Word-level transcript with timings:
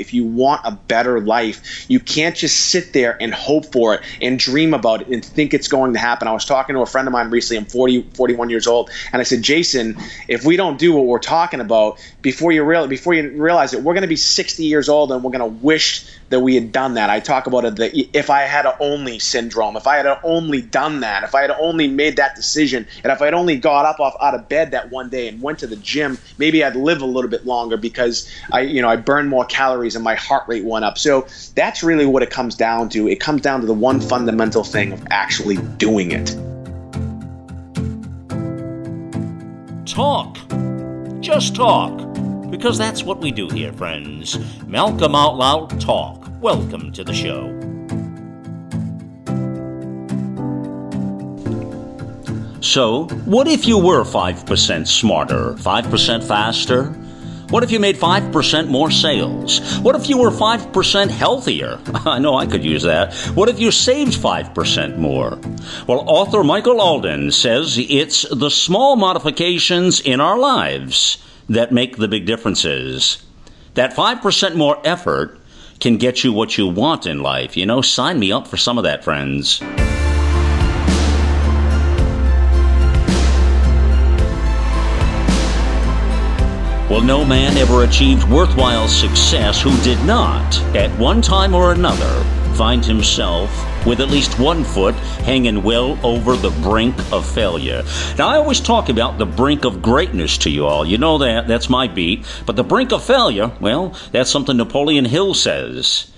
if 0.00 0.14
you 0.14 0.24
want 0.24 0.62
a 0.64 0.72
better 0.72 1.20
life, 1.20 1.88
you 1.88 2.00
can't 2.00 2.34
just 2.34 2.56
sit 2.56 2.92
there 2.92 3.16
and 3.20 3.34
hope 3.34 3.72
for 3.72 3.94
it 3.94 4.02
and 4.20 4.38
dream 4.38 4.74
about 4.74 5.02
it 5.02 5.08
and 5.08 5.24
think 5.24 5.54
it's 5.54 5.68
going 5.68 5.92
to 5.92 5.98
happen. 5.98 6.26
I 6.26 6.32
was 6.32 6.44
talking 6.44 6.74
to 6.74 6.80
a 6.80 6.86
friend 6.86 7.06
of 7.06 7.12
mine 7.12 7.30
recently. 7.30 7.58
I'm 7.58 7.66
40, 7.66 8.02
41 8.14 8.50
years 8.50 8.66
old, 8.66 8.90
and 9.12 9.20
I 9.20 9.22
said, 9.24 9.42
Jason, 9.42 9.96
if 10.28 10.44
we 10.44 10.56
don't 10.56 10.78
do 10.78 10.92
what 10.92 11.06
we're 11.06 11.18
talking 11.18 11.60
about 11.60 11.98
before 12.22 12.52
you 12.52 12.64
real 12.64 12.86
before 12.86 13.14
you 13.14 13.30
realize 13.42 13.74
it, 13.74 13.82
we're 13.82 13.94
going 13.94 14.02
to 14.02 14.08
be 14.08 14.16
60 14.16 14.64
years 14.64 14.88
old 14.88 15.12
and 15.12 15.22
we're 15.22 15.30
going 15.30 15.40
to 15.40 15.64
wish 15.64 16.06
that 16.30 16.40
we 16.40 16.54
had 16.54 16.72
done 16.72 16.94
that. 16.94 17.10
I 17.10 17.20
talk 17.20 17.46
about 17.46 17.64
it 17.64 17.76
the 17.76 18.08
if 18.16 18.30
I 18.30 18.42
had 18.42 18.66
only 18.80 19.18
syndrome, 19.18 19.76
if 19.76 19.86
I 19.86 19.96
had 19.96 20.18
only 20.22 20.62
done 20.62 21.00
that, 21.00 21.24
if 21.24 21.34
I 21.34 21.42
had 21.42 21.50
only 21.50 21.88
made 21.88 22.16
that 22.16 22.34
decision, 22.34 22.86
and 23.04 23.12
if 23.12 23.20
I 23.20 23.26
had 23.26 23.34
only 23.34 23.58
got 23.58 23.84
up 23.84 24.00
off 24.00 24.14
out 24.20 24.34
of 24.34 24.48
bed 24.48 24.70
that 24.70 24.90
one 24.90 25.10
day 25.10 25.28
and 25.28 25.42
went 25.42 25.58
to 25.58 25.66
the 25.66 25.76
gym, 25.76 26.18
maybe 26.38 26.64
I'd 26.64 26.76
live 26.76 27.02
a 27.02 27.06
little 27.06 27.30
bit 27.30 27.44
longer 27.44 27.76
because 27.76 28.30
I 28.52 28.60
you 28.60 28.80
know 28.80 28.88
I 28.88 28.96
burned 28.96 29.28
more 29.28 29.44
calories 29.44 29.94
and 29.94 30.04
my 30.04 30.14
heart 30.14 30.48
rate 30.48 30.64
went 30.64 30.84
up. 30.84 30.98
So 30.98 31.26
that's 31.54 31.82
really 31.82 32.06
what 32.06 32.22
it 32.22 32.30
comes 32.30 32.54
down 32.54 32.88
to. 32.90 33.08
It 33.08 33.20
comes 33.20 33.42
down 33.42 33.60
to 33.60 33.66
the 33.66 33.74
one 33.74 34.00
fundamental 34.00 34.64
thing 34.64 34.92
of 34.92 35.04
actually 35.10 35.56
doing 35.76 36.12
it. 36.12 36.36
Talk. 39.86 40.38
Just 41.20 41.56
talk. 41.56 42.10
Because 42.50 42.78
that's 42.78 43.04
what 43.04 43.20
we 43.20 43.30
do 43.30 43.48
here, 43.48 43.72
friends. 43.72 44.38
Malcolm 44.66 45.14
Out 45.14 45.36
Loud 45.36 45.80
Talk. 45.80 46.19
Welcome 46.40 46.90
to 46.92 47.04
the 47.04 47.12
show. 47.12 47.50
So, 52.62 53.04
what 53.26 53.46
if 53.46 53.66
you 53.66 53.76
were 53.76 54.04
5% 54.04 54.86
smarter, 54.86 55.52
5% 55.52 56.24
faster? 56.24 56.84
What 57.50 57.62
if 57.62 57.70
you 57.70 57.78
made 57.78 57.96
5% 57.96 58.68
more 58.68 58.90
sales? 58.90 59.78
What 59.80 59.96
if 59.96 60.08
you 60.08 60.16
were 60.16 60.30
5% 60.30 61.10
healthier? 61.10 61.78
I 62.06 62.18
know 62.18 62.36
I 62.36 62.46
could 62.46 62.64
use 62.64 62.84
that. 62.84 63.12
What 63.34 63.50
if 63.50 63.60
you 63.60 63.70
saved 63.70 64.14
5% 64.14 64.96
more? 64.96 65.38
Well, 65.86 66.08
author 66.08 66.42
Michael 66.42 66.80
Alden 66.80 67.32
says 67.32 67.76
it's 67.76 68.22
the 68.30 68.50
small 68.50 68.96
modifications 68.96 70.00
in 70.00 70.22
our 70.22 70.38
lives 70.38 71.18
that 71.50 71.70
make 71.70 71.98
the 71.98 72.08
big 72.08 72.24
differences. 72.24 73.22
That 73.74 73.94
5% 73.94 74.54
more 74.54 74.80
effort 74.86 75.39
can 75.80 75.96
get 75.96 76.22
you 76.22 76.32
what 76.32 76.56
you 76.58 76.68
want 76.68 77.06
in 77.06 77.22
life. 77.22 77.56
You 77.56 77.66
know, 77.66 77.80
sign 77.80 78.18
me 78.18 78.30
up 78.30 78.46
for 78.46 78.56
some 78.56 78.78
of 78.78 78.84
that, 78.84 79.02
friends. 79.02 79.60
Well, 86.90 87.02
no 87.02 87.24
man 87.24 87.56
ever 87.56 87.84
achieved 87.84 88.28
worthwhile 88.28 88.88
success 88.88 89.62
who 89.62 89.76
did 89.82 90.04
not, 90.04 90.60
at 90.74 90.90
one 90.98 91.22
time 91.22 91.54
or 91.54 91.72
another, 91.72 92.24
find 92.54 92.84
himself 92.84 93.48
with 93.86 94.00
at 94.00 94.10
least 94.10 94.38
one 94.38 94.64
foot 94.64 94.94
hanging 95.24 95.62
well 95.62 95.98
over 96.04 96.36
the 96.36 96.50
brink 96.62 96.96
of 97.12 97.28
failure. 97.28 97.82
Now, 98.18 98.28
I 98.28 98.36
always 98.36 98.60
talk 98.60 98.88
about 98.88 99.18
the 99.18 99.26
brink 99.26 99.64
of 99.64 99.82
greatness 99.82 100.38
to 100.38 100.50
you 100.50 100.66
all. 100.66 100.86
You 100.86 100.98
know 100.98 101.18
that, 101.18 101.48
that's 101.48 101.68
my 101.68 101.88
beat. 101.88 102.24
But 102.46 102.56
the 102.56 102.64
brink 102.64 102.92
of 102.92 103.04
failure, 103.04 103.52
well, 103.60 103.94
that's 104.12 104.30
something 104.30 104.56
Napoleon 104.56 105.04
Hill 105.04 105.34
says. 105.34 106.10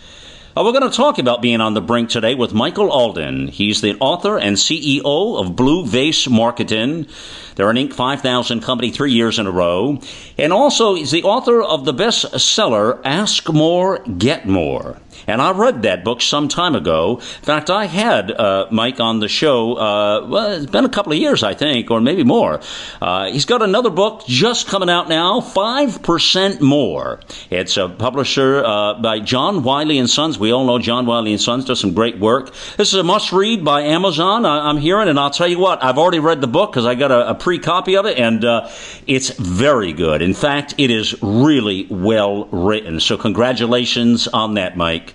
Uh, 0.54 0.62
we're 0.62 0.78
going 0.78 0.90
to 0.90 0.94
talk 0.94 1.18
about 1.18 1.40
being 1.40 1.62
on 1.62 1.72
the 1.72 1.80
brink 1.80 2.10
today 2.10 2.34
with 2.34 2.52
Michael 2.52 2.90
Alden. 2.90 3.48
He's 3.48 3.80
the 3.80 3.96
author 4.00 4.38
and 4.38 4.56
CEO 4.56 5.40
of 5.40 5.56
Blue 5.56 5.86
Vase 5.86 6.28
Marketing. 6.28 7.06
They're 7.54 7.70
an 7.70 7.76
Inc. 7.76 7.94
5000 7.94 8.60
company 8.60 8.90
three 8.90 9.12
years 9.12 9.38
in 9.38 9.46
a 9.46 9.50
row. 9.50 9.98
And 10.36 10.52
also, 10.52 10.94
he's 10.94 11.10
the 11.10 11.22
author 11.22 11.62
of 11.62 11.86
the 11.86 11.94
bestseller, 11.94 13.00
Ask 13.02 13.50
More, 13.50 14.00
Get 14.00 14.46
More. 14.46 15.00
And 15.26 15.40
I 15.40 15.52
read 15.52 15.82
that 15.82 16.04
book 16.04 16.20
some 16.22 16.48
time 16.48 16.74
ago. 16.74 17.16
In 17.18 17.44
fact, 17.44 17.70
I 17.70 17.86
had 17.86 18.30
uh, 18.30 18.66
Mike 18.70 19.00
on 19.00 19.20
the 19.20 19.28
show, 19.28 19.74
uh, 19.74 20.26
well, 20.26 20.52
it's 20.52 20.70
been 20.70 20.84
a 20.84 20.88
couple 20.88 21.12
of 21.12 21.18
years, 21.18 21.42
I 21.42 21.54
think, 21.54 21.90
or 21.90 22.00
maybe 22.00 22.24
more. 22.24 22.60
Uh, 23.00 23.30
he's 23.30 23.44
got 23.44 23.62
another 23.62 23.90
book 23.90 24.24
just 24.26 24.66
coming 24.68 24.90
out 24.90 25.08
now, 25.08 25.40
5% 25.40 26.60
More. 26.60 27.20
It's 27.50 27.76
a 27.76 27.88
publisher 27.88 28.64
uh, 28.64 28.94
by 28.94 29.20
John 29.20 29.62
Wiley 29.62 29.98
and 29.98 30.08
Sons. 30.08 30.38
We 30.38 30.52
all 30.52 30.64
know 30.64 30.78
John 30.78 31.06
Wiley 31.06 31.32
and 31.32 31.40
Sons 31.40 31.64
does 31.64 31.80
some 31.80 31.94
great 31.94 32.18
work. 32.18 32.52
This 32.76 32.92
is 32.92 32.94
a 32.94 33.04
must 33.04 33.32
read 33.32 33.64
by 33.64 33.82
Amazon, 33.82 34.44
I- 34.44 34.68
am 34.70 34.78
hearing, 34.78 35.08
and 35.08 35.18
I'll 35.18 35.30
tell 35.30 35.48
you 35.48 35.58
what, 35.58 35.82
I've 35.82 35.98
already 35.98 36.18
read 36.18 36.40
the 36.40 36.46
book 36.46 36.72
because 36.72 36.86
I 36.86 36.94
got 36.94 37.10
a, 37.10 37.30
a 37.30 37.34
pre 37.34 37.58
copy 37.58 37.96
of 37.96 38.06
it, 38.06 38.18
and 38.18 38.44
uh, 38.44 38.68
it's 39.06 39.30
very 39.30 39.92
good. 39.92 40.22
In 40.22 40.34
fact, 40.34 40.74
it 40.78 40.90
is 40.90 41.20
really 41.22 41.86
well 41.90 42.46
written. 42.46 43.00
So, 43.00 43.16
congratulations 43.16 44.28
on 44.28 44.54
that, 44.54 44.76
Mike. 44.76 45.14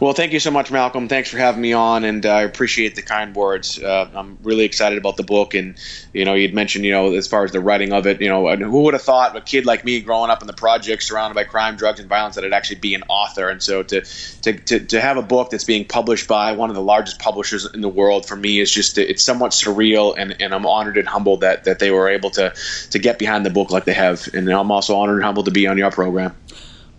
Well, 0.00 0.12
thank 0.12 0.32
you 0.32 0.40
so 0.40 0.50
much, 0.50 0.70
Malcolm. 0.70 1.08
Thanks 1.08 1.30
for 1.30 1.38
having 1.38 1.62
me 1.62 1.72
on, 1.72 2.04
and 2.04 2.26
uh, 2.26 2.30
I 2.30 2.42
appreciate 2.42 2.94
the 2.94 3.02
kind 3.02 3.34
words. 3.34 3.82
Uh, 3.82 4.10
I'm 4.14 4.36
really 4.42 4.64
excited 4.64 4.98
about 4.98 5.16
the 5.16 5.22
book, 5.22 5.54
and 5.54 5.76
you 6.12 6.26
know, 6.26 6.34
you'd 6.34 6.52
mentioned, 6.52 6.84
you 6.84 6.90
know, 6.90 7.14
as 7.14 7.26
far 7.26 7.44
as 7.44 7.52
the 7.52 7.60
writing 7.60 7.92
of 7.92 8.06
it, 8.06 8.20
you 8.20 8.28
know, 8.28 8.54
who 8.56 8.82
would 8.82 8.92
have 8.92 9.02
thought 9.02 9.34
a 9.34 9.40
kid 9.40 9.64
like 9.64 9.84
me 9.84 10.00
growing 10.00 10.30
up 10.30 10.42
in 10.42 10.46
the 10.46 10.52
projects, 10.52 11.08
surrounded 11.08 11.34
by 11.34 11.44
crime, 11.44 11.76
drugs, 11.76 12.00
and 12.00 12.08
violence, 12.08 12.34
that 12.34 12.44
I'd 12.44 12.52
actually 12.52 12.80
be 12.80 12.94
an 12.94 13.02
author, 13.08 13.48
and 13.48 13.62
so 13.62 13.82
to 13.84 14.02
to, 14.42 14.52
to, 14.52 14.80
to 14.80 15.00
have 15.00 15.16
a 15.16 15.22
book 15.22 15.50
that's 15.50 15.64
being 15.64 15.86
published 15.86 16.28
by 16.28 16.52
one 16.52 16.68
of 16.68 16.76
the 16.76 16.82
largest 16.82 17.18
publishers 17.18 17.66
in 17.72 17.80
the 17.80 17.88
world 17.88 18.26
for 18.26 18.36
me 18.36 18.60
is 18.60 18.70
just 18.70 18.98
it's 18.98 19.22
somewhat 19.22 19.52
surreal, 19.52 20.14
and, 20.18 20.36
and 20.40 20.54
I'm 20.54 20.66
honored 20.66 20.98
and 20.98 21.08
humbled 21.08 21.40
that 21.40 21.64
that 21.64 21.78
they 21.78 21.90
were 21.90 22.10
able 22.10 22.30
to 22.30 22.52
to 22.90 22.98
get 22.98 23.18
behind 23.18 23.46
the 23.46 23.50
book 23.50 23.70
like 23.70 23.86
they 23.86 23.94
have, 23.94 24.28
and 24.34 24.48
I'm 24.50 24.70
also 24.70 24.96
honored 24.96 25.16
and 25.16 25.24
humbled 25.24 25.46
to 25.46 25.52
be 25.52 25.66
on 25.66 25.78
your 25.78 25.90
program. 25.90 26.36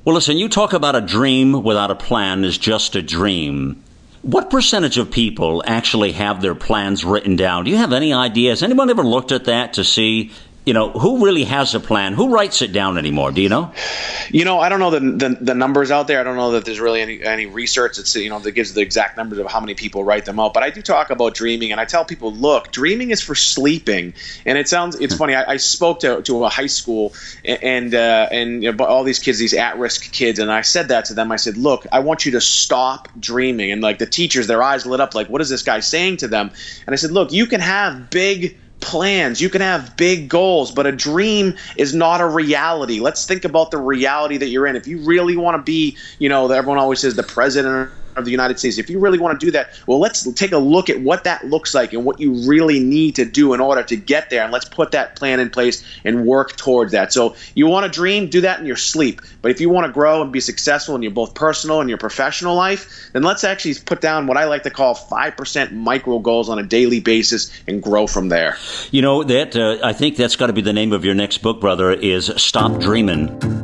Well, 0.06 0.16
listen, 0.16 0.38
you 0.38 0.50
talk 0.50 0.74
about 0.74 0.98
a 0.98 1.02
dream 1.02 1.64
without 1.64 1.90
a 1.90 1.96
plan 1.96 2.44
is 2.44 2.58
just 2.58 2.98
a 2.98 3.02
dream. 3.02 3.82
What 4.22 4.50
percentage 4.50 4.98
of 4.98 5.10
people 5.10 5.64
actually 5.66 6.12
have 6.12 6.42
their 6.42 6.56
plans 6.56 7.06
written 7.06 7.38
down? 7.38 7.64
Do 7.64 7.72
you 7.72 7.78
have 7.78 7.94
any 7.94 8.12
idea? 8.12 8.50
Has 8.50 8.64
anyone 8.64 8.90
ever 8.90 9.04
looked 9.04 9.32
at 9.32 9.46
that 9.46 9.74
to 9.74 9.86
see 9.86 10.32
you 10.66 10.74
know, 10.74 10.92
who 10.92 11.26
really 11.26 11.44
has 11.44 11.76
a 11.76 11.80
plan? 11.80 12.14
Who 12.14 12.34
writes 12.34 12.62
it 12.62 12.72
down 12.72 12.98
anymore? 12.98 13.32
Do 13.32 13.42
you 13.42 13.50
know? 13.50 13.74
You 14.30 14.46
know, 14.46 14.60
I 14.60 14.70
don't 14.70 14.80
know 14.80 14.92
the, 14.92 15.00
the, 15.00 15.38
the 15.42 15.54
numbers 15.54 15.92
out 15.92 16.08
there. 16.08 16.22
I 16.22 16.24
don't 16.24 16.38
know 16.38 16.52
that 16.52 16.64
there's 16.64 16.80
really 16.80 17.02
any 17.02 17.22
any 17.24 17.46
research 17.46 17.98
that's 17.98 18.16
you 18.16 18.30
know 18.30 18.40
that 18.40 18.52
gives 18.52 18.74
the 18.74 18.82
exact 18.82 19.18
numbers 19.18 19.40
of 19.40 19.48
how 19.48 19.60
many 19.60 19.74
people 19.74 20.04
write 20.04 20.26
them 20.26 20.40
out. 20.40 20.54
But 20.54 20.64
I 20.64 20.70
do 20.70 20.82
talk 20.82 21.10
about 21.10 21.36
dreaming, 21.36 21.72
and 21.72 21.82
I 21.82 21.86
tell 21.86 22.06
people, 22.06 22.32
look, 22.32 22.72
dreaming 22.72 23.12
is 23.12 23.22
for 23.22 23.36
sleeping. 23.36 24.14
And 24.46 24.58
it 24.58 24.70
sounds 24.70 24.96
it's 25.00 25.16
funny. 25.16 25.36
I, 25.36 25.54
I 25.54 25.58
spoke 25.58 26.00
to, 26.02 26.22
to 26.22 26.46
a 26.46 26.50
high 26.50 26.68
school 26.68 27.14
and 27.44 27.94
uh, 27.94 28.30
and 28.32 28.64
you 28.64 28.72
know, 28.72 28.86
all 28.86 29.04
these 29.04 29.20
kids, 29.20 29.40
these 29.40 29.54
at 29.54 29.78
risk 29.78 30.12
kids, 30.14 30.40
and 30.40 30.52
I 30.52 30.62
said 30.62 30.88
that 30.88 31.06
to 31.06 31.14
them. 31.14 31.32
I 31.32 31.36
said, 31.36 31.58
look, 31.58 31.86
I 31.92 32.00
want 32.00 32.26
you 32.26 32.32
to 32.32 32.42
stop 32.42 33.10
dreaming. 33.20 33.72
And 33.72 33.82
like 33.82 34.00
the 34.00 34.06
teachers, 34.06 34.48
their 34.48 34.64
eyes 34.64 34.86
lit 34.86 35.02
up, 35.02 35.14
like, 35.14 35.28
what 35.28 35.42
is 35.42 35.50
this 35.50 35.64
guy 35.64 35.82
saying 35.82 36.18
to 36.18 36.28
them? 36.28 36.52
And 36.88 36.94
I 36.94 36.96
said, 36.96 37.12
look, 37.12 37.32
you 37.32 37.48
can 37.48 37.60
have 37.60 38.10
big 38.10 38.58
plans, 38.84 39.42
you 39.42 39.50
can 39.50 39.62
have 39.62 39.98
big 39.98 40.30
goals, 40.30 40.72
but 40.72 40.86
a 40.86 40.92
dream 40.92 41.56
is 41.78 41.94
not 41.94 42.22
a 42.22 42.28
reality. 42.28 43.00
Let's 43.00 43.26
think 43.26 43.46
about 43.46 43.72
the 43.72 43.78
reality 43.78 44.38
that 44.38 44.50
you're 44.50 44.68
in. 44.68 44.76
If 44.76 44.88
you 44.88 45.00
really 45.00 45.36
want 45.36 45.58
to 45.58 45.64
be, 45.64 45.98
you 46.20 46.30
know, 46.30 46.52
everyone 46.52 46.78
always 46.78 47.00
says 47.00 47.16
the 47.16 47.24
president 47.24 47.92
of 48.16 48.26
the 48.26 48.32
United 48.32 48.60
States. 48.60 48.78
If 48.78 48.90
you 48.90 49.00
really 49.00 49.20
want 49.20 49.40
to 49.40 49.46
do 49.46 49.52
that, 49.52 49.70
well, 49.88 50.00
let's 50.00 50.32
take 50.34 50.52
a 50.52 50.58
look 50.58 50.90
at 50.90 51.02
what 51.02 51.24
that 51.26 51.46
looks 51.46 51.74
like 51.74 51.94
and 51.94 52.06
what 52.06 52.20
you 52.20 52.48
really 52.48 52.80
need 52.80 53.16
to 53.16 53.26
do 53.26 53.54
in 53.54 53.60
order 53.60 53.84
to 53.84 53.96
get 53.96 54.30
there. 54.30 54.44
And 54.44 54.52
let's 54.52 54.66
put 54.66 54.92
that 54.92 55.16
plan 55.16 55.40
in 55.40 55.50
place 55.50 55.84
and 56.04 56.26
work 56.26 56.56
towards 56.56 56.92
that. 56.92 57.14
So, 57.14 57.36
you 57.56 57.68
want 57.68 57.86
to 57.86 57.92
dream, 57.92 58.30
do 58.30 58.42
that 58.42 58.60
in 58.60 58.66
your 58.66 58.76
sleep. 58.76 59.22
But 59.42 59.52
if 59.52 59.60
you 59.60 59.70
want 59.70 59.88
to 59.88 59.94
grow 59.94 60.22
and 60.22 60.32
be 60.32 60.40
successful 60.40 60.96
in 60.96 61.02
your 61.02 61.12
both 61.12 61.34
personal 61.34 61.82
and 61.82 61.90
your 61.90 61.98
professional 61.98 62.56
life, 62.56 63.10
then 63.14 63.24
let's 63.24 63.44
actually 63.44 63.76
put 63.76 64.02
down 64.02 64.28
what 64.28 64.38
I 64.38 64.46
like 64.46 64.64
to 64.64 64.70
call 64.70 64.96
5% 64.96 65.72
micro 65.72 66.20
goals 66.20 66.50
on 66.50 66.60
a 66.60 66.64
daily 66.64 67.00
basis 67.00 67.52
and 67.68 67.82
grow 67.82 68.08
from 68.08 68.30
there. 68.30 68.58
You 68.92 69.02
know, 69.02 69.24
that 69.24 69.56
uh, 69.56 69.86
I 69.86 69.94
think 69.94 70.16
that's 70.16 70.36
got 70.36 70.48
to 70.48 70.54
be 70.54 70.62
the 70.62 70.74
name 70.74 70.94
of 70.94 71.06
your 71.06 71.16
next 71.16 71.40
book, 71.40 71.60
brother, 71.60 71.92
is 71.92 72.32
Stop 72.38 72.80
Dreaming. 72.80 73.63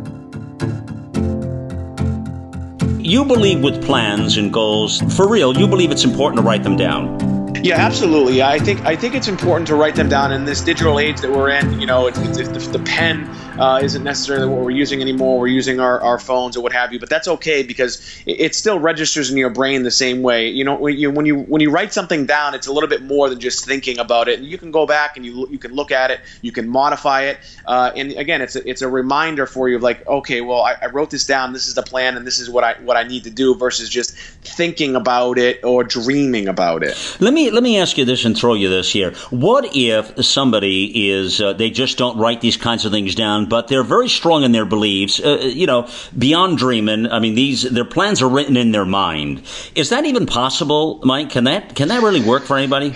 You 3.10 3.26
believe 3.26 3.62
with 3.62 3.84
plans 3.84 4.38
and 4.38 4.54
goals, 4.54 5.02
for 5.16 5.28
real, 5.28 5.58
you 5.58 5.68
believe 5.68 5.92
it's 5.92 6.04
important 6.04 6.42
to 6.42 6.48
write 6.48 6.64
them 6.64 6.78
down. 6.78 7.40
Yeah, 7.64 7.76
absolutely. 7.76 8.42
I 8.42 8.60
think 8.60 8.86
I 8.86 8.96
think 8.96 9.16
it's 9.16 9.28
important 9.28 9.68
to 9.68 9.76
write 9.76 9.96
them 9.96 10.08
down 10.08 10.32
in 10.32 10.46
this 10.46 10.62
digital 10.62 11.00
age 11.00 11.20
that 11.22 11.32
we're 11.32 11.50
in. 11.50 11.80
You 11.80 11.88
know, 11.88 12.08
it's, 12.08 12.18
it's, 12.20 12.68
the, 12.68 12.78
the 12.78 12.84
pen 12.86 13.26
uh, 13.60 13.80
isn't 13.84 14.04
necessarily 14.04 14.48
what 14.48 14.64
we're 14.64 14.72
using 14.72 15.02
anymore. 15.02 15.40
We're 15.40 15.48
using 15.48 15.80
our, 15.80 16.02
our 16.02 16.18
phones 16.18 16.56
or 16.56 16.62
what 16.62 16.74
have 16.74 16.94
you, 16.94 17.00
but 17.00 17.10
that's 17.10 17.28
okay 17.28 17.64
because 17.64 18.00
it, 18.26 18.40
it 18.40 18.56
still 18.56 18.80
registers 18.80 19.30
in 19.30 19.38
your 19.38 19.50
brain 19.50 19.84
the 19.84 19.92
same 19.92 20.22
way. 20.22 20.50
You 20.50 20.64
know, 20.64 20.76
when 20.76 20.98
you 20.98 21.12
when 21.12 21.26
you 21.26 21.40
when 21.40 21.62
you 21.62 21.70
write 21.70 21.94
something 21.94 22.26
down, 22.26 22.54
it's 22.54 22.68
a 22.68 22.74
little 22.74 22.90
bit 22.90 23.04
more 23.04 23.30
than 23.30 23.40
just 23.40 23.66
thinking 23.66 24.00
about 24.00 24.28
it. 24.28 24.40
And 24.40 24.48
you 24.48 24.58
can 24.58 24.72
go 24.72 24.86
back 24.86 25.18
and 25.18 25.26
you 25.26 25.48
you 25.50 25.58
can 25.58 25.74
look 25.74 25.92
at 25.92 26.12
it, 26.12 26.22
you 26.42 26.52
can 26.52 26.70
modify 26.70 27.24
it, 27.24 27.40
uh, 27.66 27.92
and 27.96 28.14
again, 28.14 28.42
it's 28.42 28.56
a, 28.56 28.68
it's 28.68 28.82
a 28.82 28.88
reminder 28.88 29.46
for 29.46 29.68
you 29.70 29.76
of 29.76 29.84
like, 29.84 30.06
okay, 30.08 30.42
well, 30.42 30.62
I, 30.62 30.76
I 30.82 30.86
wrote 30.88 31.10
this 31.10 31.26
down. 31.26 31.54
This 31.54 31.68
is 31.68 31.76
the 31.76 31.84
plan, 31.84 32.16
and 32.16 32.26
this 32.26 32.40
is 32.40 32.50
what 32.50 32.64
I 32.64 32.74
what 32.82 32.98
I 32.98 33.04
need 33.04 33.26
to 33.26 33.30
do 33.30 33.56
versus 33.56 33.90
just 33.90 34.16
thinking 34.16 34.96
about 34.96 35.38
it 35.38 35.64
or 35.64 35.84
dreaming 35.84 36.48
about 36.48 36.84
it. 36.84 36.96
Let 37.20 37.34
me 37.34 37.52
let 37.52 37.64
me 37.64 37.78
ask 37.78 37.98
you 37.98 38.06
this 38.06 38.26
and 38.26 38.38
throw 38.38 38.54
you 38.54 38.70
this 38.70 38.92
here. 38.92 39.12
What 39.30 39.76
if 39.76 40.26
somebody 40.26 41.10
is 41.10 41.42
uh, 41.42 41.54
they 41.54 41.70
just 41.70 41.98
don't 41.98 42.18
write 42.18 42.42
these 42.42 42.58
kinds 42.58 42.86
of 42.86 42.92
things 42.92 43.16
down? 43.16 43.49
But 43.50 43.68
they're 43.68 43.84
very 43.84 44.08
strong 44.08 44.44
in 44.44 44.52
their 44.52 44.66
beliefs. 44.66 45.20
Uh, 45.20 45.40
you 45.42 45.66
know, 45.66 45.90
beyond 46.18 46.58
dreaming. 46.58 47.08
I 47.08 47.20
mean, 47.20 47.36
these 47.36 47.64
their 47.64 47.86
plans 47.86 48.22
are 48.22 48.30
written 48.30 48.56
in 48.56 48.72
their 48.72 48.86
mind. 48.86 49.42
Is 49.76 49.90
that 49.90 50.06
even 50.06 50.26
possible, 50.26 51.00
Mike? 51.04 51.32
Can 51.32 51.46
that 51.46 51.76
can 51.76 51.90
that 51.90 52.04
really 52.04 52.22
work 52.22 52.44
for 52.44 52.58
anybody? 52.58 52.94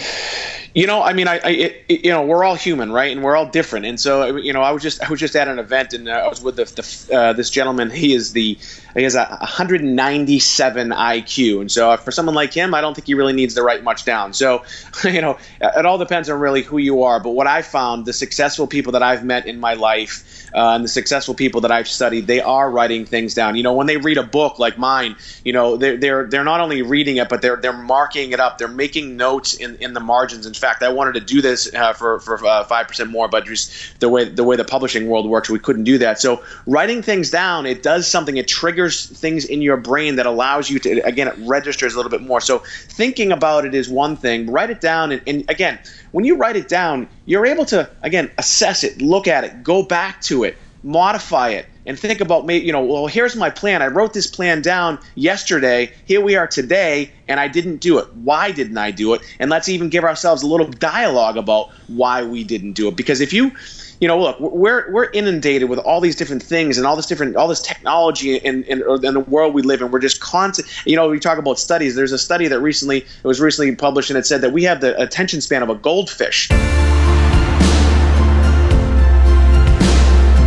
You 0.75 0.87
know, 0.87 1.03
I 1.03 1.13
mean, 1.13 1.27
I, 1.27 1.35
I 1.43 1.49
it, 1.49 2.05
you 2.05 2.09
know, 2.09 2.23
we're 2.23 2.43
all 2.43 2.55
human, 2.55 2.91
right? 2.91 3.11
And 3.11 3.23
we're 3.23 3.35
all 3.35 3.45
different. 3.45 3.85
And 3.85 3.99
so, 3.99 4.37
you 4.37 4.53
know, 4.53 4.61
I 4.61 4.71
was 4.71 4.81
just, 4.81 5.03
I 5.03 5.09
was 5.09 5.19
just 5.19 5.35
at 5.35 5.47
an 5.47 5.59
event, 5.59 5.93
and 5.93 6.09
uh, 6.09 6.13
I 6.13 6.27
was 6.27 6.41
with 6.41 6.55
the, 6.55 6.65
the 6.65 7.15
uh, 7.15 7.33
this 7.33 7.51
gentleman. 7.51 7.91
He 7.91 8.15
is 8.15 8.33
the, 8.33 8.57
he 8.95 9.03
has 9.03 9.13
a 9.13 9.25
197 9.25 10.89
IQ, 10.89 11.61
and 11.61 11.71
so 11.71 11.91
uh, 11.91 11.97
for 11.97 12.09
someone 12.09 12.33
like 12.33 12.53
him, 12.53 12.73
I 12.73 12.81
don't 12.81 12.95
think 12.95 13.05
he 13.05 13.13
really 13.13 13.33
needs 13.33 13.53
to 13.53 13.61
write 13.61 13.83
much 13.83 14.03
down. 14.03 14.33
So, 14.33 14.63
you 15.03 15.21
know, 15.21 15.37
it 15.61 15.85
all 15.85 15.99
depends 15.99 16.27
on 16.29 16.39
really 16.39 16.63
who 16.63 16.79
you 16.79 17.03
are. 17.03 17.19
But 17.19 17.31
what 17.31 17.45
I 17.45 17.61
found, 17.61 18.07
the 18.07 18.13
successful 18.13 18.65
people 18.65 18.93
that 18.93 19.03
I've 19.03 19.23
met 19.23 19.45
in 19.45 19.59
my 19.59 19.75
life 19.75 20.49
uh, 20.55 20.73
and 20.75 20.83
the 20.83 20.89
successful 20.89 21.35
people 21.35 21.61
that 21.61 21.71
I've 21.71 21.87
studied, 21.87 22.25
they 22.25 22.41
are 22.41 22.69
writing 22.69 23.05
things 23.05 23.35
down. 23.35 23.55
You 23.55 23.63
know, 23.63 23.73
when 23.73 23.85
they 23.85 23.97
read 23.97 24.17
a 24.17 24.23
book 24.23 24.57
like 24.57 24.79
mine, 24.79 25.17
you 25.45 25.53
know, 25.53 25.77
they're 25.77 25.97
they're 25.97 26.25
they're 26.25 26.43
not 26.43 26.61
only 26.61 26.81
reading 26.81 27.17
it, 27.17 27.29
but 27.29 27.43
they're 27.43 27.57
they're 27.57 27.73
marking 27.73 28.31
it 28.31 28.39
up. 28.39 28.57
They're 28.57 28.67
making 28.67 29.17
notes 29.17 29.53
in, 29.53 29.75
in 29.75 29.93
the 29.93 29.99
margins. 29.99 30.47
In 30.47 30.53
fact, 30.63 30.83
I 30.83 30.91
wanted 30.99 31.13
to 31.19 31.23
do 31.35 31.41
this 31.41 31.59
uh, 31.73 31.93
for 31.93 32.19
for 32.25 32.35
uh, 32.45 32.63
five 32.63 32.87
percent 32.87 33.09
more, 33.09 33.27
but 33.27 33.45
just 33.45 33.99
the 33.99 34.09
way 34.09 34.23
the 34.25 34.43
way 34.43 34.55
the 34.55 34.69
publishing 34.75 35.07
world 35.07 35.25
works, 35.29 35.49
we 35.49 35.59
couldn't 35.59 35.83
do 35.83 35.97
that. 35.99 36.19
So 36.19 36.41
writing 36.65 37.01
things 37.01 37.29
down, 37.29 37.65
it 37.65 37.83
does 37.83 38.03
something. 38.07 38.37
It 38.37 38.47
triggers 38.47 39.05
things 39.23 39.45
in 39.45 39.61
your 39.61 39.77
brain 39.77 40.15
that 40.15 40.25
allows 40.25 40.69
you 40.69 40.79
to 40.79 40.89
again, 41.11 41.27
it 41.27 41.35
registers 41.39 41.93
a 41.93 41.97
little 41.97 42.13
bit 42.17 42.21
more. 42.21 42.41
So 42.41 42.59
thinking 42.99 43.31
about 43.31 43.65
it 43.65 43.73
is 43.75 43.89
one 43.89 44.15
thing. 44.15 44.51
Write 44.51 44.69
it 44.69 44.81
down, 44.81 45.11
and, 45.11 45.21
and 45.27 45.49
again 45.49 45.79
when 46.13 46.25
you 46.25 46.35
write 46.35 46.55
it 46.55 46.67
down, 46.69 47.07
you're 47.25 47.45
able 47.45 47.65
to 47.65 47.89
again 48.03 48.31
assess 48.37 48.83
it, 48.83 49.01
look 49.01 49.27
at 49.27 49.43
it, 49.43 49.63
go 49.63 49.83
back 49.83 50.21
to 50.21 50.43
it, 50.43 50.55
modify 50.83 51.49
it, 51.49 51.65
and 51.85 51.99
think 51.99 52.21
about 52.21 52.45
me. 52.45 52.57
You 52.57 52.71
know, 52.71 52.83
well, 52.83 53.07
here's 53.07 53.35
my 53.35 53.49
plan. 53.49 53.81
I 53.81 53.87
wrote 53.87 54.13
this 54.13 54.27
plan 54.27 54.61
down 54.61 54.99
yesterday. 55.15 55.91
Here 56.05 56.21
we 56.21 56.35
are 56.35 56.47
today, 56.47 57.11
and 57.27 57.39
I 57.39 57.47
didn't 57.47 57.77
do 57.77 57.99
it. 57.99 58.13
Why 58.15 58.51
didn't 58.51 58.77
I 58.77 58.91
do 58.91 59.13
it? 59.13 59.21
And 59.39 59.49
let's 59.49 59.69
even 59.69 59.89
give 59.89 60.03
ourselves 60.03 60.43
a 60.43 60.47
little 60.47 60.67
dialogue 60.67 61.37
about 61.37 61.71
why 61.87 62.23
we 62.23 62.43
didn't 62.43 62.73
do 62.73 62.87
it. 62.87 62.95
Because 62.95 63.21
if 63.21 63.33
you 63.33 63.51
you 63.99 64.07
know, 64.09 64.19
look, 64.19 64.37
we're 64.39 64.91
we're 64.91 65.09
inundated 65.11 65.69
with 65.69 65.79
all 65.79 66.01
these 66.01 66.17
different 66.17 66.43
things 66.43 66.77
and 66.77 66.85
all 66.85 66.97
this 66.97 67.05
different 67.05 67.37
all 67.37 67.47
this 67.47 67.61
technology 67.61 68.35
in, 68.35 68.63
in 68.63 68.79
the 68.79 69.25
world 69.29 69.53
we 69.53 69.61
live 69.61 69.81
in. 69.81 69.91
We're 69.91 69.99
just 69.99 70.19
constant. 70.19 70.67
You 70.85 70.97
know, 70.97 71.07
we 71.07 71.19
talk 71.21 71.37
about 71.37 71.57
studies. 71.57 71.95
There's 71.95 72.11
a 72.11 72.17
study 72.17 72.49
that 72.49 72.59
recently 72.59 72.97
it 72.97 73.23
was 73.23 73.39
recently 73.39 73.73
published 73.75 74.09
and 74.09 74.19
it 74.19 74.25
said 74.25 74.41
that 74.41 74.51
we 74.51 74.63
have 74.63 74.81
the 74.81 74.99
attention 75.01 75.39
span 75.39 75.63
of 75.63 75.69
a 75.69 75.75
goldfish. 75.75 76.49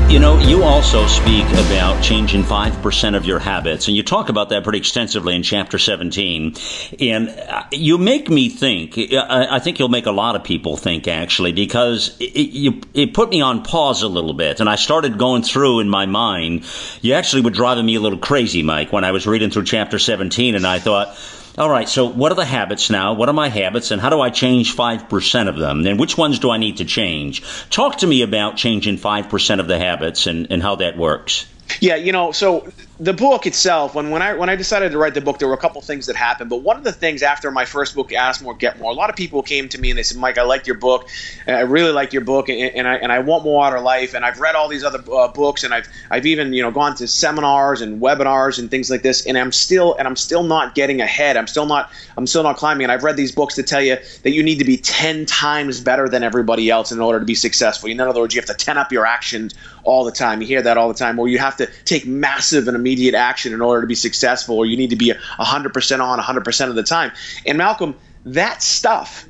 You 0.09 0.21
know, 0.21 0.39
you 0.39 0.63
also 0.63 1.05
speak 1.09 1.45
about 1.49 2.01
changing 2.01 2.45
5% 2.45 3.17
of 3.17 3.27
your 3.27 3.41
habits, 3.41 3.89
and 3.89 3.97
you 3.97 4.05
talk 4.05 4.29
about 4.29 4.51
that 4.51 4.63
pretty 4.63 4.79
extensively 4.79 5.35
in 5.35 5.43
chapter 5.43 5.81
17. 5.81 6.55
And 7.01 7.29
uh, 7.29 7.65
you 7.73 7.99
make 7.99 8.31
me 8.31 8.49
think, 8.49 8.97
I 8.97 9.59
think 9.59 9.81
you'll 9.81 9.89
make 9.89 10.07
a 10.07 10.13
lot 10.13 10.37
of 10.37 10.45
people 10.45 10.77
think, 10.77 11.09
actually, 11.09 11.51
because 11.51 12.17
it, 12.21 12.51
you, 12.51 12.81
it 12.95 13.15
put 13.15 13.31
me 13.31 13.41
on 13.41 13.65
pause 13.65 14.05
a 14.05 14.09
little 14.09 14.33
bit. 14.33 14.61
And 14.61 14.69
I 14.69 14.77
started 14.77 15.19
going 15.19 15.43
through 15.43 15.81
in 15.81 15.89
my 15.89 16.07
mind. 16.07 16.65
You 17.03 17.15
actually 17.15 17.43
were 17.43 17.51
driving 17.51 17.85
me 17.85 17.97
a 17.97 18.01
little 18.01 18.21
crazy, 18.21 18.63
Mike, 18.63 18.93
when 18.93 19.03
I 19.03 19.11
was 19.11 19.27
reading 19.27 19.51
through 19.51 19.65
chapter 19.65 19.99
17, 19.99 20.55
and 20.55 20.65
I 20.65 20.79
thought, 20.79 21.17
all 21.59 21.71
right, 21.71 21.89
so 21.89 22.07
what 22.07 22.33
are 22.33 22.37
the 22.37 22.45
habits 22.45 22.91
now? 22.91 23.15
What 23.15 23.29
are 23.29 23.35
my 23.35 23.49
habits, 23.49 23.91
and 23.91 24.01
how 24.01 24.11
do 24.11 24.21
I 24.21 24.31
change 24.31 24.77
5% 24.77 25.49
of 25.49 25.57
them? 25.57 25.87
And 25.87 25.99
which 25.99 26.19
ones 26.19 26.39
do 26.39 26.51
I 26.51 26.59
need 26.59 26.79
to 26.79 26.85
change? 26.85 27.43
Talk 27.71 27.99
to 27.99 28.07
me 28.07 28.23
about 28.23 28.57
changing 28.57 28.99
5% 28.99 29.61
of 29.61 29.67
the 29.67 29.79
habits 29.79 30.27
and, 30.27 30.49
and 30.51 30.63
how 30.63 30.77
that 30.77 30.97
works. 30.97 31.47
Yeah, 31.81 31.97
you 31.97 32.13
know, 32.13 32.33
so 32.33 32.69
the 32.99 33.13
book 33.13 33.47
itself, 33.47 33.95
when, 33.95 34.11
when 34.11 34.23
I 34.23 34.33
when 34.33 34.49
I 34.49 34.57
decided 34.57 34.93
to 34.93 34.99
write 34.99 35.13
the 35.13 35.21
book, 35.21 35.39
there 35.39 35.49
were 35.49 35.55
a 35.55 35.59
couple 35.59 35.83
things 35.83 36.07
that 36.07 36.17
happened. 36.17 36.49
But 36.49 36.63
one 36.63 36.79
of 36.79 36.85
the 36.85 36.93
things 36.93 37.23
after 37.23 37.51
my 37.51 37.67
first 37.67 37.95
book, 37.95 38.11
Ask 38.11 38.43
More, 38.43 38.55
Get 38.55 38.79
More, 38.79 38.91
a 38.91 38.95
lot 38.95 39.11
of 39.11 39.17
people 39.17 39.43
came 39.43 39.69
to 39.69 39.79
me 39.79 39.91
and 39.91 39.99
they 39.99 40.03
said, 40.03 40.17
"Mike, 40.17 40.39
I 40.39 40.43
liked 40.43 40.67
your 40.67 40.79
book. 40.79 41.07
I 41.47 41.61
really 41.61 41.93
liked 41.93 42.15
your 42.15 42.25
book, 42.25 42.49
and, 42.49 42.59
and 42.59 42.89
I 42.89 42.95
and 42.97 43.13
I 43.13 43.19
want 43.19 43.45
more 43.45 43.67
out 43.67 43.77
of 43.77 43.83
life. 43.83 44.15
And 44.15 44.25
I've 44.25 44.41
read 44.41 44.55
all 44.55 44.69
these 44.69 44.83
other 44.83 45.03
uh, 45.13 45.29
books, 45.29 45.63
and 45.63 45.75
I've 45.75 45.89
I've 46.11 46.25
even 46.25 46.55
you 46.55 46.63
know 46.63 46.71
gone 46.71 46.95
to 46.97 47.07
seminars 47.07 47.83
and 47.83 48.01
webinars 48.01 48.59
and 48.59 48.71
things 48.71 48.91
like 48.91 49.03
this, 49.03 49.27
and 49.27 49.37
I'm 49.37 49.53
still 49.53 49.95
and 49.97 50.09
I'm 50.09 50.17
still 50.17 50.43
not 50.43 50.75
getting 50.75 51.03
ahead. 51.03 51.37
I'm 51.37 51.47
still 51.47 51.67
not 51.67 51.91
I'm 52.17 52.27
still 52.27 52.45
not 52.45 52.57
climbing. 52.57 52.85
And 52.85 52.93
I've 52.93 53.05
read 53.05 53.19
these 53.19 53.33
books 53.33 53.57
that 53.57 53.67
tell 53.67 53.83
you 53.83 53.99
that 54.23 54.31
you 54.31 54.43
need 54.43 54.59
to 54.59 54.65
be 54.65 54.79
ten 54.79 55.27
times 55.27 55.81
better 55.81 56.09
than 56.09 56.23
everybody 56.23 56.71
else 56.71 56.93
in 56.93 57.01
order 57.01 57.19
to 57.19 57.27
be 57.27 57.35
successful. 57.35 57.91
In 57.91 58.01
other 58.01 58.21
words, 58.21 58.35
you 58.35 58.41
have 58.41 58.49
to 58.49 58.55
ten 58.55 58.79
up 58.79 58.91
your 58.91 59.05
actions 59.05 59.55
all 59.85 60.05
the 60.05 60.13
time. 60.13 60.41
You 60.41 60.47
hear 60.47 60.63
that 60.63 60.79
all 60.79 60.89
the 60.89 60.95
time, 60.95 61.19
or 61.19 61.29
you 61.29 61.39
have 61.39 61.59
to 61.59 61.69
take 61.85 62.07
massive 62.07 62.67
and 62.69 62.86
immediate 62.87 63.15
action 63.15 63.53
in 63.53 63.61
order 63.61 63.81
to 63.81 63.87
be 63.89 63.97
successful, 63.97 64.57
or 64.57 64.65
you 64.65 64.77
need 64.77 64.91
to 64.91 64.97
be 64.97 65.13
100% 65.41 66.01
on 66.01 66.19
100% 66.21 66.69
of 66.69 66.75
the 66.77 66.83
time. 66.85 67.11
And 67.45 67.59
Malcolm, 67.59 67.97
that 68.25 68.63
stuff 68.63 69.27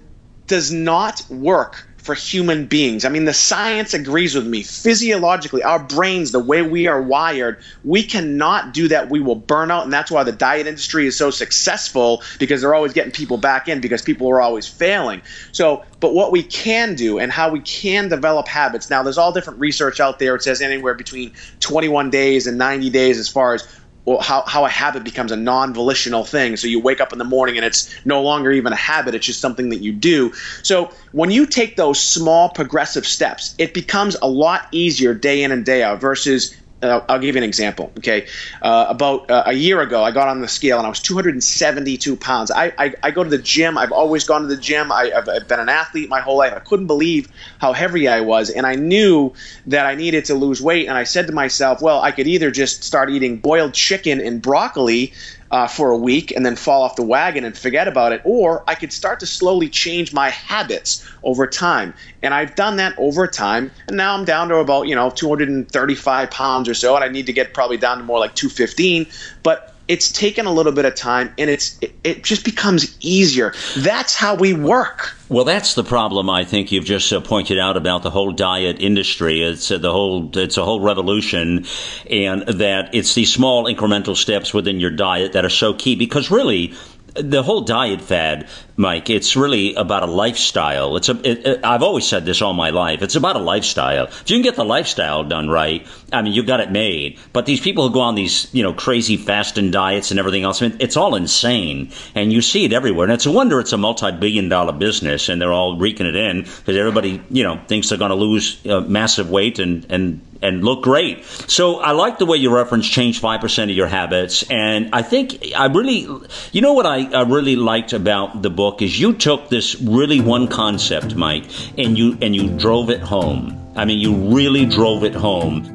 does 0.46 0.70
not 0.70 1.24
work 1.30 1.85
for 2.06 2.14
human 2.14 2.66
beings. 2.66 3.04
I 3.04 3.08
mean, 3.08 3.24
the 3.24 3.34
science 3.34 3.92
agrees 3.92 4.34
with 4.34 4.46
me. 4.46 4.62
Physiologically, 4.62 5.62
our 5.64 5.80
brains, 5.80 6.30
the 6.30 6.40
way 6.40 6.62
we 6.62 6.86
are 6.86 7.02
wired, 7.02 7.58
we 7.84 8.04
cannot 8.04 8.72
do 8.72 8.88
that. 8.88 9.10
We 9.10 9.20
will 9.20 9.34
burn 9.34 9.70
out. 9.70 9.84
And 9.84 9.92
that's 9.92 10.10
why 10.10 10.22
the 10.22 10.32
diet 10.32 10.68
industry 10.68 11.06
is 11.06 11.18
so 11.18 11.30
successful 11.30 12.22
because 12.38 12.60
they're 12.60 12.74
always 12.74 12.92
getting 12.92 13.12
people 13.12 13.36
back 13.36 13.68
in 13.68 13.80
because 13.80 14.02
people 14.02 14.28
are 14.30 14.40
always 14.40 14.68
failing. 14.68 15.20
So, 15.50 15.84
but 15.98 16.14
what 16.14 16.30
we 16.30 16.44
can 16.44 16.94
do 16.94 17.18
and 17.18 17.32
how 17.32 17.50
we 17.50 17.60
can 17.60 18.08
develop 18.08 18.46
habits. 18.46 18.88
Now, 18.88 19.02
there's 19.02 19.18
all 19.18 19.32
different 19.32 19.58
research 19.58 19.98
out 19.98 20.18
there. 20.20 20.36
It 20.36 20.42
says 20.42 20.62
anywhere 20.62 20.94
between 20.94 21.32
21 21.60 22.10
days 22.10 22.46
and 22.46 22.56
90 22.56 22.88
days 22.90 23.18
as 23.18 23.28
far 23.28 23.54
as 23.54 23.66
well, 24.06 24.20
how, 24.20 24.42
how 24.46 24.64
a 24.64 24.68
habit 24.68 25.02
becomes 25.04 25.32
a 25.32 25.36
non-volitional 25.36 26.24
thing. 26.24 26.56
So 26.56 26.68
you 26.68 26.80
wake 26.80 27.00
up 27.00 27.12
in 27.12 27.18
the 27.18 27.24
morning 27.24 27.56
and 27.56 27.66
it's 27.66 27.92
no 28.04 28.22
longer 28.22 28.52
even 28.52 28.72
a 28.72 28.76
habit, 28.76 29.14
it's 29.14 29.26
just 29.26 29.40
something 29.40 29.68
that 29.70 29.78
you 29.78 29.92
do. 29.92 30.32
So 30.62 30.92
when 31.12 31.32
you 31.32 31.44
take 31.44 31.76
those 31.76 32.00
small 32.00 32.48
progressive 32.48 33.04
steps, 33.04 33.54
it 33.58 33.74
becomes 33.74 34.16
a 34.22 34.28
lot 34.28 34.68
easier 34.70 35.12
day 35.12 35.42
in 35.42 35.50
and 35.50 35.64
day 35.64 35.82
out 35.82 36.00
versus 36.00 36.56
uh, 36.82 37.00
I'll 37.08 37.18
give 37.18 37.34
you 37.34 37.40
an 37.40 37.48
example. 37.48 37.90
Okay, 37.98 38.26
uh, 38.60 38.86
about 38.88 39.30
uh, 39.30 39.44
a 39.46 39.52
year 39.52 39.80
ago, 39.80 40.02
I 40.02 40.10
got 40.10 40.28
on 40.28 40.40
the 40.40 40.48
scale 40.48 40.78
and 40.78 40.86
I 40.86 40.90
was 40.90 41.00
272 41.00 42.16
pounds. 42.16 42.50
I, 42.50 42.72
I, 42.78 42.94
I 43.02 43.10
go 43.10 43.24
to 43.24 43.30
the 43.30 43.38
gym. 43.38 43.78
I've 43.78 43.92
always 43.92 44.24
gone 44.24 44.42
to 44.42 44.46
the 44.46 44.56
gym. 44.56 44.92
I, 44.92 45.06
have 45.14 45.28
I've 45.28 45.48
been 45.48 45.60
an 45.60 45.68
athlete 45.68 46.08
my 46.08 46.20
whole 46.20 46.36
life. 46.36 46.52
I 46.54 46.58
couldn't 46.58 46.86
believe 46.86 47.28
how 47.58 47.72
heavy 47.72 48.08
I 48.08 48.20
was, 48.20 48.50
and 48.50 48.66
I 48.66 48.74
knew 48.74 49.32
that 49.66 49.86
I 49.86 49.94
needed 49.94 50.26
to 50.26 50.34
lose 50.34 50.60
weight. 50.60 50.86
And 50.86 50.96
I 50.96 51.04
said 51.04 51.26
to 51.28 51.32
myself, 51.32 51.80
well, 51.80 52.02
I 52.02 52.10
could 52.10 52.26
either 52.26 52.50
just 52.50 52.84
start 52.84 53.10
eating 53.10 53.38
boiled 53.38 53.72
chicken 53.72 54.20
and 54.20 54.42
broccoli 54.42 55.14
uh, 55.56 55.66
for 55.66 55.90
a 55.90 55.96
week 55.96 56.30
and 56.36 56.44
then 56.44 56.54
fall 56.54 56.82
off 56.82 56.96
the 56.96 57.02
wagon 57.02 57.42
and 57.42 57.56
forget 57.56 57.88
about 57.88 58.12
it, 58.12 58.20
or 58.24 58.62
I 58.68 58.74
could 58.74 58.92
start 58.92 59.20
to 59.20 59.26
slowly 59.26 59.70
change 59.70 60.12
my 60.12 60.28
habits 60.28 61.02
over 61.22 61.46
time. 61.46 61.94
And 62.22 62.34
I've 62.34 62.54
done 62.54 62.76
that 62.76 62.94
over 62.98 63.26
time, 63.26 63.70
and 63.88 63.96
now 63.96 64.14
I'm 64.14 64.26
down 64.26 64.50
to 64.50 64.56
about 64.56 64.86
you 64.86 64.94
know 64.94 65.08
235 65.08 66.30
pounds 66.30 66.68
or 66.68 66.74
so, 66.74 66.94
and 66.94 67.02
I 67.02 67.08
need 67.08 67.24
to 67.24 67.32
get 67.32 67.54
probably 67.54 67.78
down 67.78 67.96
to 67.96 68.04
more 68.04 68.18
like 68.18 68.34
215. 68.34 69.06
But 69.42 69.74
it's 69.88 70.10
taken 70.10 70.46
a 70.46 70.52
little 70.52 70.72
bit 70.72 70.84
of 70.84 70.94
time 70.94 71.32
and 71.38 71.48
it's 71.48 71.78
it, 71.80 71.94
it, 72.02 72.24
just 72.24 72.44
becomes 72.44 72.96
easier. 73.00 73.54
That's 73.76 74.14
how 74.14 74.34
we 74.34 74.52
work. 74.52 75.14
Well 75.28 75.44
that's 75.44 75.74
the 75.74 75.84
problem 75.84 76.30
i 76.30 76.44
think 76.44 76.70
you've 76.70 76.84
just 76.84 77.12
uh, 77.12 77.20
pointed 77.20 77.58
out 77.58 77.76
about 77.76 78.02
the 78.02 78.10
whole 78.10 78.32
diet 78.32 78.80
industry. 78.80 79.42
It's 79.42 79.70
uh, 79.70 79.78
the 79.78 79.92
whole 79.92 80.36
it's 80.36 80.56
a 80.56 80.64
whole 80.64 80.80
revolution 80.80 81.66
and 82.10 82.42
that 82.42 82.94
it's 82.94 83.14
these 83.14 83.32
small 83.32 83.64
incremental 83.64 84.16
steps 84.16 84.54
within 84.54 84.80
your 84.80 84.90
diet 84.90 85.32
that 85.32 85.44
are 85.44 85.50
so 85.50 85.74
key 85.74 85.96
because 85.96 86.30
really 86.30 86.74
the 87.16 87.42
whole 87.42 87.62
diet 87.62 88.00
fad, 88.00 88.48
Mike, 88.76 89.08
it's 89.08 89.36
really 89.36 89.74
about 89.74 90.02
a 90.02 90.06
lifestyle. 90.06 90.96
It's 90.96 91.08
a. 91.08 91.16
It, 91.28 91.46
it, 91.46 91.64
I've 91.64 91.82
always 91.82 92.06
said 92.06 92.26
this 92.26 92.42
all 92.42 92.52
my 92.52 92.70
life. 92.70 93.00
It's 93.00 93.16
about 93.16 93.36
a 93.36 93.40
lifestyle. 93.40 94.04
If 94.04 94.28
you 94.28 94.36
can 94.36 94.42
get 94.42 94.56
the 94.56 94.64
lifestyle 94.64 95.24
done 95.24 95.48
right, 95.48 95.86
I 96.12 96.20
mean, 96.20 96.34
you 96.34 96.42
got 96.42 96.60
it 96.60 96.70
made. 96.70 97.18
But 97.32 97.46
these 97.46 97.60
people 97.60 97.88
who 97.88 97.94
go 97.94 98.00
on 98.00 98.16
these, 98.16 98.52
you 98.52 98.62
know, 98.62 98.74
crazy 98.74 99.16
fasting 99.16 99.70
diets 99.70 100.10
and 100.10 100.20
everything 100.20 100.42
else, 100.42 100.60
I 100.60 100.68
mean, 100.68 100.76
it's 100.80 100.96
all 100.96 101.14
insane, 101.14 101.90
and 102.14 102.32
you 102.32 102.42
see 102.42 102.66
it 102.66 102.74
everywhere. 102.74 103.04
And 103.04 103.14
it's 103.14 103.26
a 103.26 103.32
wonder 103.32 103.60
it's 103.60 103.72
a 103.72 103.78
multi-billion-dollar 103.78 104.74
business, 104.74 105.30
and 105.30 105.40
they're 105.40 105.52
all 105.52 105.78
reeking 105.78 106.06
it 106.06 106.16
in 106.16 106.42
because 106.42 106.76
everybody, 106.76 107.22
you 107.30 107.44
know, 107.44 107.58
thinks 107.68 107.88
they're 107.88 107.98
going 107.98 108.10
to 108.10 108.14
lose 108.14 108.64
uh, 108.66 108.82
massive 108.82 109.30
weight 109.30 109.58
and 109.58 109.86
and 109.88 110.20
and 110.42 110.64
look 110.64 110.82
great. 110.82 111.24
So 111.24 111.80
I 111.80 111.92
like 111.92 112.18
the 112.18 112.26
way 112.26 112.36
you 112.36 112.54
reference 112.54 112.86
change 112.86 113.20
5% 113.20 113.62
of 113.64 113.70
your 113.70 113.86
habits. 113.86 114.44
And 114.50 114.90
I 114.92 115.02
think 115.02 115.52
I 115.56 115.66
really, 115.66 116.06
you 116.52 116.60
know 116.60 116.72
what 116.72 116.86
I, 116.86 117.10
I 117.10 117.22
really 117.22 117.56
liked 117.56 117.92
about 117.92 118.42
the 118.42 118.50
book 118.50 118.65
is 118.82 119.00
you 119.00 119.12
took 119.12 119.48
this 119.48 119.80
really 119.80 120.20
one 120.20 120.48
concept, 120.48 121.14
Mike, 121.14 121.44
and 121.78 121.96
you, 121.96 122.18
and 122.20 122.34
you 122.34 122.48
drove 122.58 122.90
it 122.90 123.00
home. 123.00 123.72
I 123.76 123.84
mean, 123.84 123.98
you 123.98 124.14
really 124.34 124.66
drove 124.66 125.04
it 125.04 125.14
home. 125.14 125.72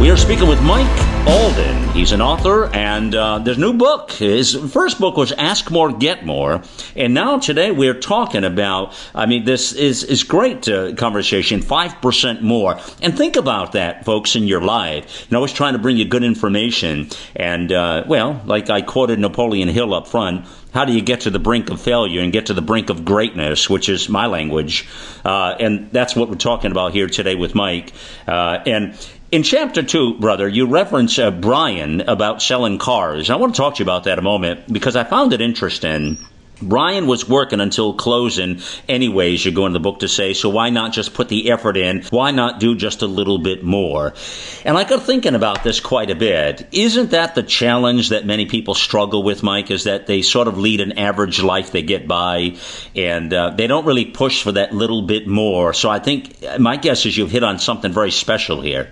We 0.01 0.11
are 0.11 0.17
speaking 0.17 0.49
with 0.49 0.61
Mike 0.63 1.10
Alden. 1.27 1.89
He's 1.91 2.13
an 2.13 2.21
author, 2.21 2.67
and 2.67 3.15
uh, 3.15 3.43
a 3.45 3.55
new 3.57 3.75
book. 3.75 4.13
His 4.13 4.55
first 4.55 4.99
book 5.01 5.17
was 5.17 5.33
Ask 5.33 5.71
More, 5.71 5.93
Get 5.93 6.25
More, 6.25 6.63
and 6.97 7.13
now 7.13 7.39
today 7.39 7.71
we're 7.71 7.99
talking 7.99 8.45
about. 8.45 8.95
I 9.15 9.27
mean, 9.27 9.45
this 9.45 9.73
is 9.73 10.03
is 10.05 10.23
great 10.23 10.69
uh, 10.69 10.95
conversation. 10.95 11.63
Five 11.63 12.01
percent 12.01 12.43
more, 12.43 12.79
and 13.03 13.17
think 13.17 13.37
about 13.37 13.73
that, 13.73 14.05
folks, 14.05 14.37
in 14.37 14.45
your 14.45 14.63
life. 14.63 15.23
You 15.23 15.35
know, 15.35 15.39
always 15.39 15.53
trying 15.53 15.75
to 15.75 15.79
bring 15.79 15.97
you 15.97 16.05
good 16.05 16.25
information, 16.25 17.09
and 17.37 17.71
uh, 17.71 18.05
well, 18.07 18.41
like 18.47 18.71
I 18.71 18.81
quoted 18.81 19.19
Napoleon 19.19 19.69
Hill 19.69 19.93
up 19.93 20.09
front 20.09 20.47
how 20.73 20.85
do 20.85 20.93
you 20.93 21.03
get 21.03 21.23
to 21.23 21.31
the 21.31 21.39
brink 21.39 21.71
of 21.71 21.81
failure 21.81 22.21
and 22.21 22.33
get 22.33 22.47
to 22.47 22.55
the 22.55 22.63
brink 22.63 22.91
of 22.91 23.05
greatness, 23.05 23.69
which 23.69 23.89
is 23.89 24.09
my 24.09 24.27
language? 24.27 24.89
Uh, 25.25 25.57
and 25.59 25.91
that's 25.91 26.15
what 26.15 26.29
we're 26.29 26.37
talking 26.37 26.71
about 26.71 26.93
here 26.93 27.09
today 27.09 27.35
with 27.35 27.55
Mike. 27.55 27.93
Uh, 28.27 28.59
and 28.67 28.95
in 29.33 29.43
chapter 29.45 29.83
two, 29.83 30.15
brother, 30.15 30.49
you 30.49 30.67
reference 30.67 31.19
uh, 31.19 31.31
Brian 31.31 32.01
about 32.03 32.43
selling 32.43 32.79
cars. 32.79 33.31
I 33.31 33.37
want 33.37 33.55
to 33.55 33.59
talk 33.59 33.77
to 33.77 33.79
you 33.81 33.85
about 33.85 34.05
that 34.05 34.19
a 34.19 34.23
moment 34.23 34.73
because 34.73 34.97
I 34.97 35.05
found 35.05 35.33
it 35.33 35.41
interesting. 35.41 36.19
Brian 36.63 37.07
was 37.07 37.27
working 37.27 37.61
until 37.61 37.95
closing 37.95 38.61
anyways, 38.87 39.43
you're 39.43 39.55
going 39.55 39.73
to 39.73 39.79
the 39.79 39.83
book 39.83 40.01
to 40.01 40.09
say, 40.09 40.35
so 40.35 40.51
why 40.51 40.69
not 40.69 40.93
just 40.93 41.15
put 41.15 41.31
the 41.31 41.51
effort 41.51 41.79
in? 41.79 42.03
Why 42.11 42.33
not 42.33 42.61
do 42.61 42.75
just 42.75 43.01
a 43.01 43.07
little 43.07 43.39
bit 43.39 43.65
more? 43.65 44.13
And 44.65 44.77
I 44.77 44.85
got 44.85 45.05
thinking 45.05 45.35
about 45.35 45.65
this 45.65 45.81
quite 45.81 46.11
a 46.11 46.15
bit. 46.15 46.69
Isn't 46.73 47.13
that 47.13 47.35
the 47.35 47.43
challenge 47.43 48.11
that 48.11 48.27
many 48.27 48.45
people 48.45 48.75
struggle 48.75 49.23
with, 49.23 49.43
Mike, 49.43 49.71
is 49.71 49.85
that 49.85 50.07
they 50.07 50.21
sort 50.21 50.49
of 50.49 50.59
lead 50.59 50.83
an 50.83 50.99
average 50.99 51.43
life, 51.43 51.71
they 51.71 51.83
get 51.83 52.07
by, 52.07 52.57
and 52.95 53.33
uh, 53.33 53.51
they 53.51 53.67
don't 53.67 53.87
really 53.87 54.05
push 54.05 54.43
for 54.43 54.53
that 54.53 54.75
little 54.75 55.01
bit 55.01 55.27
more. 55.27 55.73
So 55.73 55.89
I 55.89 55.99
think 55.99 56.45
my 56.59 56.77
guess 56.77 57.07
is 57.07 57.17
you've 57.17 57.31
hit 57.31 57.45
on 57.45 57.59
something 57.59 57.93
very 57.93 58.11
special 58.11 58.61
here. 58.61 58.91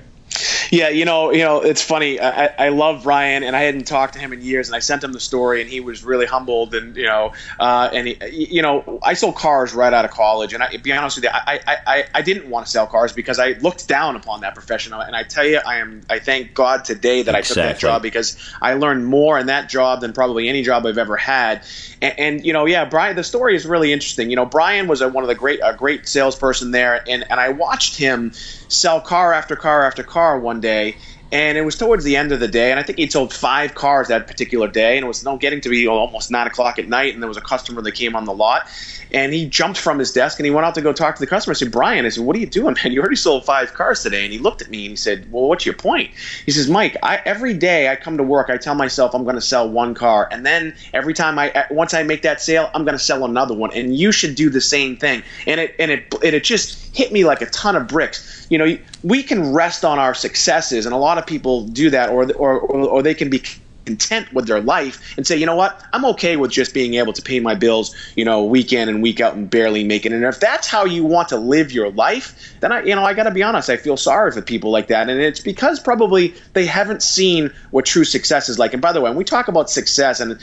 Yeah, 0.70 0.90
you 0.90 1.04
know, 1.04 1.32
you 1.32 1.44
know, 1.44 1.62
it's 1.62 1.82
funny. 1.82 2.20
I, 2.20 2.46
I 2.46 2.68
love 2.68 3.06
Ryan, 3.06 3.42
and 3.42 3.56
I 3.56 3.62
hadn't 3.62 3.86
talked 3.86 4.14
to 4.14 4.18
him 4.18 4.32
in 4.32 4.42
years, 4.42 4.68
and 4.68 4.76
I 4.76 4.80
sent 4.80 5.02
him 5.02 5.12
the 5.12 5.20
story, 5.20 5.60
and 5.60 5.70
he 5.70 5.80
was 5.80 6.04
really 6.04 6.26
humbled, 6.26 6.74
and 6.74 6.96
you 6.96 7.06
know, 7.06 7.32
uh, 7.58 7.88
and 7.92 8.08
he, 8.08 8.18
you 8.30 8.62
know, 8.62 8.98
I 9.02 9.14
sold 9.14 9.36
cars 9.36 9.72
right 9.72 9.92
out 9.92 10.04
of 10.04 10.10
college, 10.10 10.52
and 10.52 10.62
I, 10.62 10.76
be 10.76 10.92
honest 10.92 11.16
with 11.16 11.24
you, 11.24 11.30
I, 11.32 11.60
I, 11.86 12.04
I 12.14 12.22
didn't 12.22 12.50
want 12.50 12.66
to 12.66 12.72
sell 12.72 12.86
cars 12.86 13.12
because 13.12 13.38
I 13.38 13.52
looked 13.52 13.88
down 13.88 14.16
upon 14.16 14.42
that 14.42 14.54
profession, 14.54 14.92
and 14.92 15.16
I 15.16 15.22
tell 15.22 15.46
you, 15.46 15.60
I 15.64 15.76
am, 15.76 16.02
I 16.10 16.18
thank 16.18 16.54
God 16.54 16.84
today 16.84 17.22
that 17.22 17.34
exactly. 17.34 17.62
I 17.62 17.66
took 17.66 17.74
that 17.74 17.80
job 17.80 18.02
because 18.02 18.36
I 18.60 18.74
learned 18.74 19.06
more 19.06 19.38
in 19.38 19.46
that 19.46 19.68
job 19.68 20.00
than 20.00 20.12
probably 20.12 20.48
any 20.48 20.62
job 20.62 20.84
I've 20.84 20.98
ever 20.98 21.16
had, 21.16 21.62
and, 22.02 22.18
and 22.18 22.46
you 22.46 22.52
know, 22.52 22.66
yeah, 22.66 22.84
Brian, 22.84 23.16
the 23.16 23.24
story 23.24 23.56
is 23.56 23.64
really 23.64 23.92
interesting. 23.92 24.30
You 24.30 24.36
know, 24.36 24.46
Brian 24.46 24.86
was 24.86 25.00
a, 25.00 25.08
one 25.08 25.24
of 25.24 25.28
the 25.28 25.34
great, 25.34 25.60
a 25.62 25.74
great 25.74 26.06
salesperson 26.06 26.72
there, 26.72 27.02
and 27.08 27.24
and 27.30 27.40
I 27.40 27.50
watched 27.50 27.96
him 27.96 28.32
sell 28.68 29.00
car 29.00 29.32
after 29.32 29.56
car 29.56 29.84
after 29.84 30.02
car 30.04 30.38
one 30.38 30.60
day. 30.60 30.96
And 31.30 31.58
it 31.58 31.62
was 31.62 31.76
towards 31.76 32.04
the 32.04 32.16
end 32.16 32.32
of 32.32 32.40
the 32.40 32.48
day, 32.48 32.70
and 32.70 32.80
I 32.80 32.82
think 32.82 32.98
he 32.98 33.08
sold 33.08 33.34
five 33.34 33.74
cars 33.74 34.08
that 34.08 34.26
particular 34.26 34.66
day, 34.66 34.96
and 34.96 35.04
it 35.04 35.08
was 35.08 35.26
getting 35.40 35.60
to 35.60 35.68
be 35.68 35.86
almost 35.86 36.30
nine 36.30 36.46
o'clock 36.46 36.78
at 36.78 36.88
night, 36.88 37.12
and 37.12 37.22
there 37.22 37.28
was 37.28 37.36
a 37.36 37.42
customer 37.42 37.82
that 37.82 37.92
came 37.92 38.16
on 38.16 38.24
the 38.24 38.32
lot, 38.32 38.66
and 39.10 39.32
he 39.32 39.46
jumped 39.46 39.78
from 39.78 39.98
his 39.98 40.12
desk 40.12 40.38
and 40.38 40.44
he 40.44 40.50
went 40.50 40.66
out 40.66 40.74
to 40.74 40.82
go 40.82 40.92
talk 40.92 41.14
to 41.16 41.20
the 41.20 41.26
customer. 41.26 41.52
I 41.52 41.54
said, 41.54 41.72
Brian, 41.72 42.04
I 42.04 42.10
said, 42.10 42.24
what 42.24 42.36
are 42.36 42.38
you 42.38 42.46
doing, 42.46 42.76
man? 42.82 42.92
You 42.92 43.00
already 43.00 43.16
sold 43.16 43.44
five 43.44 43.72
cars 43.74 44.02
today. 44.02 44.24
And 44.24 44.32
he 44.32 44.38
looked 44.38 44.60
at 44.60 44.70
me 44.70 44.84
and 44.84 44.90
he 44.90 44.96
said, 44.96 45.30
well, 45.32 45.48
what's 45.48 45.64
your 45.64 45.74
point? 45.74 46.10
He 46.44 46.52
says, 46.52 46.68
Mike, 46.68 46.96
I, 47.02 47.20
every 47.24 47.54
day 47.54 47.88
I 47.88 47.96
come 47.96 48.16
to 48.18 48.22
work, 48.22 48.50
I 48.50 48.58
tell 48.58 48.74
myself 48.74 49.14
I'm 49.14 49.24
going 49.24 49.36
to 49.36 49.40
sell 49.40 49.68
one 49.68 49.94
car. 49.94 50.28
And 50.30 50.44
then 50.44 50.74
every 50.92 51.14
time 51.14 51.38
I, 51.38 51.66
once 51.70 51.94
I 51.94 52.02
make 52.02 52.22
that 52.22 52.40
sale, 52.40 52.70
I'm 52.74 52.84
going 52.84 52.96
to 52.96 53.02
sell 53.02 53.24
another 53.24 53.54
one. 53.54 53.72
And 53.72 53.96
you 53.96 54.12
should 54.12 54.34
do 54.34 54.50
the 54.50 54.60
same 54.60 54.96
thing. 54.96 55.22
And 55.46 55.60
it, 55.60 55.74
and 55.78 55.90
it, 55.90 56.12
and 56.22 56.34
it 56.34 56.44
just 56.44 56.94
hit 56.94 57.12
me 57.12 57.24
like 57.24 57.40
a 57.40 57.46
ton 57.46 57.76
of 57.76 57.86
bricks. 57.86 58.46
You 58.50 58.58
know, 58.58 58.78
we 59.02 59.22
can 59.22 59.52
rest 59.52 59.84
on 59.84 59.98
our 59.98 60.14
successes. 60.14 60.86
And 60.86 60.94
a 60.94 60.98
lot 60.98 61.18
of 61.18 61.26
people 61.26 61.66
do 61.68 61.90
that 61.90 62.10
or, 62.10 62.32
or, 62.32 62.60
or 62.60 63.02
they 63.02 63.14
can 63.14 63.30
be 63.30 63.42
content 63.88 64.32
with 64.34 64.46
their 64.46 64.60
life 64.60 64.96
and 65.16 65.26
say, 65.26 65.36
you 65.36 65.46
know 65.46 65.56
what, 65.56 65.72
I'm 65.92 66.04
okay 66.12 66.36
with 66.36 66.50
just 66.50 66.74
being 66.74 66.94
able 66.94 67.14
to 67.14 67.22
pay 67.22 67.40
my 67.40 67.54
bills, 67.54 67.94
you 68.14 68.24
know, 68.24 68.44
week 68.44 68.72
in 68.72 68.88
and 68.88 69.02
week 69.02 69.20
out 69.20 69.34
and 69.34 69.48
barely 69.48 69.82
making 69.82 70.12
it. 70.12 70.16
And 70.16 70.24
if 70.24 70.40
that's 70.40 70.66
how 70.66 70.84
you 70.84 71.04
want 71.04 71.28
to 71.28 71.38
live 71.38 71.72
your 71.72 71.90
life, 71.90 72.54
then 72.60 72.70
I, 72.70 72.82
you 72.82 72.94
know, 72.94 73.04
I 73.04 73.14
got 73.14 73.24
to 73.24 73.30
be 73.30 73.42
honest, 73.42 73.70
I 73.70 73.76
feel 73.76 73.96
sorry 73.96 74.30
for 74.32 74.42
people 74.42 74.70
like 74.70 74.88
that. 74.88 75.08
And 75.08 75.20
it's 75.20 75.40
because 75.40 75.80
probably 75.80 76.34
they 76.52 76.66
haven't 76.66 77.02
seen 77.02 77.50
what 77.70 77.86
true 77.86 78.04
success 78.04 78.48
is 78.48 78.58
like. 78.58 78.72
And 78.74 78.82
by 78.82 78.92
the 78.92 79.00
way, 79.00 79.10
when 79.10 79.16
we 79.16 79.24
talk 79.24 79.48
about 79.48 79.70
success, 79.70 80.20
and 80.20 80.38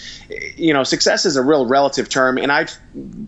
you 0.56 0.74
know, 0.74 0.84
success 0.84 1.26
is 1.26 1.36
a 1.36 1.44
real 1.44 1.66
relative 1.68 2.10
term, 2.10 2.38
and 2.38 2.52
I've 2.52 2.76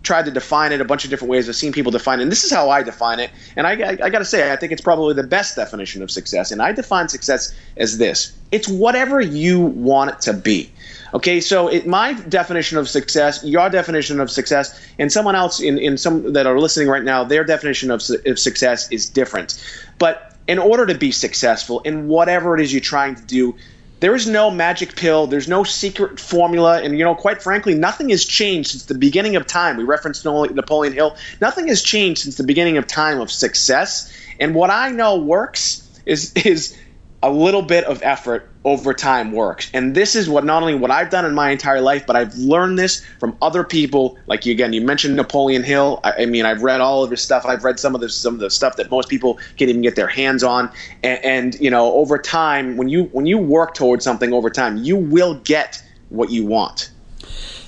tried 0.02 0.24
to 0.24 0.30
define 0.30 0.72
it 0.72 0.80
a 0.80 0.84
bunch 0.84 1.04
of 1.04 1.10
different 1.10 1.30
ways. 1.30 1.48
I've 1.48 1.56
seen 1.56 1.72
people 1.72 1.92
define 1.92 2.20
it, 2.20 2.22
and 2.24 2.32
this 2.32 2.44
is 2.44 2.50
how 2.50 2.70
I 2.70 2.82
define 2.82 3.20
it. 3.20 3.30
And 3.56 3.66
I, 3.66 3.72
I, 3.72 3.98
I 4.04 4.10
got 4.10 4.18
to 4.18 4.24
say, 4.24 4.52
I 4.52 4.56
think 4.56 4.72
it's 4.72 4.82
probably 4.82 5.14
the 5.14 5.22
best 5.22 5.56
definition 5.56 6.02
of 6.02 6.10
success. 6.10 6.50
And 6.50 6.60
I 6.62 6.72
define 6.72 7.08
success 7.08 7.54
as 7.76 7.98
this: 7.98 8.36
it's 8.50 8.68
whatever 8.68 9.20
you 9.20 9.60
want 9.60 10.10
it 10.10 10.20
to 10.22 10.32
be. 10.32 10.70
Okay, 11.14 11.40
so 11.40 11.68
it, 11.68 11.86
my 11.86 12.12
definition 12.12 12.76
of 12.76 12.88
success, 12.88 13.42
your 13.42 13.70
definition 13.70 14.20
of 14.20 14.30
success, 14.30 14.78
and 14.98 15.10
someone 15.10 15.34
else 15.34 15.60
in, 15.60 15.78
in 15.78 15.96
some 15.96 16.34
that 16.34 16.46
are 16.46 16.58
listening 16.58 16.88
right 16.88 17.02
now, 17.02 17.24
their 17.24 17.44
definition 17.44 17.90
of, 17.90 18.02
of 18.26 18.38
success 18.38 18.92
is 18.92 19.08
different. 19.08 19.62
But 19.98 20.36
in 20.46 20.58
order 20.58 20.86
to 20.86 20.94
be 20.94 21.10
successful 21.10 21.80
in 21.80 22.08
whatever 22.08 22.54
it 22.54 22.62
is 22.62 22.72
you're 22.72 22.80
trying 22.80 23.14
to 23.14 23.22
do, 23.22 23.54
there 24.00 24.14
is 24.14 24.26
no 24.26 24.50
magic 24.50 24.96
pill. 24.96 25.26
There's 25.26 25.48
no 25.48 25.64
secret 25.64 26.20
formula. 26.20 26.80
And, 26.82 26.96
you 26.98 27.04
know, 27.04 27.14
quite 27.14 27.42
frankly, 27.42 27.74
nothing 27.74 28.10
has 28.10 28.24
changed 28.24 28.70
since 28.70 28.84
the 28.84 28.94
beginning 28.94 29.36
of 29.36 29.46
time. 29.46 29.76
We 29.76 29.84
referenced 29.84 30.24
Napoleon 30.24 30.92
Hill. 30.92 31.16
Nothing 31.40 31.68
has 31.68 31.82
changed 31.82 32.22
since 32.22 32.36
the 32.36 32.44
beginning 32.44 32.76
of 32.76 32.86
time 32.86 33.20
of 33.20 33.30
success. 33.30 34.12
And 34.38 34.54
what 34.54 34.70
I 34.70 34.90
know 34.90 35.16
works 35.16 35.88
is, 36.06 36.32
is 36.34 36.76
a 37.22 37.30
little 37.30 37.62
bit 37.62 37.84
of 37.84 38.00
effort 38.02 38.48
over 38.64 38.92
time 38.92 39.32
works. 39.32 39.70
And 39.74 39.94
this 39.94 40.14
is 40.14 40.28
what 40.28 40.44
not 40.44 40.62
only 40.62 40.74
what 40.74 40.90
I've 40.90 41.10
done 41.10 41.24
in 41.24 41.34
my 41.34 41.50
entire 41.50 41.80
life, 41.80 42.06
but 42.06 42.14
I've 42.14 42.34
learned 42.34 42.78
this 42.78 43.04
from 43.18 43.36
other 43.42 43.64
people. 43.64 44.18
Like 44.26 44.46
you 44.46 44.52
again, 44.52 44.72
you 44.72 44.80
mentioned 44.80 45.16
Napoleon 45.16 45.62
Hill. 45.64 46.00
I, 46.04 46.12
I 46.20 46.26
mean, 46.26 46.44
I've 46.44 46.62
read 46.62 46.80
all 46.80 47.02
of 47.02 47.10
his 47.10 47.22
stuff. 47.22 47.44
I've 47.46 47.64
read 47.64 47.80
some 47.80 47.94
of 47.94 48.00
the 48.00 48.08
some 48.08 48.34
of 48.34 48.40
the 48.40 48.50
stuff 48.50 48.76
that 48.76 48.90
most 48.90 49.08
people 49.08 49.38
can't 49.56 49.68
even 49.68 49.82
get 49.82 49.96
their 49.96 50.06
hands 50.06 50.44
on. 50.44 50.70
And, 51.02 51.24
and 51.24 51.54
you 51.60 51.70
know, 51.70 51.92
over 51.94 52.18
time, 52.18 52.76
when 52.76 52.88
you 52.88 53.04
when 53.04 53.26
you 53.26 53.38
work 53.38 53.74
towards 53.74 54.04
something 54.04 54.32
over 54.32 54.50
time, 54.50 54.76
you 54.78 54.96
will 54.96 55.34
get 55.40 55.82
what 56.10 56.30
you 56.30 56.44
want. 56.44 56.90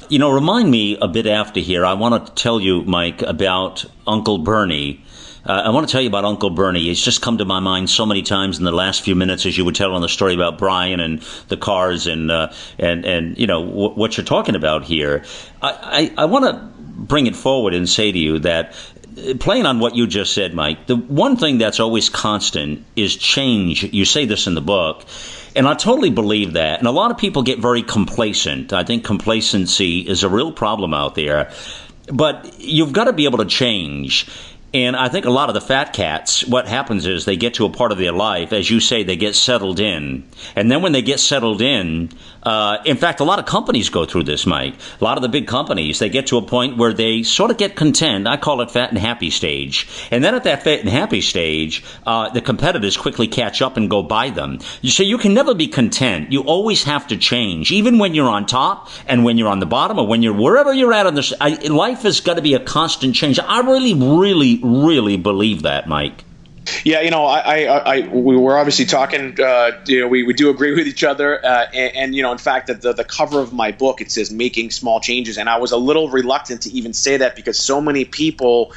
You 0.08 0.18
know, 0.18 0.30
remind 0.30 0.70
me 0.70 0.98
a 1.00 1.08
bit 1.08 1.26
after 1.26 1.60
here. 1.60 1.86
I 1.86 1.94
want 1.94 2.26
to 2.26 2.32
tell 2.34 2.60
you, 2.60 2.82
Mike, 2.82 3.22
about 3.22 3.84
Uncle 4.06 4.38
Bernie 4.38 5.04
uh, 5.44 5.62
I 5.64 5.70
want 5.70 5.88
to 5.88 5.92
tell 5.92 6.02
you 6.02 6.08
about 6.08 6.24
Uncle 6.24 6.50
Bernie. 6.50 6.80
He's 6.80 7.02
just 7.02 7.22
come 7.22 7.38
to 7.38 7.44
my 7.44 7.60
mind 7.60 7.88
so 7.88 8.04
many 8.04 8.22
times 8.22 8.58
in 8.58 8.64
the 8.64 8.72
last 8.72 9.02
few 9.02 9.14
minutes 9.14 9.46
as 9.46 9.56
you 9.56 9.64
were 9.64 9.72
telling 9.72 10.02
the 10.02 10.08
story 10.08 10.34
about 10.34 10.58
Brian 10.58 11.00
and 11.00 11.20
the 11.48 11.56
cars 11.56 12.06
and 12.06 12.30
uh, 12.30 12.52
and 12.78 13.04
and 13.04 13.38
you 13.38 13.46
know 13.46 13.64
w- 13.64 13.90
what 13.90 14.16
you're 14.16 14.26
talking 14.26 14.54
about 14.54 14.84
here. 14.84 15.24
I, 15.62 16.12
I, 16.16 16.22
I 16.22 16.24
want 16.26 16.44
to 16.44 16.70
bring 16.76 17.26
it 17.26 17.36
forward 17.36 17.74
and 17.74 17.88
say 17.88 18.12
to 18.12 18.18
you 18.18 18.40
that 18.40 18.74
uh, 19.16 19.34
playing 19.40 19.66
on 19.66 19.80
what 19.80 19.96
you 19.96 20.06
just 20.06 20.34
said, 20.34 20.54
Mike, 20.54 20.86
the 20.86 20.96
one 20.96 21.36
thing 21.36 21.58
that's 21.58 21.80
always 21.80 22.08
constant 22.08 22.84
is 22.94 23.16
change. 23.16 23.84
You 23.84 24.04
say 24.04 24.26
this 24.26 24.46
in 24.46 24.54
the 24.54 24.60
book. 24.60 25.04
And 25.56 25.66
I 25.66 25.74
totally 25.74 26.10
believe 26.10 26.52
that. 26.52 26.78
And 26.78 26.86
a 26.86 26.92
lot 26.92 27.10
of 27.10 27.18
people 27.18 27.42
get 27.42 27.58
very 27.58 27.82
complacent. 27.82 28.72
I 28.72 28.84
think 28.84 29.04
complacency 29.04 29.98
is 29.98 30.22
a 30.22 30.28
real 30.28 30.52
problem 30.52 30.94
out 30.94 31.16
there. 31.16 31.50
But 32.12 32.54
you've 32.58 32.92
got 32.92 33.04
to 33.04 33.12
be 33.12 33.24
able 33.24 33.38
to 33.38 33.46
change. 33.46 34.28
And 34.72 34.94
I 34.94 35.08
think 35.08 35.26
a 35.26 35.30
lot 35.30 35.48
of 35.48 35.54
the 35.54 35.60
fat 35.60 35.92
cats, 35.92 36.46
what 36.46 36.68
happens 36.68 37.04
is 37.04 37.24
they 37.24 37.36
get 37.36 37.54
to 37.54 37.66
a 37.66 37.70
part 37.70 37.90
of 37.90 37.98
their 37.98 38.12
life, 38.12 38.52
as 38.52 38.70
you 38.70 38.78
say, 38.78 39.02
they 39.02 39.16
get 39.16 39.34
settled 39.34 39.80
in. 39.80 40.28
And 40.54 40.70
then 40.70 40.80
when 40.80 40.92
they 40.92 41.02
get 41.02 41.18
settled 41.18 41.60
in, 41.60 42.10
uh, 42.44 42.78
in 42.84 42.96
fact, 42.96 43.18
a 43.18 43.24
lot 43.24 43.40
of 43.40 43.46
companies 43.46 43.90
go 43.90 44.06
through 44.06 44.22
this, 44.22 44.46
Mike. 44.46 44.74
A 45.00 45.04
lot 45.04 45.18
of 45.18 45.22
the 45.22 45.28
big 45.28 45.48
companies, 45.48 45.98
they 45.98 46.08
get 46.08 46.28
to 46.28 46.36
a 46.36 46.42
point 46.42 46.76
where 46.76 46.92
they 46.92 47.24
sort 47.24 47.50
of 47.50 47.58
get 47.58 47.74
content. 47.74 48.28
I 48.28 48.36
call 48.36 48.60
it 48.60 48.70
fat 48.70 48.90
and 48.90 48.98
happy 48.98 49.30
stage. 49.30 49.88
And 50.12 50.22
then 50.22 50.36
at 50.36 50.44
that 50.44 50.62
fat 50.62 50.80
and 50.80 50.88
happy 50.88 51.20
stage, 51.20 51.84
uh, 52.06 52.30
the 52.30 52.40
competitors 52.40 52.96
quickly 52.96 53.26
catch 53.26 53.60
up 53.60 53.76
and 53.76 53.90
go 53.90 54.04
by 54.04 54.30
them. 54.30 54.60
You 54.82 54.90
say 54.90 55.02
you 55.02 55.18
can 55.18 55.34
never 55.34 55.52
be 55.52 55.66
content. 55.66 56.30
You 56.30 56.42
always 56.42 56.84
have 56.84 57.08
to 57.08 57.16
change, 57.16 57.72
even 57.72 57.98
when 57.98 58.14
you're 58.14 58.30
on 58.30 58.46
top 58.46 58.88
and 59.08 59.24
when 59.24 59.36
you're 59.36 59.48
on 59.48 59.58
the 59.58 59.66
bottom 59.66 59.98
or 59.98 60.06
when 60.06 60.22
you're 60.22 60.32
wherever 60.32 60.72
you're 60.72 60.92
at 60.92 61.06
on 61.06 61.14
this. 61.14 61.34
I, 61.40 61.54
life 61.66 62.02
has 62.02 62.20
got 62.20 62.34
to 62.34 62.42
be 62.42 62.54
a 62.54 62.60
constant 62.60 63.16
change. 63.16 63.40
I 63.40 63.60
really, 63.60 63.94
really 63.94 64.59
really 64.62 65.16
believe 65.16 65.62
that, 65.62 65.88
Mike. 65.88 66.24
Yeah, 66.84 67.00
you 67.00 67.10
know, 67.10 67.24
I, 67.24 67.64
I, 67.64 67.96
I 67.96 68.08
we 68.08 68.36
were 68.36 68.56
obviously 68.58 68.84
talking. 68.84 69.40
Uh, 69.40 69.72
you 69.86 70.00
know, 70.00 70.08
we, 70.08 70.22
we 70.22 70.32
do 70.32 70.50
agree 70.50 70.74
with 70.74 70.86
each 70.86 71.02
other, 71.02 71.44
uh, 71.44 71.66
and, 71.74 71.96
and, 71.96 72.14
you 72.14 72.22
know, 72.22 72.32
in 72.32 72.38
fact, 72.38 72.68
the 72.68 72.92
the 72.92 73.04
cover 73.04 73.40
of 73.40 73.52
my 73.52 73.72
book 73.72 74.00
it 74.00 74.10
says 74.10 74.30
"making 74.30 74.70
small 74.70 75.00
changes," 75.00 75.36
and 75.38 75.48
I 75.48 75.58
was 75.58 75.72
a 75.72 75.76
little 75.76 76.08
reluctant 76.08 76.62
to 76.62 76.70
even 76.70 76.92
say 76.92 77.16
that 77.16 77.34
because 77.34 77.58
so 77.58 77.80
many 77.80 78.04
people 78.04 78.72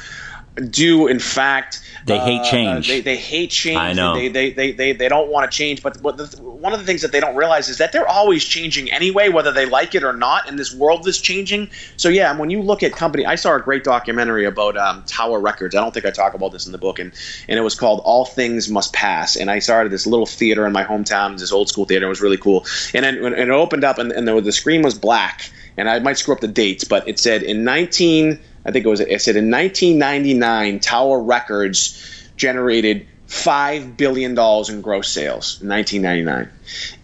do, 0.54 1.08
in 1.08 1.18
fact, 1.18 1.80
they 2.06 2.18
hate 2.18 2.40
uh, 2.40 2.44
change. 2.44 2.88
Uh, 2.88 2.94
they, 2.94 3.00
they 3.00 3.16
hate 3.16 3.50
change. 3.50 3.76
I 3.76 3.92
know. 3.92 4.14
They, 4.14 4.28
they, 4.28 4.52
they, 4.52 4.72
they, 4.72 4.92
they 4.92 5.08
don't 5.08 5.28
want 5.28 5.50
to 5.50 5.56
change. 5.56 5.82
But, 5.82 6.00
but 6.00 6.16
the, 6.16 6.42
one 6.42 6.72
of 6.72 6.78
the 6.78 6.86
things 6.86 7.02
that 7.02 7.10
they 7.10 7.18
don't 7.18 7.34
realize 7.34 7.68
is 7.68 7.78
that 7.78 7.90
they're 7.90 8.06
always 8.06 8.44
changing 8.44 8.90
anyway, 8.92 9.30
whether 9.30 9.50
they 9.50 9.66
like 9.66 9.96
it 9.96 10.04
or 10.04 10.12
not. 10.12 10.48
And 10.48 10.56
this 10.56 10.72
world 10.72 11.08
is 11.08 11.20
changing. 11.20 11.70
So, 11.96 12.08
yeah, 12.08 12.36
when 12.36 12.50
you 12.50 12.62
look 12.62 12.84
at 12.84 12.92
company, 12.92 13.26
I 13.26 13.34
saw 13.34 13.56
a 13.56 13.60
great 13.60 13.82
documentary 13.82 14.44
about 14.44 14.76
um, 14.76 15.02
Tower 15.06 15.40
Records. 15.40 15.74
I 15.74 15.80
don't 15.80 15.92
think 15.92 16.06
I 16.06 16.10
talk 16.10 16.34
about 16.34 16.52
this 16.52 16.66
in 16.66 16.72
the 16.72 16.78
book. 16.78 17.00
And, 17.00 17.12
and 17.48 17.58
it 17.58 17.62
was 17.62 17.74
called 17.74 18.00
All 18.04 18.24
Things 18.24 18.68
Must 18.68 18.92
Pass. 18.92 19.34
And 19.34 19.50
I 19.50 19.58
started 19.58 19.90
this 19.90 20.06
little 20.06 20.26
theater 20.26 20.66
in 20.66 20.72
my 20.72 20.84
hometown, 20.84 21.36
this 21.36 21.52
old 21.52 21.68
school 21.68 21.84
theater. 21.84 22.06
It 22.06 22.10
was 22.10 22.20
really 22.20 22.38
cool. 22.38 22.64
And 22.94 23.04
then 23.04 23.24
and 23.24 23.34
it 23.34 23.50
opened 23.50 23.82
up 23.82 23.98
and, 23.98 24.12
and 24.12 24.28
the, 24.28 24.40
the 24.40 24.52
screen 24.52 24.82
was 24.82 24.96
black. 24.96 25.50
And 25.76 25.90
I 25.90 25.98
might 25.98 26.18
screw 26.18 26.32
up 26.32 26.40
the 26.40 26.46
dates, 26.46 26.84
but 26.84 27.08
it 27.08 27.18
said 27.18 27.42
in 27.42 27.64
19- 27.64 28.38
I 28.64 28.70
think 28.70 28.84
it 28.86 28.88
was 28.88 29.00
it 29.00 29.20
said 29.20 29.36
in 29.36 29.50
1999 29.50 30.80
Tower 30.80 31.20
Records 31.20 32.30
generated 32.36 33.06
five 33.26 33.96
billion 33.96 34.34
dollars 34.34 34.68
in 34.70 34.80
gross 34.80 35.08
sales 35.08 35.60
in 35.60 35.68
1999. 35.68 36.50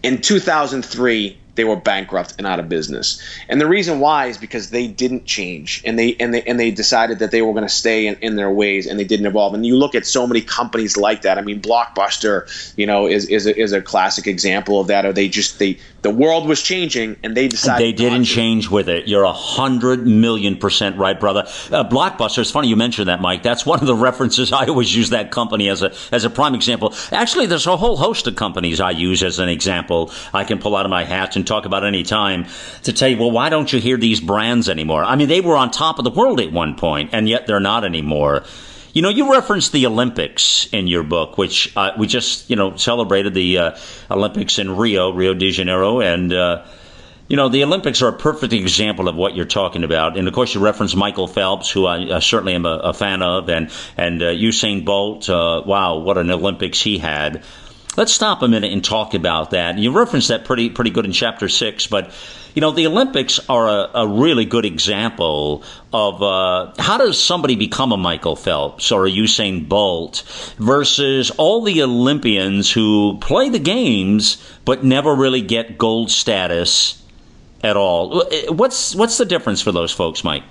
In 0.03 0.21
2003, 0.21 1.37
they 1.61 1.65
were 1.65 1.75
bankrupt 1.75 2.33
and 2.39 2.47
out 2.47 2.59
of 2.59 2.67
business. 2.67 3.21
And 3.47 3.61
the 3.61 3.67
reason 3.67 3.99
why 3.99 4.25
is 4.25 4.35
because 4.35 4.71
they 4.71 4.87
didn't 4.87 5.25
change 5.25 5.83
and 5.85 5.99
they 5.99 6.15
and 6.19 6.33
they 6.33 6.41
and 6.41 6.59
they 6.59 6.71
decided 6.71 7.19
that 7.19 7.29
they 7.29 7.43
were 7.43 7.53
going 7.53 7.67
to 7.67 7.69
stay 7.69 8.07
in, 8.07 8.15
in, 8.15 8.35
their 8.35 8.49
ways 8.49 8.87
and 8.87 8.99
they 8.99 9.03
didn't 9.03 9.27
evolve. 9.27 9.53
And 9.53 9.63
you 9.63 9.75
look 9.75 9.93
at 9.93 10.07
so 10.07 10.25
many 10.25 10.41
companies 10.41 10.97
like 10.97 11.21
that. 11.21 11.37
I 11.37 11.41
mean, 11.41 11.61
Blockbuster, 11.61 12.49
you 12.77 12.87
know, 12.87 13.05
is 13.05 13.27
is 13.27 13.45
a, 13.45 13.55
is 13.55 13.73
a 13.73 13.81
classic 13.81 14.25
example 14.25 14.79
of 14.79 14.87
that. 14.87 15.05
Or 15.05 15.13
they 15.13 15.29
just 15.29 15.59
they 15.59 15.77
the 16.01 16.09
world 16.09 16.47
was 16.47 16.63
changing 16.63 17.17
and 17.21 17.37
they 17.37 17.47
decided 17.47 17.85
they 17.85 17.91
didn't 17.91 18.23
change 18.23 18.69
with 18.71 18.89
it. 18.89 19.07
You're 19.07 19.23
a 19.23 19.31
hundred 19.31 20.07
million 20.07 20.57
percent 20.57 20.97
right, 20.97 21.19
brother. 21.19 21.41
Uh, 21.71 21.87
Blockbuster. 21.87 22.39
It's 22.39 22.49
funny 22.49 22.69
you 22.69 22.75
mentioned 22.75 23.07
that, 23.07 23.21
Mike. 23.21 23.43
That's 23.43 23.67
one 23.67 23.79
of 23.81 23.85
the 23.85 23.95
references 24.09 24.51
I 24.51 24.65
always 24.65 24.95
use 24.95 25.11
that 25.11 25.29
company 25.29 25.69
as 25.69 25.83
a 25.83 25.93
as 26.11 26.25
a 26.25 26.29
prime 26.31 26.55
example. 26.55 26.95
Actually, 27.11 27.45
there's 27.45 27.67
a 27.67 27.77
whole 27.77 27.97
host 27.97 28.25
of 28.25 28.35
companies 28.35 28.79
I 28.79 28.91
use 28.91 29.21
as 29.21 29.37
an 29.37 29.49
example. 29.49 30.11
I 30.33 30.43
can 30.43 30.57
pull 30.57 30.75
out 30.75 30.85
of 30.87 30.89
my 30.89 31.03
hat 31.03 31.35
and 31.35 31.45
talk 31.51 31.65
about 31.65 31.83
any 31.83 32.03
time 32.03 32.45
to 32.83 32.93
tell 32.93 33.09
you, 33.09 33.17
well, 33.17 33.31
why 33.31 33.49
don't 33.49 33.71
you 33.71 33.79
hear 33.79 33.97
these 33.97 34.21
brands 34.21 34.69
anymore? 34.69 35.03
I 35.03 35.15
mean, 35.15 35.27
they 35.27 35.41
were 35.41 35.57
on 35.57 35.71
top 35.71 35.99
of 35.99 36.05
the 36.05 36.11
world 36.11 36.39
at 36.39 36.51
one 36.51 36.75
point, 36.75 37.09
and 37.13 37.27
yet 37.27 37.47
they're 37.47 37.59
not 37.59 37.83
anymore. 37.83 38.43
You 38.93 39.01
know, 39.01 39.09
you 39.09 39.31
referenced 39.31 39.71
the 39.71 39.85
Olympics 39.85 40.67
in 40.71 40.87
your 40.87 41.03
book, 41.03 41.37
which 41.37 41.75
uh, 41.77 41.91
we 41.97 42.07
just, 42.07 42.49
you 42.49 42.55
know, 42.55 42.75
celebrated 42.75 43.33
the 43.33 43.57
uh, 43.57 43.77
Olympics 44.09 44.59
in 44.59 44.75
Rio, 44.75 45.11
Rio 45.11 45.33
de 45.33 45.51
Janeiro, 45.51 46.01
and 46.01 46.33
uh, 46.33 46.65
you 47.27 47.37
know, 47.37 47.47
the 47.47 47.63
Olympics 47.63 48.01
are 48.01 48.09
a 48.09 48.17
perfect 48.17 48.51
example 48.51 49.07
of 49.07 49.15
what 49.15 49.37
you're 49.37 49.45
talking 49.45 49.85
about. 49.85 50.17
And 50.17 50.27
of 50.27 50.33
course, 50.33 50.53
you 50.53 50.59
reference 50.59 50.95
Michael 50.95 51.27
Phelps, 51.27 51.71
who 51.71 51.87
I, 51.87 52.19
certainly 52.19 52.55
am 52.55 52.65
a, 52.65 52.77
a, 52.91 52.93
fan 52.93 53.21
of, 53.21 53.49
and 53.49 53.71
and 53.95 54.21
uh, 54.21 54.31
Usain 54.31 54.83
Bolt. 54.83 55.29
Uh, 55.29 55.63
wow, 55.65 55.99
what 55.99 56.17
an 56.17 56.29
Olympics 56.29 56.81
he 56.81 56.97
had! 56.97 57.43
Let's 57.97 58.13
stop 58.13 58.41
a 58.41 58.47
minute 58.47 58.71
and 58.71 58.83
talk 58.83 59.13
about 59.13 59.51
that. 59.51 59.77
You 59.77 59.91
referenced 59.91 60.29
that 60.29 60.45
pretty 60.45 60.69
pretty 60.69 60.91
good 60.91 61.05
in 61.05 61.11
chapter 61.11 61.49
six, 61.49 61.87
but 61.87 62.11
you 62.55 62.61
know 62.61 62.71
the 62.71 62.87
Olympics 62.87 63.39
are 63.49 63.67
a, 63.67 63.89
a 63.95 64.07
really 64.07 64.45
good 64.45 64.65
example 64.65 65.63
of 65.91 66.23
uh, 66.23 66.73
how 66.79 66.97
does 66.97 67.21
somebody 67.21 67.55
become 67.55 67.91
a 67.91 67.97
Michael 67.97 68.37
Phelps 68.37 68.93
or 68.93 69.05
a 69.05 69.09
Usain 69.11 69.67
Bolt 69.67 70.23
versus 70.57 71.31
all 71.31 71.63
the 71.63 71.83
Olympians 71.83 72.71
who 72.71 73.17
play 73.19 73.49
the 73.49 73.59
games 73.59 74.41
but 74.63 74.85
never 74.85 75.13
really 75.13 75.41
get 75.41 75.77
gold 75.77 76.11
status 76.11 77.01
at 77.63 77.75
all. 77.75 78.25
What's 78.47 78.95
what's 78.95 79.17
the 79.17 79.25
difference 79.25 79.61
for 79.61 79.71
those 79.71 79.91
folks, 79.91 80.23
Mike? 80.23 80.43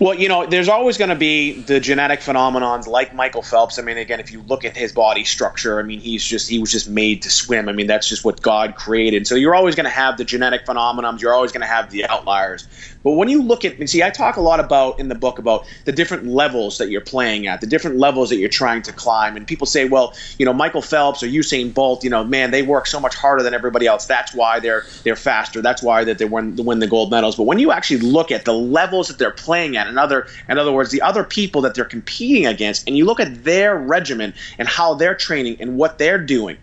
Well, 0.00 0.14
you 0.14 0.28
know, 0.28 0.46
there's 0.46 0.68
always 0.68 0.98
going 0.98 1.10
to 1.10 1.16
be 1.16 1.60
the 1.62 1.80
genetic 1.80 2.20
phenomenons 2.20 2.86
like 2.86 3.14
Michael 3.14 3.42
Phelps. 3.42 3.78
I 3.78 3.82
mean, 3.82 3.98
again, 3.98 4.20
if 4.20 4.32
you 4.32 4.42
look 4.42 4.64
at 4.64 4.76
his 4.76 4.92
body 4.92 5.24
structure, 5.24 5.78
I 5.78 5.82
mean, 5.82 6.00
he's 6.00 6.24
just 6.24 6.48
he 6.48 6.58
was 6.58 6.70
just 6.72 6.88
made 6.88 7.22
to 7.22 7.30
swim. 7.30 7.68
I 7.68 7.72
mean, 7.72 7.86
that's 7.86 8.08
just 8.08 8.24
what 8.24 8.40
God 8.40 8.74
created. 8.74 9.26
So 9.26 9.34
you're 9.34 9.54
always 9.54 9.74
going 9.74 9.84
to 9.84 9.90
have 9.90 10.16
the 10.16 10.24
genetic 10.24 10.64
phenomenons. 10.66 11.20
You're 11.20 11.34
always 11.34 11.52
going 11.52 11.62
to 11.62 11.66
have 11.66 11.90
the 11.90 12.06
outliers. 12.08 12.66
But 13.02 13.12
when 13.12 13.28
you 13.28 13.42
look 13.42 13.64
at 13.64 13.78
and 13.78 13.90
see, 13.90 14.02
I 14.02 14.10
talk 14.10 14.36
a 14.36 14.40
lot 14.40 14.60
about 14.60 15.00
in 15.00 15.08
the 15.08 15.14
book 15.14 15.38
about 15.38 15.66
the 15.84 15.92
different 15.92 16.26
levels 16.26 16.78
that 16.78 16.88
you're 16.88 17.00
playing 17.00 17.46
at, 17.46 17.60
the 17.60 17.66
different 17.66 17.96
levels 17.96 18.30
that 18.30 18.36
you're 18.36 18.48
trying 18.48 18.82
to 18.82 18.92
climb. 18.92 19.36
And 19.36 19.46
people 19.46 19.66
say, 19.66 19.88
well, 19.88 20.14
you 20.38 20.46
know, 20.46 20.52
Michael 20.52 20.82
Phelps 20.82 21.22
or 21.22 21.26
Usain 21.26 21.74
Bolt, 21.74 22.04
you 22.04 22.10
know, 22.10 22.24
man, 22.24 22.50
they 22.50 22.62
work 22.62 22.86
so 22.86 23.00
much 23.00 23.14
harder 23.14 23.42
than 23.42 23.54
everybody 23.54 23.86
else. 23.86 24.06
That's 24.06 24.34
why 24.34 24.60
they're 24.60 24.84
they're 25.02 25.16
faster. 25.16 25.60
That's 25.60 25.82
why 25.82 26.04
that 26.04 26.18
they 26.18 26.24
win 26.24 26.56
win 26.56 26.78
the 26.78 26.86
gold 26.86 27.10
medals. 27.10 27.36
But 27.36 27.44
when 27.44 27.58
you 27.58 27.72
actually 27.72 28.00
look 28.00 28.30
at 28.30 28.44
the 28.44 28.54
levels 28.54 29.08
that 29.08 29.18
they're 29.18 29.31
playing 29.32 29.76
at, 29.76 29.86
in 29.86 29.98
other 29.98 30.26
in 30.48 30.58
other 30.58 30.72
words, 30.72 30.90
the 30.90 31.02
other 31.02 31.24
people 31.24 31.62
that 31.62 31.74
they're 31.74 31.84
competing 31.84 32.46
against, 32.46 32.86
and 32.86 32.96
you 32.96 33.04
look 33.04 33.20
at 33.20 33.44
their 33.44 33.76
regimen 33.76 34.34
and 34.58 34.68
how 34.68 34.94
they're 34.94 35.14
training 35.14 35.56
and 35.60 35.76
what 35.76 35.98
they're 35.98 36.18
doing. 36.18 36.56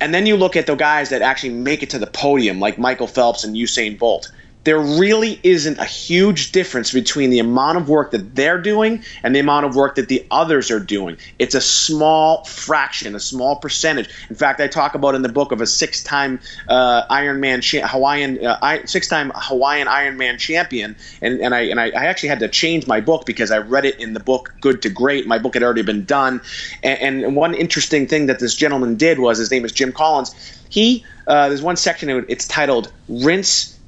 And 0.00 0.12
then 0.12 0.26
you 0.26 0.36
look 0.36 0.56
at 0.56 0.66
the 0.66 0.74
guys 0.74 1.10
that 1.10 1.22
actually 1.22 1.54
make 1.54 1.82
it 1.84 1.90
to 1.90 1.98
the 1.98 2.08
podium, 2.08 2.58
like 2.58 2.76
Michael 2.76 3.06
Phelps 3.06 3.44
and 3.44 3.54
Usain 3.54 3.96
Bolt 3.96 4.32
there 4.64 4.78
really 4.78 5.40
isn't 5.42 5.78
a 5.78 5.84
huge 5.84 6.52
difference 6.52 6.92
between 6.92 7.30
the 7.30 7.40
amount 7.40 7.78
of 7.78 7.88
work 7.88 8.12
that 8.12 8.34
they're 8.34 8.60
doing 8.60 9.02
and 9.22 9.34
the 9.34 9.40
amount 9.40 9.66
of 9.66 9.74
work 9.74 9.96
that 9.96 10.08
the 10.08 10.24
others 10.30 10.70
are 10.70 10.78
doing. 10.78 11.16
It's 11.38 11.54
a 11.54 11.60
small 11.60 12.44
fraction, 12.44 13.16
a 13.16 13.20
small 13.20 13.56
percentage. 13.56 14.08
In 14.30 14.36
fact, 14.36 14.60
I 14.60 14.68
talk 14.68 14.94
about 14.94 15.14
in 15.14 15.22
the 15.22 15.28
book 15.28 15.50
of 15.50 15.60
a 15.60 15.66
six-time 15.66 16.40
uh, 16.68 17.06
Ironman 17.08 17.62
cha- 17.62 17.86
Hawaiian, 17.86 18.44
uh, 18.44 18.86
six-time 18.86 19.32
Hawaiian 19.34 19.88
Ironman 19.88 20.38
champion, 20.38 20.96
and, 21.20 21.40
and 21.40 21.54
I 21.54 21.62
and 21.62 21.80
I, 21.80 21.86
I, 21.90 22.04
actually 22.06 22.28
had 22.28 22.40
to 22.40 22.48
change 22.48 22.86
my 22.86 23.00
book 23.00 23.26
because 23.26 23.50
I 23.50 23.58
read 23.58 23.84
it 23.84 23.98
in 23.98 24.12
the 24.12 24.20
book 24.20 24.54
Good 24.60 24.82
to 24.82 24.90
Great. 24.90 25.26
My 25.26 25.38
book 25.38 25.54
had 25.54 25.62
already 25.62 25.82
been 25.82 26.04
done, 26.04 26.40
and, 26.82 27.24
and 27.24 27.36
one 27.36 27.54
interesting 27.54 28.06
thing 28.06 28.26
that 28.26 28.38
this 28.38 28.54
gentleman 28.54 28.96
did 28.96 29.18
was 29.18 29.38
his 29.38 29.50
name 29.50 29.64
is 29.64 29.72
Jim 29.72 29.92
Collins. 29.92 30.34
He 30.68 31.04
uh, 31.26 31.48
there's 31.48 31.62
one 31.62 31.76
section 31.76 32.24
it's 32.28 32.46
titled 32.46 32.92
"Rinse." 33.08 33.78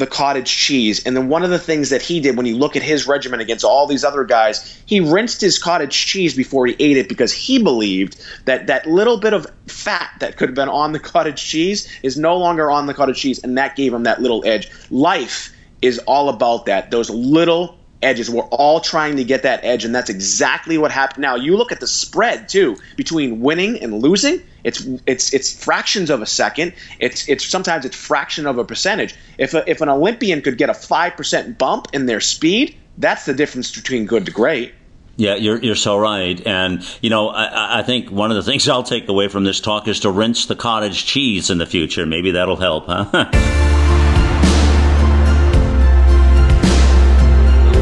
The 0.00 0.06
cottage 0.06 0.56
cheese. 0.56 1.04
And 1.04 1.16
then 1.16 1.28
one 1.28 1.44
of 1.44 1.50
the 1.50 1.58
things 1.58 1.90
that 1.90 2.02
he 2.02 2.18
did 2.18 2.36
when 2.36 2.46
you 2.46 2.56
look 2.56 2.74
at 2.74 2.82
his 2.82 3.06
regimen 3.06 3.38
against 3.38 3.64
all 3.64 3.86
these 3.86 4.02
other 4.02 4.24
guys, 4.24 4.82
he 4.86 4.98
rinsed 4.98 5.40
his 5.40 5.58
cottage 5.58 6.06
cheese 6.06 6.34
before 6.34 6.66
he 6.66 6.74
ate 6.80 6.96
it 6.96 7.08
because 7.08 7.32
he 7.32 7.62
believed 7.62 8.20
that 8.46 8.66
that 8.66 8.86
little 8.86 9.18
bit 9.18 9.32
of 9.32 9.46
fat 9.68 10.10
that 10.18 10.36
could 10.36 10.48
have 10.48 10.56
been 10.56 10.68
on 10.68 10.92
the 10.92 10.98
cottage 11.10 11.44
cheese 11.44 11.88
is 12.02 12.16
no 12.16 12.36
longer 12.36 12.70
on 12.70 12.86
the 12.86 12.94
cottage 12.94 13.20
cheese, 13.20 13.38
and 13.44 13.56
that 13.56 13.76
gave 13.76 13.94
him 13.94 14.02
that 14.02 14.20
little 14.20 14.44
edge. 14.44 14.68
Life 14.90 15.54
is 15.82 15.98
all 16.00 16.28
about 16.28 16.66
that. 16.66 16.90
Those 16.90 17.10
little 17.10 17.79
edges. 18.02 18.30
We're 18.30 18.42
all 18.44 18.80
trying 18.80 19.16
to 19.16 19.24
get 19.24 19.42
that 19.42 19.64
edge, 19.64 19.84
and 19.84 19.94
that's 19.94 20.10
exactly 20.10 20.78
what 20.78 20.90
happened. 20.90 21.22
Now 21.22 21.36
you 21.36 21.56
look 21.56 21.72
at 21.72 21.80
the 21.80 21.86
spread 21.86 22.48
too 22.48 22.76
between 22.96 23.40
winning 23.40 23.82
and 23.82 23.94
losing. 24.02 24.42
It's 24.64 24.86
it's 25.06 25.32
it's 25.32 25.52
fractions 25.64 26.10
of 26.10 26.22
a 26.22 26.26
second. 26.26 26.74
It's 26.98 27.28
it's 27.28 27.44
sometimes 27.44 27.84
it's 27.84 27.96
fraction 27.96 28.46
of 28.46 28.58
a 28.58 28.64
percentage. 28.64 29.14
If 29.38 29.54
a, 29.54 29.68
if 29.68 29.80
an 29.80 29.88
Olympian 29.88 30.42
could 30.42 30.58
get 30.58 30.70
a 30.70 30.74
five 30.74 31.16
percent 31.16 31.58
bump 31.58 31.88
in 31.92 32.06
their 32.06 32.20
speed, 32.20 32.76
that's 32.98 33.24
the 33.24 33.34
difference 33.34 33.74
between 33.74 34.06
good 34.06 34.26
to 34.26 34.32
great. 34.32 34.74
Yeah, 35.16 35.34
you're 35.34 35.62
you're 35.62 35.74
so 35.74 35.98
right, 35.98 36.40
and 36.46 36.82
you 37.02 37.10
know 37.10 37.28
I, 37.28 37.80
I 37.80 37.82
think 37.82 38.10
one 38.10 38.30
of 38.30 38.36
the 38.36 38.42
things 38.42 38.68
I'll 38.68 38.82
take 38.82 39.08
away 39.08 39.28
from 39.28 39.44
this 39.44 39.60
talk 39.60 39.86
is 39.88 40.00
to 40.00 40.10
rinse 40.10 40.46
the 40.46 40.56
cottage 40.56 41.04
cheese 41.04 41.50
in 41.50 41.58
the 41.58 41.66
future. 41.66 42.06
Maybe 42.06 42.30
that'll 42.30 42.56
help, 42.56 42.86
huh? 42.86 43.66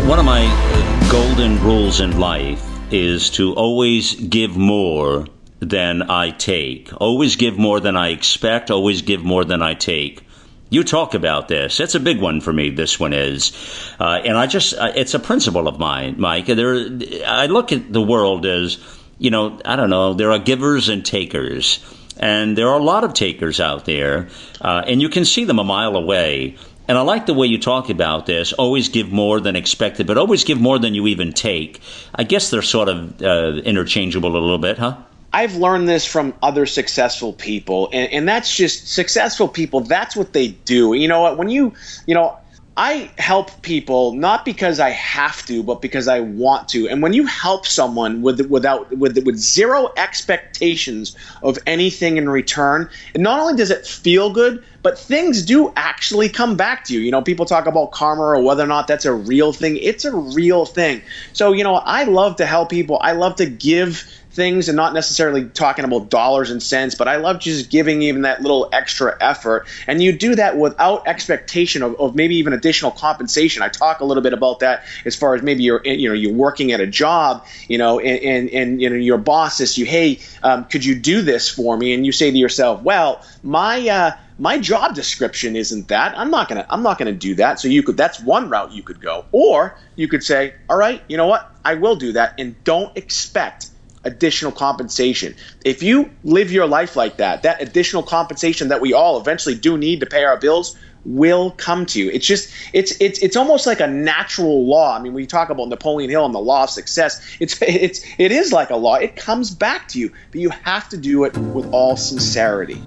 one 0.08 0.18
of 0.18 0.24
my 0.24 1.08
golden 1.12 1.62
rules 1.62 2.00
in 2.00 2.18
life 2.18 2.66
is 2.90 3.28
to 3.28 3.52
always 3.52 4.14
give 4.14 4.56
more 4.56 5.26
than 5.60 6.00
I 6.10 6.30
take. 6.30 6.90
Always 6.98 7.36
give 7.36 7.58
more 7.58 7.78
than 7.78 7.94
I 7.94 8.08
expect, 8.08 8.70
always 8.70 9.02
give 9.02 9.22
more 9.22 9.44
than 9.44 9.60
I 9.60 9.74
take. 9.74 10.22
You 10.70 10.82
talk 10.82 11.12
about 11.12 11.48
this. 11.48 11.78
It's 11.78 11.94
a 11.94 12.00
big 12.00 12.22
one 12.22 12.40
for 12.40 12.54
me. 12.54 12.70
This 12.70 12.98
one 12.98 13.12
is, 13.12 13.52
uh, 14.00 14.22
and 14.24 14.38
I 14.38 14.46
just 14.46 14.72
uh, 14.72 14.92
it's 14.94 15.12
a 15.12 15.18
principle 15.18 15.68
of 15.68 15.78
mine, 15.78 16.14
Mike. 16.16 16.46
There, 16.46 16.88
I 17.26 17.44
look 17.44 17.70
at 17.70 17.92
the 17.92 18.00
world 18.00 18.46
as 18.46 18.78
you 19.18 19.30
know. 19.30 19.60
I 19.62 19.76
don't 19.76 19.90
know. 19.90 20.14
There 20.14 20.32
are 20.32 20.38
givers 20.38 20.88
and 20.88 21.04
takers, 21.04 21.84
and 22.16 22.56
there 22.56 22.68
are 22.68 22.80
a 22.80 22.82
lot 22.82 23.04
of 23.04 23.12
takers 23.12 23.60
out 23.60 23.84
there, 23.84 24.30
uh, 24.62 24.84
and 24.86 25.02
you 25.02 25.10
can 25.10 25.26
see 25.26 25.44
them 25.44 25.58
a 25.58 25.64
mile 25.64 25.96
away. 25.96 26.56
And 26.88 26.96
I 26.96 27.02
like 27.02 27.26
the 27.26 27.34
way 27.34 27.46
you 27.46 27.58
talk 27.58 27.90
about 27.90 28.24
this. 28.24 28.54
Always 28.54 28.88
give 28.88 29.12
more 29.12 29.40
than 29.40 29.56
expected, 29.56 30.06
but 30.06 30.16
always 30.16 30.44
give 30.44 30.58
more 30.58 30.78
than 30.78 30.94
you 30.94 31.06
even 31.06 31.32
take. 31.32 31.80
I 32.14 32.24
guess 32.24 32.50
they're 32.50 32.62
sort 32.62 32.88
of 32.88 33.22
uh, 33.22 33.60
interchangeable 33.62 34.30
a 34.30 34.40
little 34.40 34.58
bit, 34.58 34.78
huh? 34.78 34.96
I've 35.30 35.56
learned 35.56 35.86
this 35.86 36.06
from 36.06 36.32
other 36.42 36.64
successful 36.64 37.34
people, 37.34 37.90
and, 37.92 38.10
and 38.10 38.28
that's 38.28 38.56
just 38.56 38.88
successful 38.88 39.46
people. 39.46 39.80
That's 39.80 40.16
what 40.16 40.32
they 40.32 40.48
do. 40.48 40.94
You 40.94 41.06
know 41.06 41.20
what? 41.20 41.36
When 41.36 41.50
you, 41.50 41.74
you 42.06 42.14
know, 42.14 42.38
I 42.78 43.10
help 43.18 43.62
people 43.62 44.12
not 44.12 44.44
because 44.44 44.78
I 44.78 44.90
have 44.90 45.44
to, 45.46 45.64
but 45.64 45.82
because 45.82 46.06
I 46.06 46.20
want 46.20 46.68
to. 46.68 46.88
And 46.88 47.02
when 47.02 47.12
you 47.12 47.26
help 47.26 47.66
someone 47.66 48.22
with 48.22 48.40
without 48.42 48.96
with 48.96 49.18
with 49.26 49.36
zero 49.36 49.90
expectations 49.96 51.16
of 51.42 51.58
anything 51.66 52.18
in 52.18 52.28
return, 52.30 52.88
not 53.16 53.40
only 53.40 53.56
does 53.56 53.72
it 53.72 53.84
feel 53.84 54.32
good, 54.32 54.62
but 54.82 54.96
things 54.96 55.44
do 55.44 55.72
actually 55.74 56.28
come 56.28 56.56
back 56.56 56.84
to 56.84 56.94
you. 56.94 57.00
You 57.00 57.10
know, 57.10 57.20
people 57.20 57.46
talk 57.46 57.66
about 57.66 57.90
karma 57.90 58.22
or 58.22 58.42
whether 58.42 58.62
or 58.62 58.68
not 58.68 58.86
that's 58.86 59.04
a 59.04 59.12
real 59.12 59.52
thing. 59.52 59.76
It's 59.78 60.04
a 60.04 60.14
real 60.14 60.64
thing. 60.64 61.02
So, 61.32 61.52
you 61.52 61.64
know, 61.64 61.74
I 61.74 62.04
love 62.04 62.36
to 62.36 62.46
help 62.46 62.70
people. 62.70 63.00
I 63.02 63.10
love 63.12 63.34
to 63.36 63.46
give 63.46 64.04
things 64.38 64.68
and 64.68 64.76
not 64.76 64.94
necessarily 64.94 65.44
talking 65.46 65.84
about 65.84 66.08
dollars 66.08 66.50
and 66.50 66.62
cents, 66.62 66.94
but 66.94 67.08
I 67.08 67.16
love 67.16 67.40
just 67.40 67.70
giving 67.70 68.02
even 68.02 68.22
that 68.22 68.40
little 68.40 68.70
extra 68.72 69.16
effort. 69.20 69.66
And 69.88 70.00
you 70.00 70.12
do 70.12 70.36
that 70.36 70.56
without 70.56 71.06
expectation 71.08 71.82
of, 71.82 72.00
of 72.00 72.14
maybe 72.14 72.36
even 72.36 72.52
additional 72.52 72.92
compensation. 72.92 73.62
I 73.62 73.68
talk 73.68 74.00
a 74.00 74.04
little 74.04 74.22
bit 74.22 74.32
about 74.32 74.60
that 74.60 74.84
as 75.04 75.16
far 75.16 75.34
as 75.34 75.42
maybe 75.42 75.64
you're 75.64 75.82
you 75.84 76.08
know 76.08 76.14
you're 76.14 76.32
working 76.32 76.72
at 76.72 76.80
a 76.80 76.86
job, 76.86 77.44
you 77.66 77.76
know, 77.76 77.98
and 77.98 78.22
and, 78.22 78.50
and 78.50 78.80
you 78.80 78.88
know 78.88 78.96
your 78.96 79.18
boss 79.18 79.58
says 79.58 79.76
you, 79.76 79.84
hey, 79.84 80.20
um, 80.42 80.64
could 80.66 80.84
you 80.84 80.94
do 80.94 81.20
this 81.20 81.48
for 81.48 81.76
me? 81.76 81.92
And 81.92 82.06
you 82.06 82.12
say 82.12 82.30
to 82.30 82.38
yourself, 82.38 82.80
well, 82.82 83.20
my 83.42 83.88
uh, 83.88 84.12
my 84.38 84.58
job 84.58 84.94
description 84.94 85.56
isn't 85.56 85.88
that. 85.88 86.16
I'm 86.16 86.30
not 86.30 86.48
gonna 86.48 86.64
I'm 86.70 86.82
not 86.84 86.96
gonna 86.98 87.12
do 87.12 87.34
that. 87.34 87.58
So 87.58 87.66
you 87.66 87.82
could 87.82 87.96
that's 87.96 88.20
one 88.20 88.48
route 88.48 88.72
you 88.72 88.84
could 88.84 89.00
go, 89.00 89.24
or 89.32 89.76
you 89.96 90.06
could 90.06 90.22
say, 90.22 90.54
all 90.70 90.76
right, 90.76 91.02
you 91.08 91.16
know 91.16 91.26
what, 91.26 91.52
I 91.64 91.74
will 91.74 91.96
do 91.96 92.12
that, 92.12 92.34
and 92.38 92.54
don't 92.62 92.96
expect 92.96 93.67
additional 94.08 94.50
compensation. 94.50 95.34
If 95.64 95.82
you 95.82 96.10
live 96.24 96.50
your 96.50 96.66
life 96.66 96.96
like 96.96 97.18
that, 97.18 97.42
that 97.42 97.62
additional 97.62 98.02
compensation 98.02 98.68
that 98.68 98.80
we 98.80 98.92
all 98.92 99.20
eventually 99.20 99.54
do 99.54 99.78
need 99.78 100.00
to 100.00 100.06
pay 100.06 100.24
our 100.24 100.36
bills 100.36 100.76
will 101.04 101.52
come 101.52 101.86
to 101.86 102.00
you. 102.00 102.10
It's 102.10 102.26
just 102.26 102.52
it's 102.72 103.00
it's 103.00 103.18
it's 103.20 103.36
almost 103.36 103.66
like 103.66 103.80
a 103.80 103.86
natural 103.86 104.66
law. 104.66 104.96
I 104.96 105.00
mean, 105.00 105.14
we 105.14 105.26
talk 105.26 105.50
about 105.50 105.68
Napoleon 105.68 106.10
Hill 106.10 106.24
and 106.24 106.34
the 106.34 106.40
law 106.40 106.64
of 106.64 106.70
success. 106.70 107.20
It's 107.40 107.60
it's 107.62 108.04
it 108.18 108.32
is 108.32 108.52
like 108.52 108.70
a 108.70 108.76
law. 108.76 108.96
It 108.96 109.16
comes 109.16 109.50
back 109.50 109.88
to 109.88 110.00
you, 110.00 110.12
but 110.30 110.40
you 110.40 110.50
have 110.50 110.88
to 110.90 110.96
do 110.96 111.24
it 111.24 111.36
with 111.36 111.72
all 111.72 111.96
sincerity. 111.96 112.82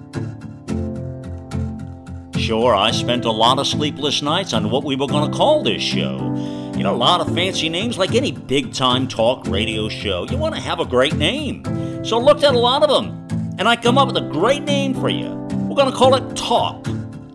Sure, 2.36 2.74
I 2.74 2.90
spent 2.90 3.24
a 3.24 3.30
lot 3.30 3.58
of 3.58 3.66
sleepless 3.66 4.20
nights 4.20 4.52
on 4.52 4.70
what 4.70 4.82
we 4.84 4.96
were 4.96 5.06
going 5.06 5.30
to 5.30 5.36
call 5.36 5.62
this 5.62 5.80
show. 5.80 6.61
You 6.82 6.88
know, 6.88 6.96
a 6.96 6.96
lot 6.96 7.20
of 7.20 7.32
fancy 7.32 7.68
names 7.68 7.96
like 7.96 8.12
any 8.16 8.32
big 8.32 8.74
time 8.74 9.06
talk 9.06 9.46
radio 9.46 9.88
show. 9.88 10.24
You 10.24 10.36
want 10.36 10.56
to 10.56 10.60
have 10.60 10.80
a 10.80 10.84
great 10.84 11.14
name. 11.14 11.62
So 12.04 12.18
I 12.18 12.20
looked 12.20 12.42
at 12.42 12.56
a 12.56 12.58
lot 12.58 12.82
of 12.82 12.88
them, 12.88 13.54
and 13.56 13.68
I 13.68 13.76
come 13.76 13.98
up 13.98 14.08
with 14.08 14.16
a 14.16 14.28
great 14.32 14.64
name 14.64 14.92
for 14.92 15.08
you. 15.08 15.28
We're 15.68 15.76
going 15.76 15.92
to 15.92 15.96
call 15.96 16.16
it 16.16 16.36
Talk. 16.36 16.84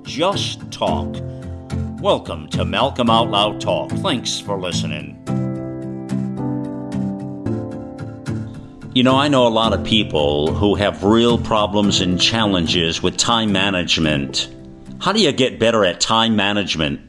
Just 0.03 0.69
Talk. 0.69 1.15
Welcome 2.01 2.49
to 2.49 2.65
Malcolm 2.65 3.09
Out 3.09 3.29
Loud 3.29 3.61
Talk. 3.61 3.89
Thanks 3.89 4.37
for 4.37 4.59
listening. 4.59 5.15
You 8.93 9.03
know, 9.03 9.15
I 9.15 9.29
know 9.29 9.47
a 9.47 9.55
lot 9.63 9.71
of 9.71 9.81
people 9.85 10.53
who 10.53 10.75
have 10.75 11.05
real 11.05 11.37
problems 11.37 12.01
and 12.01 12.19
challenges 12.19 13.01
with 13.01 13.15
time 13.15 13.53
management. 13.53 14.53
How 14.99 15.13
do 15.13 15.21
you 15.21 15.31
get 15.31 15.57
better 15.57 15.85
at 15.85 16.01
time 16.01 16.35
management? 16.35 17.06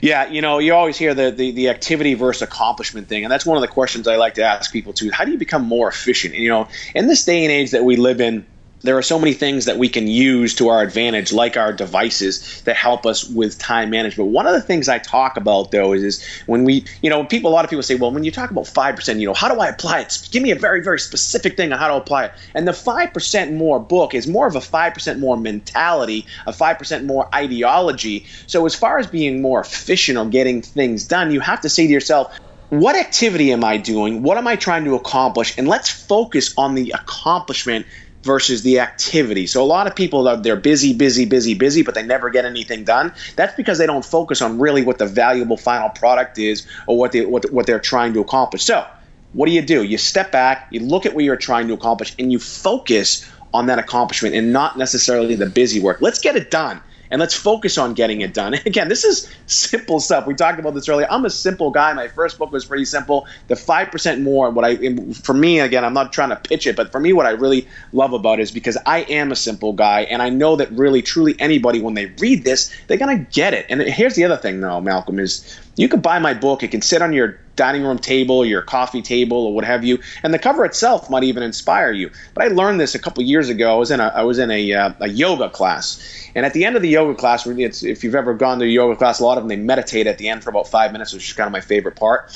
Yeah, 0.00 0.28
you 0.28 0.42
know, 0.42 0.58
you 0.58 0.74
always 0.74 0.96
hear 0.96 1.14
the, 1.14 1.30
the, 1.30 1.52
the 1.52 1.68
activity 1.68 2.14
versus 2.14 2.42
accomplishment 2.42 3.08
thing, 3.08 3.24
and 3.24 3.32
that's 3.32 3.46
one 3.46 3.56
of 3.56 3.62
the 3.62 3.68
questions 3.68 4.08
I 4.08 4.16
like 4.16 4.34
to 4.34 4.42
ask 4.42 4.72
people 4.72 4.92
too. 4.92 5.10
How 5.10 5.24
do 5.24 5.32
you 5.32 5.38
become 5.38 5.64
more 5.64 5.88
efficient? 5.88 6.34
And, 6.34 6.42
you 6.42 6.48
know, 6.48 6.68
in 6.94 7.06
this 7.06 7.24
day 7.24 7.44
and 7.44 7.52
age 7.52 7.70
that 7.72 7.84
we 7.84 7.96
live 7.96 8.20
in, 8.20 8.46
there 8.84 8.98
are 8.98 9.02
so 9.02 9.18
many 9.18 9.32
things 9.32 9.64
that 9.64 9.78
we 9.78 9.88
can 9.88 10.06
use 10.06 10.54
to 10.56 10.68
our 10.68 10.82
advantage, 10.82 11.32
like 11.32 11.56
our 11.56 11.72
devices 11.72 12.62
that 12.62 12.76
help 12.76 13.06
us 13.06 13.24
with 13.24 13.58
time 13.58 13.88
management. 13.88 14.30
One 14.30 14.46
of 14.46 14.52
the 14.52 14.60
things 14.60 14.88
I 14.88 14.98
talk 14.98 15.38
about 15.38 15.70
though 15.70 15.94
is, 15.94 16.02
is 16.02 16.24
when 16.46 16.64
we, 16.64 16.84
you 17.02 17.08
know, 17.08 17.24
people, 17.24 17.50
a 17.50 17.54
lot 17.54 17.64
of 17.64 17.70
people 17.70 17.82
say, 17.82 17.94
well, 17.94 18.10
when 18.10 18.24
you 18.24 18.30
talk 18.30 18.50
about 18.50 18.64
5%, 18.64 19.18
you 19.18 19.26
know, 19.26 19.32
how 19.32 19.52
do 19.52 19.58
I 19.58 19.68
apply 19.68 20.00
it? 20.00 20.28
Give 20.30 20.42
me 20.42 20.50
a 20.50 20.54
very, 20.56 20.82
very 20.82 21.00
specific 21.00 21.56
thing 21.56 21.72
on 21.72 21.78
how 21.78 21.88
to 21.88 21.94
apply 21.94 22.26
it. 22.26 22.32
And 22.54 22.68
the 22.68 22.72
5% 22.72 23.54
more 23.54 23.80
book 23.80 24.14
is 24.14 24.26
more 24.26 24.46
of 24.46 24.54
a 24.54 24.60
5% 24.60 25.18
more 25.18 25.38
mentality, 25.38 26.26
a 26.46 26.52
5% 26.52 27.06
more 27.06 27.34
ideology. 27.34 28.26
So 28.46 28.66
as 28.66 28.74
far 28.74 28.98
as 28.98 29.06
being 29.06 29.40
more 29.40 29.60
efficient 29.60 30.18
or 30.18 30.26
getting 30.26 30.60
things 30.60 31.06
done, 31.06 31.32
you 31.32 31.40
have 31.40 31.62
to 31.62 31.70
say 31.70 31.86
to 31.86 31.92
yourself, 31.92 32.38
what 32.68 32.96
activity 32.96 33.52
am 33.52 33.64
I 33.64 33.76
doing? 33.78 34.22
What 34.22 34.36
am 34.36 34.46
I 34.46 34.56
trying 34.56 34.84
to 34.84 34.94
accomplish? 34.94 35.56
And 35.56 35.68
let's 35.68 35.88
focus 35.88 36.52
on 36.58 36.74
the 36.74 36.92
accomplishment 36.94 37.86
versus 38.24 38.62
the 38.62 38.80
activity. 38.80 39.46
So 39.46 39.62
a 39.62 39.66
lot 39.66 39.86
of 39.86 39.94
people 39.94 40.26
are 40.26 40.36
they're 40.36 40.56
busy, 40.56 40.92
busy, 40.92 41.24
busy, 41.24 41.54
busy, 41.54 41.82
but 41.82 41.94
they 41.94 42.02
never 42.02 42.30
get 42.30 42.44
anything 42.44 42.84
done. 42.84 43.12
That's 43.36 43.54
because 43.54 43.78
they 43.78 43.86
don't 43.86 44.04
focus 44.04 44.42
on 44.42 44.58
really 44.58 44.82
what 44.82 44.98
the 44.98 45.06
valuable 45.06 45.56
final 45.56 45.90
product 45.90 46.38
is 46.38 46.66
or 46.86 46.98
what 46.98 47.12
they 47.12 47.24
what, 47.24 47.50
what 47.52 47.66
they're 47.66 47.78
trying 47.78 48.14
to 48.14 48.20
accomplish. 48.20 48.64
So 48.64 48.86
what 49.32 49.46
do 49.46 49.52
you 49.52 49.62
do? 49.62 49.82
You 49.82 49.98
step 49.98 50.32
back, 50.32 50.66
you 50.70 50.80
look 50.80 51.06
at 51.06 51.14
what 51.14 51.24
you're 51.24 51.36
trying 51.36 51.68
to 51.68 51.74
accomplish, 51.74 52.14
and 52.18 52.32
you 52.32 52.38
focus 52.38 53.28
on 53.52 53.66
that 53.66 53.78
accomplishment 53.78 54.34
and 54.34 54.52
not 54.52 54.76
necessarily 54.76 55.36
the 55.36 55.46
busy 55.46 55.80
work. 55.80 56.00
Let's 56.00 56.18
get 56.18 56.34
it 56.34 56.50
done 56.50 56.80
and 57.14 57.20
let's 57.20 57.34
focus 57.34 57.78
on 57.78 57.94
getting 57.94 58.22
it 58.22 58.34
done. 58.34 58.54
Again, 58.66 58.88
this 58.88 59.04
is 59.04 59.32
simple 59.46 60.00
stuff. 60.00 60.26
We 60.26 60.34
talked 60.34 60.58
about 60.58 60.74
this 60.74 60.88
earlier. 60.88 61.06
I'm 61.08 61.24
a 61.24 61.30
simple 61.30 61.70
guy. 61.70 61.92
My 61.92 62.08
first 62.08 62.38
book 62.38 62.50
was 62.50 62.64
pretty 62.64 62.86
simple. 62.86 63.28
The 63.46 63.54
five 63.54 63.92
percent 63.92 64.20
more. 64.20 64.50
What 64.50 64.64
I 64.64 64.96
for 65.22 65.32
me 65.32 65.60
again, 65.60 65.84
I'm 65.84 65.94
not 65.94 66.12
trying 66.12 66.30
to 66.30 66.36
pitch 66.36 66.66
it, 66.66 66.74
but 66.74 66.90
for 66.90 66.98
me, 66.98 67.12
what 67.12 67.24
I 67.24 67.30
really 67.30 67.68
love 67.92 68.14
about 68.14 68.40
it 68.40 68.42
is 68.42 68.50
because 68.50 68.76
I 68.84 69.02
am 69.02 69.30
a 69.30 69.36
simple 69.36 69.74
guy, 69.74 70.00
and 70.00 70.22
I 70.22 70.30
know 70.30 70.56
that 70.56 70.72
really, 70.72 71.02
truly, 71.02 71.36
anybody 71.38 71.80
when 71.80 71.94
they 71.94 72.06
read 72.06 72.42
this, 72.42 72.74
they're 72.88 72.98
gonna 72.98 73.18
get 73.30 73.54
it. 73.54 73.66
And 73.68 73.80
here's 73.80 74.16
the 74.16 74.24
other 74.24 74.36
thing, 74.36 74.60
though, 74.60 74.80
Malcolm 74.80 75.20
is 75.20 75.56
you 75.76 75.88
can 75.88 76.00
buy 76.00 76.18
my 76.18 76.34
book. 76.34 76.62
It 76.62 76.70
can 76.70 76.82
sit 76.82 77.02
on 77.02 77.12
your 77.12 77.38
dining 77.56 77.82
room 77.82 77.98
table, 77.98 78.44
your 78.44 78.62
coffee 78.62 79.02
table, 79.02 79.46
or 79.46 79.54
what 79.54 79.64
have 79.64 79.84
you. 79.84 79.98
And 80.22 80.32
the 80.34 80.38
cover 80.38 80.64
itself 80.64 81.10
might 81.10 81.24
even 81.24 81.42
inspire 81.42 81.92
you. 81.92 82.10
But 82.34 82.44
I 82.44 82.48
learned 82.48 82.80
this 82.80 82.94
a 82.94 82.98
couple 82.98 83.22
years 83.22 83.48
ago. 83.48 83.74
I 83.74 83.78
was 83.78 83.90
in 83.90 84.00
a 84.00 84.04
I 84.04 84.22
was 84.22 84.38
in 84.38 84.50
a, 84.50 84.72
uh, 84.72 84.92
a 85.00 85.08
yoga 85.08 85.50
class, 85.50 86.30
and 86.34 86.46
at 86.46 86.52
the 86.52 86.64
end 86.64 86.76
of 86.76 86.82
the 86.82 86.88
yoga 86.88 87.14
class, 87.14 87.46
if 87.46 88.04
you've 88.04 88.14
ever 88.14 88.34
gone 88.34 88.58
to 88.58 88.64
a 88.64 88.68
yoga 88.68 88.96
class, 88.96 89.20
a 89.20 89.24
lot 89.24 89.38
of 89.38 89.44
them 89.44 89.48
they 89.48 89.56
meditate 89.56 90.06
at 90.06 90.18
the 90.18 90.28
end 90.28 90.44
for 90.44 90.50
about 90.50 90.68
five 90.68 90.92
minutes, 90.92 91.12
which 91.12 91.28
is 91.28 91.32
kind 91.32 91.46
of 91.46 91.52
my 91.52 91.60
favorite 91.60 91.96
part. 91.96 92.30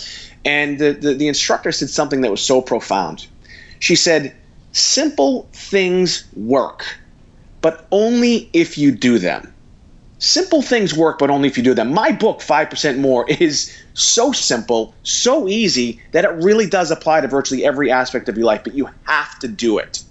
And 0.45 0.79
the, 0.79 0.93
the, 0.93 1.15
the 1.15 1.29
instructor 1.29 1.73
said 1.73 1.91
something 1.91 2.23
that 2.23 2.31
was 2.31 2.43
so 2.43 2.61
profound. 2.61 3.27
She 3.81 3.97
said, 3.97 4.35
"Simple 4.73 5.49
things 5.53 6.25
work, 6.35 6.85
but 7.61 7.87
only 7.91 8.51
if 8.53 8.79
you 8.79 8.93
do 8.93 9.19
them." 9.19 9.53
Simple 10.19 10.63
things 10.63 10.95
work, 10.95 11.19
but 11.19 11.31
only 11.31 11.49
if 11.49 11.57
you 11.57 11.63
do 11.63 11.75
them. 11.75 11.95
My 11.95 12.11
book, 12.11 12.41
5% 12.41 12.99
More, 12.99 13.29
is 13.29 13.77
so 13.95 14.33
simple, 14.33 14.95
so 15.03 15.49
easy 15.49 16.01
that 16.13 16.25
it 16.25 16.31
really 16.43 16.69
does 16.69 16.91
apply 16.91 17.21
to 17.21 17.29
virtually 17.29 17.65
every 17.65 17.91
aspect 17.91 18.29
of 18.29 18.37
your 18.37 18.47
life, 18.47 18.65
but 18.65 18.75
you 18.75 18.89
have 19.05 19.39
to 19.41 19.49
do 19.49 19.79
it. 19.79 20.03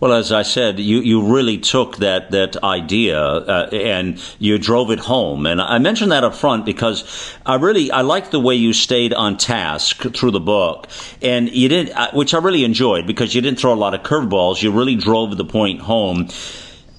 Well, 0.00 0.12
as 0.12 0.30
I 0.30 0.42
said, 0.42 0.78
you, 0.78 1.00
you 1.00 1.34
really 1.34 1.58
took 1.58 1.96
that 1.96 2.30
that 2.30 2.56
idea 2.62 3.20
uh, 3.20 3.68
and 3.72 4.22
you 4.38 4.58
drove 4.58 4.90
it 4.90 5.00
home. 5.00 5.44
And 5.44 5.60
I 5.60 5.78
mentioned 5.78 6.12
that 6.12 6.22
up 6.24 6.34
front 6.34 6.64
because 6.64 7.34
I 7.44 7.56
really 7.56 7.90
I 7.90 8.02
like 8.02 8.30
the 8.30 8.40
way 8.40 8.54
you 8.54 8.72
stayed 8.72 9.12
on 9.12 9.36
task 9.36 10.02
through 10.14 10.30
the 10.30 10.40
book, 10.40 10.86
and 11.20 11.48
you 11.48 11.68
didn't, 11.68 11.96
uh, 11.96 12.10
which 12.12 12.32
I 12.32 12.38
really 12.38 12.64
enjoyed 12.64 13.06
because 13.06 13.34
you 13.34 13.40
didn't 13.40 13.58
throw 13.58 13.72
a 13.72 13.74
lot 13.74 13.94
of 13.94 14.02
curveballs. 14.02 14.62
You 14.62 14.70
really 14.70 14.96
drove 14.96 15.36
the 15.36 15.44
point 15.44 15.80
home. 15.80 16.28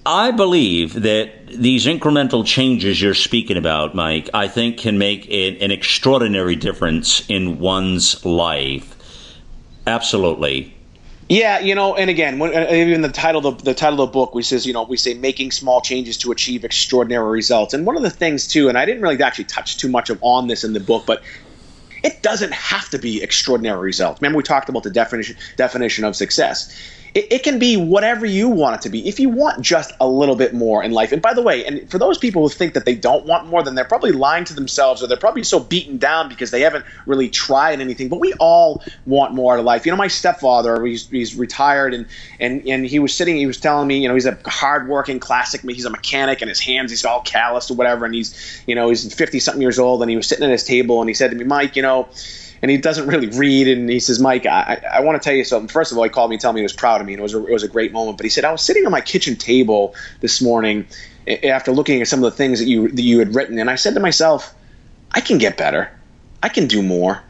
I 0.09 0.31
believe 0.31 1.03
that 1.03 1.45
these 1.45 1.85
incremental 1.85 2.43
changes 2.43 2.99
you're 2.99 3.13
speaking 3.13 3.57
about, 3.57 3.93
Mike, 3.93 4.27
I 4.33 4.47
think 4.47 4.79
can 4.79 4.97
make 4.97 5.25
an 5.27 5.69
extraordinary 5.69 6.55
difference 6.55 7.23
in 7.29 7.59
one's 7.59 8.25
life. 8.25 8.95
Absolutely. 9.85 10.73
Yeah, 11.29 11.59
you 11.59 11.75
know, 11.75 11.95
and 11.95 12.09
again, 12.09 12.39
when, 12.39 12.55
uh, 12.57 12.71
even 12.71 13.01
the 13.01 13.09
title 13.09 13.45
of 13.45 13.63
the 13.63 13.75
title 13.75 14.01
of 14.01 14.09
the 14.09 14.13
book, 14.13 14.33
we 14.33 14.41
says, 14.41 14.65
you 14.65 14.73
know, 14.73 14.81
we 14.81 14.97
say 14.97 15.13
making 15.13 15.51
small 15.51 15.79
changes 15.79 16.17
to 16.17 16.31
achieve 16.31 16.65
extraordinary 16.65 17.29
results. 17.29 17.75
And 17.75 17.85
one 17.85 17.95
of 17.95 18.01
the 18.01 18.09
things 18.09 18.47
too, 18.47 18.67
and 18.67 18.79
I 18.79 18.85
didn't 18.85 19.03
really 19.03 19.21
actually 19.21 19.45
touch 19.45 19.77
too 19.77 19.89
much 19.89 20.09
of 20.09 20.17
on 20.21 20.47
this 20.47 20.63
in 20.63 20.73
the 20.73 20.79
book, 20.79 21.03
but 21.05 21.21
it 22.03 22.23
doesn't 22.23 22.53
have 22.53 22.89
to 22.89 22.97
be 22.97 23.21
extraordinary 23.21 23.79
results. 23.79 24.19
Remember, 24.23 24.37
we 24.37 24.43
talked 24.43 24.69
about 24.69 24.81
the 24.81 24.89
definition 24.89 25.35
definition 25.55 26.03
of 26.03 26.15
success. 26.15 26.75
It, 27.13 27.31
it, 27.31 27.43
can 27.43 27.59
be 27.59 27.77
whatever 27.77 28.25
you 28.25 28.49
want 28.49 28.75
it 28.75 28.81
to 28.81 28.89
be. 28.89 29.07
If 29.07 29.19
you 29.19 29.29
want 29.29 29.61
just 29.61 29.91
a 29.99 30.07
little 30.07 30.35
bit 30.35 30.53
more 30.53 30.83
in 30.83 30.91
life, 30.91 31.11
and 31.11 31.21
by 31.21 31.33
the 31.33 31.41
way, 31.41 31.65
and 31.65 31.89
for 31.89 31.97
those 31.97 32.17
people 32.17 32.43
who 32.43 32.49
think 32.49 32.73
that 32.73 32.85
they 32.85 32.95
don't 32.95 33.25
want 33.25 33.47
more, 33.47 33.63
then 33.63 33.75
they're 33.75 33.85
probably 33.85 34.11
lying 34.11 34.45
to 34.45 34.53
themselves, 34.53 35.01
or 35.01 35.07
they're 35.07 35.17
probably 35.17 35.43
so 35.43 35.59
beaten 35.59 35.97
down 35.97 36.29
because 36.29 36.51
they 36.51 36.61
haven't 36.61 36.85
really 37.05 37.29
tried 37.29 37.79
anything. 37.81 38.09
But 38.09 38.19
we 38.19 38.33
all 38.33 38.83
want 39.05 39.33
more 39.33 39.53
out 39.53 39.59
of 39.59 39.65
life. 39.65 39.85
You 39.85 39.91
know, 39.91 39.97
my 39.97 40.07
stepfather, 40.07 40.85
he's, 40.85 41.07
he's 41.09 41.35
retired, 41.35 41.93
and 41.93 42.05
and 42.39 42.67
and 42.67 42.85
he 42.85 42.99
was 42.99 43.15
sitting, 43.15 43.37
he 43.37 43.47
was 43.47 43.59
telling 43.59 43.87
me, 43.87 43.99
you 43.99 44.07
know, 44.07 44.13
he's 44.13 44.25
a 44.25 44.37
hardworking 44.45 45.19
classic, 45.19 45.61
he's 45.61 45.85
a 45.85 45.89
mechanic, 45.89 46.41
and 46.41 46.49
his 46.49 46.59
hands, 46.59 46.91
he's 46.91 47.05
all 47.05 47.21
calloused 47.21 47.71
or 47.71 47.75
whatever, 47.75 48.05
and 48.05 48.13
he's, 48.13 48.63
you 48.67 48.75
know, 48.75 48.89
he's 48.89 49.11
fifty 49.13 49.39
something 49.39 49.61
years 49.61 49.79
old, 49.79 50.01
and 50.01 50.09
he 50.09 50.17
was 50.17 50.27
sitting 50.27 50.45
at 50.45 50.51
his 50.51 50.63
table, 50.63 51.01
and 51.01 51.09
he 51.09 51.13
said 51.13 51.31
to 51.31 51.37
me, 51.37 51.45
Mike, 51.45 51.75
you 51.75 51.81
know 51.81 52.07
and 52.61 52.69
he 52.71 52.77
doesn't 52.77 53.07
really 53.07 53.27
read. 53.27 53.67
And 53.67 53.89
he 53.89 53.99
says, 53.99 54.19
Mike, 54.19 54.45
I, 54.45 54.81
I 54.91 55.01
want 55.01 55.21
to 55.21 55.25
tell 55.27 55.35
you 55.35 55.43
something. 55.43 55.67
First 55.67 55.91
of 55.91 55.97
all, 55.97 56.03
he 56.03 56.09
called 56.09 56.29
me 56.29 56.35
and 56.35 56.41
told 56.41 56.55
me 56.55 56.61
he 56.61 56.63
was 56.63 56.73
proud 56.73 57.01
of 57.01 57.07
me, 57.07 57.13
and 57.13 57.19
it 57.19 57.23
was 57.23 57.33
a, 57.33 57.45
it 57.45 57.53
was 57.53 57.63
a 57.63 57.67
great 57.67 57.91
moment. 57.91 58.17
But 58.17 58.25
he 58.25 58.29
said, 58.29 58.45
I 58.45 58.51
was 58.51 58.61
sitting 58.61 58.85
on 58.85 58.91
my 58.91 59.01
kitchen 59.01 59.35
table 59.35 59.95
this 60.21 60.41
morning 60.41 60.87
after 61.43 61.71
looking 61.71 62.01
at 62.01 62.07
some 62.07 62.23
of 62.23 62.31
the 62.31 62.35
things 62.37 62.59
that 62.59 62.65
you 62.65 62.89
that 62.89 63.01
you 63.01 63.19
had 63.19 63.35
written, 63.35 63.59
and 63.59 63.69
I 63.69 63.75
said 63.75 63.93
to 63.93 63.99
myself, 63.99 64.53
I 65.11 65.21
can 65.21 65.37
get 65.37 65.57
better. 65.57 65.91
I 66.41 66.49
can 66.49 66.67
do 66.67 66.81
more. 66.81 67.21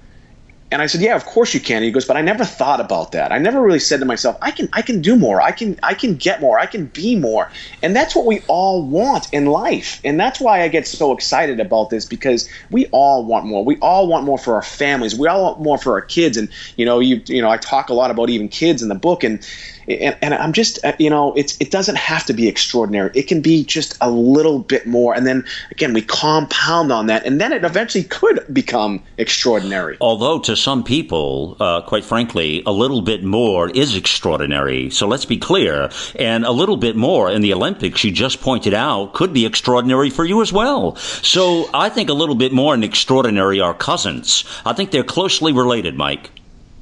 And 0.72 0.82
I 0.82 0.86
said, 0.86 1.02
"Yeah, 1.02 1.16
of 1.16 1.26
course 1.26 1.54
you 1.54 1.60
can." 1.60 1.82
he 1.82 1.92
goes, 1.92 2.06
"But 2.06 2.18
I 2.18 2.22
never 2.22 2.46
thought 2.46 2.80
about 2.80 3.12
that. 3.14 3.32
I 3.32 3.38
never 3.38 3.62
really 3.62 3.80
said 3.80 4.00
to 4.02 4.06
myself, 4.06 4.38
I 4.42 4.52
can 4.52 4.70
I 4.74 4.82
can 4.82 5.02
do 5.02 5.16
more. 5.16 5.42
I 5.42 5.52
can 5.52 5.80
I 5.82 5.94
can 5.94 6.16
get 6.16 6.42
more. 6.42 6.60
I 6.60 6.66
can 6.66 6.86
be 6.86 7.16
more." 7.16 7.50
And 7.82 7.96
that's 7.96 8.16
what 8.16 8.26
we 8.26 8.42
all 8.48 8.84
want 8.84 9.28
in 9.34 9.48
life. 9.48 10.00
And 10.04 10.20
that's 10.20 10.40
why 10.40 10.62
I 10.62 10.68
get 10.68 10.88
so 10.88 11.12
excited 11.12 11.60
about 11.60 11.90
this 11.90 12.06
because 12.06 12.50
we 12.70 12.86
all 12.88 13.26
want 13.26 13.46
more. 13.46 13.66
We 13.66 13.78
all 13.82 14.08
want 14.08 14.26
more 14.26 14.38
for 14.38 14.56
our 14.56 14.62
families. 14.62 15.16
We 15.16 15.28
all 15.28 15.44
want 15.44 15.62
more 15.62 15.78
for 15.78 15.94
our 15.94 16.02
kids. 16.02 16.38
And 16.38 16.50
you 16.76 16.86
know, 16.86 17.00
you 17.00 17.22
you 17.26 17.42
know, 17.42 17.50
I 17.50 17.58
talk 17.58 17.90
a 17.90 17.94
lot 17.94 18.12
about 18.12 18.30
even 18.30 18.48
kids 18.48 18.84
in 18.84 18.90
the 18.90 18.96
book 18.96 19.24
and 19.24 19.44
and, 19.90 20.16
and 20.22 20.34
I'm 20.34 20.54
just 20.54 20.84
uh, 20.86 20.94
you 21.00 21.10
know 21.10 21.34
it's 21.34 21.58
it 21.60 21.72
doesn't 21.72 21.98
have 21.98 22.26
to 22.26 22.34
be 22.34 22.48
extraordinary. 22.48 23.12
It 23.16 23.24
can 23.24 23.42
be 23.42 23.64
just 23.64 23.98
a 24.02 24.10
little 24.10 24.60
bit 24.60 24.86
more, 24.86 25.16
and 25.16 25.26
then 25.26 25.46
again 25.72 25.94
we 25.94 26.02
compound 26.02 26.92
on 26.92 27.08
that, 27.08 27.26
and 27.26 27.42
then 27.42 27.52
it 27.52 27.64
eventually 27.64 28.04
could 28.04 28.46
become 28.54 29.04
extraordinary. 29.18 29.98
Although 30.00 30.40
to 30.40 30.56
some 30.60 30.84
people, 30.84 31.58
uh, 31.60 31.82
quite 31.82 32.06
frankly, 32.06 32.62
a 32.66 32.72
little 32.72 33.02
bit 33.02 33.24
more 33.24 33.70
is 33.70 33.96
extraordinary. 33.96 34.90
So 34.90 35.08
let's 35.08 35.26
be 35.26 35.38
clear, 35.38 35.90
and 36.16 36.46
a 36.46 36.52
little 36.52 36.78
bit 36.78 36.96
more 36.96 37.32
in 37.32 37.42
the 37.42 37.54
Olympics, 37.54 38.04
you 38.04 38.12
just 38.12 38.42
pointed 38.42 38.74
out, 38.74 39.14
could 39.14 39.34
be 39.34 39.46
extraordinary 39.46 40.10
for 40.10 40.26
you 40.26 40.42
as 40.42 40.54
well. 40.54 40.96
So 40.96 41.70
I 41.74 41.90
think 41.90 42.10
a 42.10 42.14
little 42.14 42.36
bit 42.36 42.52
more 42.52 42.74
and 42.74 42.84
extraordinary 42.84 43.60
are 43.60 43.74
cousins. 43.74 44.44
I 44.66 44.74
think 44.74 44.92
they're 44.92 45.04
closely 45.04 45.54
related, 45.54 45.96
Mike. 45.96 46.32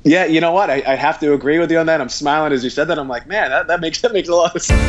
Yeah, 0.04 0.26
you 0.26 0.42
know 0.42 0.52
what? 0.52 0.70
I, 0.70 0.84
I, 0.88 0.96
have 0.96 1.20
to 1.20 1.34
agree 1.34 1.60
with 1.60 1.70
you 1.70 1.80
on 1.80 1.88
that. 1.88 2.00
I'm 2.00 2.08
smiling 2.08 2.54
as 2.54 2.64
you 2.64 2.70
said 2.70 2.86
that. 2.86 2.98
I'm 2.98 3.10
like, 3.10 3.28
man, 3.28 3.50
that, 3.50 3.68
that 3.68 3.82
makes 3.82 4.00
that 4.04 4.14
makes 4.14 4.30
a 4.30 4.36
lot 4.36 4.56
of 4.56 4.62
sense. 4.62 4.82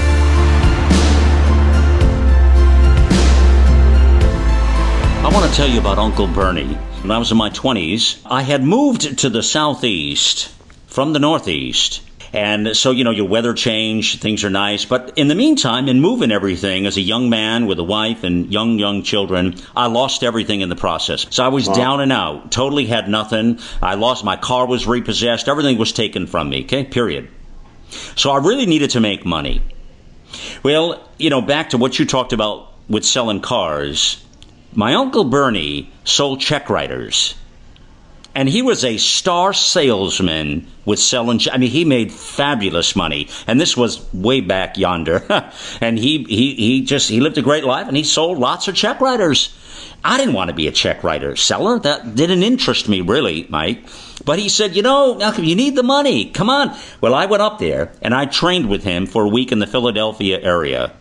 I 5.21 5.31
want 5.33 5.51
to 5.51 5.57
tell 5.57 5.69
you 5.69 5.81
about 5.81 5.99
Uncle 5.99 6.29
Bernie. 6.29 6.79
When 7.03 7.11
I 7.11 7.19
was 7.19 7.31
in 7.31 7.39
my 7.39 7.51
20s, 7.51 8.21
I 8.27 8.43
had 8.43 8.63
moved 8.63 9.19
to 9.19 9.29
the 9.31 9.43
southeast 9.43 10.49
from 10.87 11.13
the 11.13 11.19
northeast 11.19 12.03
and 12.33 12.77
so, 12.77 12.91
you 12.91 13.05
know, 13.05 13.11
your 13.11 13.29
weather 13.29 13.55
change, 13.55 14.21
things 14.21 14.45
are 14.45 14.51
nice. 14.51 14.85
But 14.85 15.13
in 15.17 15.29
the 15.29 15.35
meantime, 15.35 15.89
in 15.89 16.01
moving 16.01 16.31
everything 16.31 16.87
as 16.87 16.97
a 16.97 17.01
young 17.01 17.31
man 17.31 17.67
with 17.67 17.79
a 17.79 17.85
wife 17.85 18.23
and 18.23 18.53
young, 18.53 18.79
young 18.79 19.03
children, 19.03 19.57
I 19.75 19.87
lost 19.87 20.23
everything 20.23 20.61
in 20.61 20.69
the 20.69 20.77
process. 20.77 21.27
So 21.31 21.45
I 21.45 21.49
was 21.49 21.69
wow. 21.69 21.75
down 21.75 22.01
and 22.01 22.13
out, 22.13 22.53
totally 22.53 22.87
had 22.87 23.09
nothing. 23.09 23.61
I 23.81 23.95
lost 23.95 24.25
my 24.25 24.37
car 24.37 24.67
was 24.67 24.87
repossessed. 24.87 25.49
Everything 25.49 25.79
was 25.79 25.93
taken 25.93 26.27
from 26.27 26.51
me. 26.51 26.65
Okay. 26.65 26.85
Period. 26.85 27.29
So 28.17 28.31
I 28.31 28.39
really 28.39 28.67
needed 28.67 28.91
to 28.91 29.01
make 29.01 29.25
money. 29.25 29.63
Well, 30.63 31.09
you 31.17 31.31
know, 31.31 31.41
back 31.41 31.71
to 31.71 31.79
what 31.79 31.99
you 31.99 32.05
talked 32.05 32.35
about 32.35 32.75
with 32.89 33.05
selling 33.05 33.41
cars. 33.41 34.23
My 34.79 34.95
uncle 34.95 35.25
Bernie 35.25 35.91
sold 36.05 36.39
check 36.39 36.71
writers 36.71 37.35
and 38.33 38.49
he 38.49 38.63
was 38.63 38.85
a 38.85 38.97
star 38.97 39.53
salesman 39.53 40.69
with 40.85 41.01
selling. 41.01 41.41
I 41.51 41.59
mean, 41.59 41.73
he 41.73 41.85
made 41.85 42.13
fabulous 42.13 42.95
money, 42.95 43.27
and 43.49 43.61
this 43.61 43.77
was 43.77 44.07
way 44.15 44.41
back 44.41 44.79
yonder. 44.79 45.25
and 45.81 45.99
he 45.99 46.23
he 46.23 46.55
he 46.55 46.83
just 46.83 47.09
he 47.09 47.19
lived 47.19 47.37
a 47.39 47.43
great 47.43 47.65
life, 47.65 47.89
and 47.89 47.97
he 47.97 48.05
sold 48.05 48.39
lots 48.39 48.69
of 48.69 48.77
check 48.77 49.01
writers. 49.01 49.53
I 50.05 50.17
didn't 50.17 50.35
want 50.35 50.51
to 50.51 50.55
be 50.55 50.69
a 50.69 50.71
check 50.71 51.03
writer 51.03 51.35
seller. 51.35 51.81
That 51.81 52.15
didn't 52.15 52.45
interest 52.45 52.89
me 52.89 53.01
really, 53.01 53.49
Mike. 53.49 53.83
But 54.25 54.39
he 54.39 54.49
said, 54.49 54.77
you 54.77 54.83
know, 54.83 55.19
you 55.39 55.57
need 55.57 55.75
the 55.75 55.83
money. 55.83 56.31
Come 56.31 56.51
on. 56.51 56.79
Well, 57.01 57.17
I 57.17 57.27
went 57.27 57.43
up 57.43 57.59
there 57.59 57.91
and 58.01 58.15
I 58.15 58.27
trained 58.27 58.69
with 58.69 58.85
him 58.85 59.07
for 59.07 59.25
a 59.25 59.29
week 59.29 59.51
in 59.51 59.59
the 59.59 59.67
Philadelphia 59.67 60.39
area. 60.41 60.93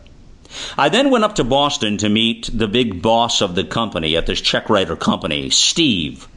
I 0.78 0.90
then 0.90 1.10
went 1.10 1.24
up 1.24 1.36
to 1.36 1.44
Boston 1.44 1.98
to 1.98 2.10
meet 2.10 2.50
the 2.54 2.68
big 2.68 3.02
boss 3.02 3.42
of 3.42 3.56
the 3.56 3.64
company 3.64 4.16
at 4.16 4.26
this 4.26 4.42
check 4.42 4.70
writer 4.70 4.96
company, 4.96 5.50
Steve. 5.50 6.28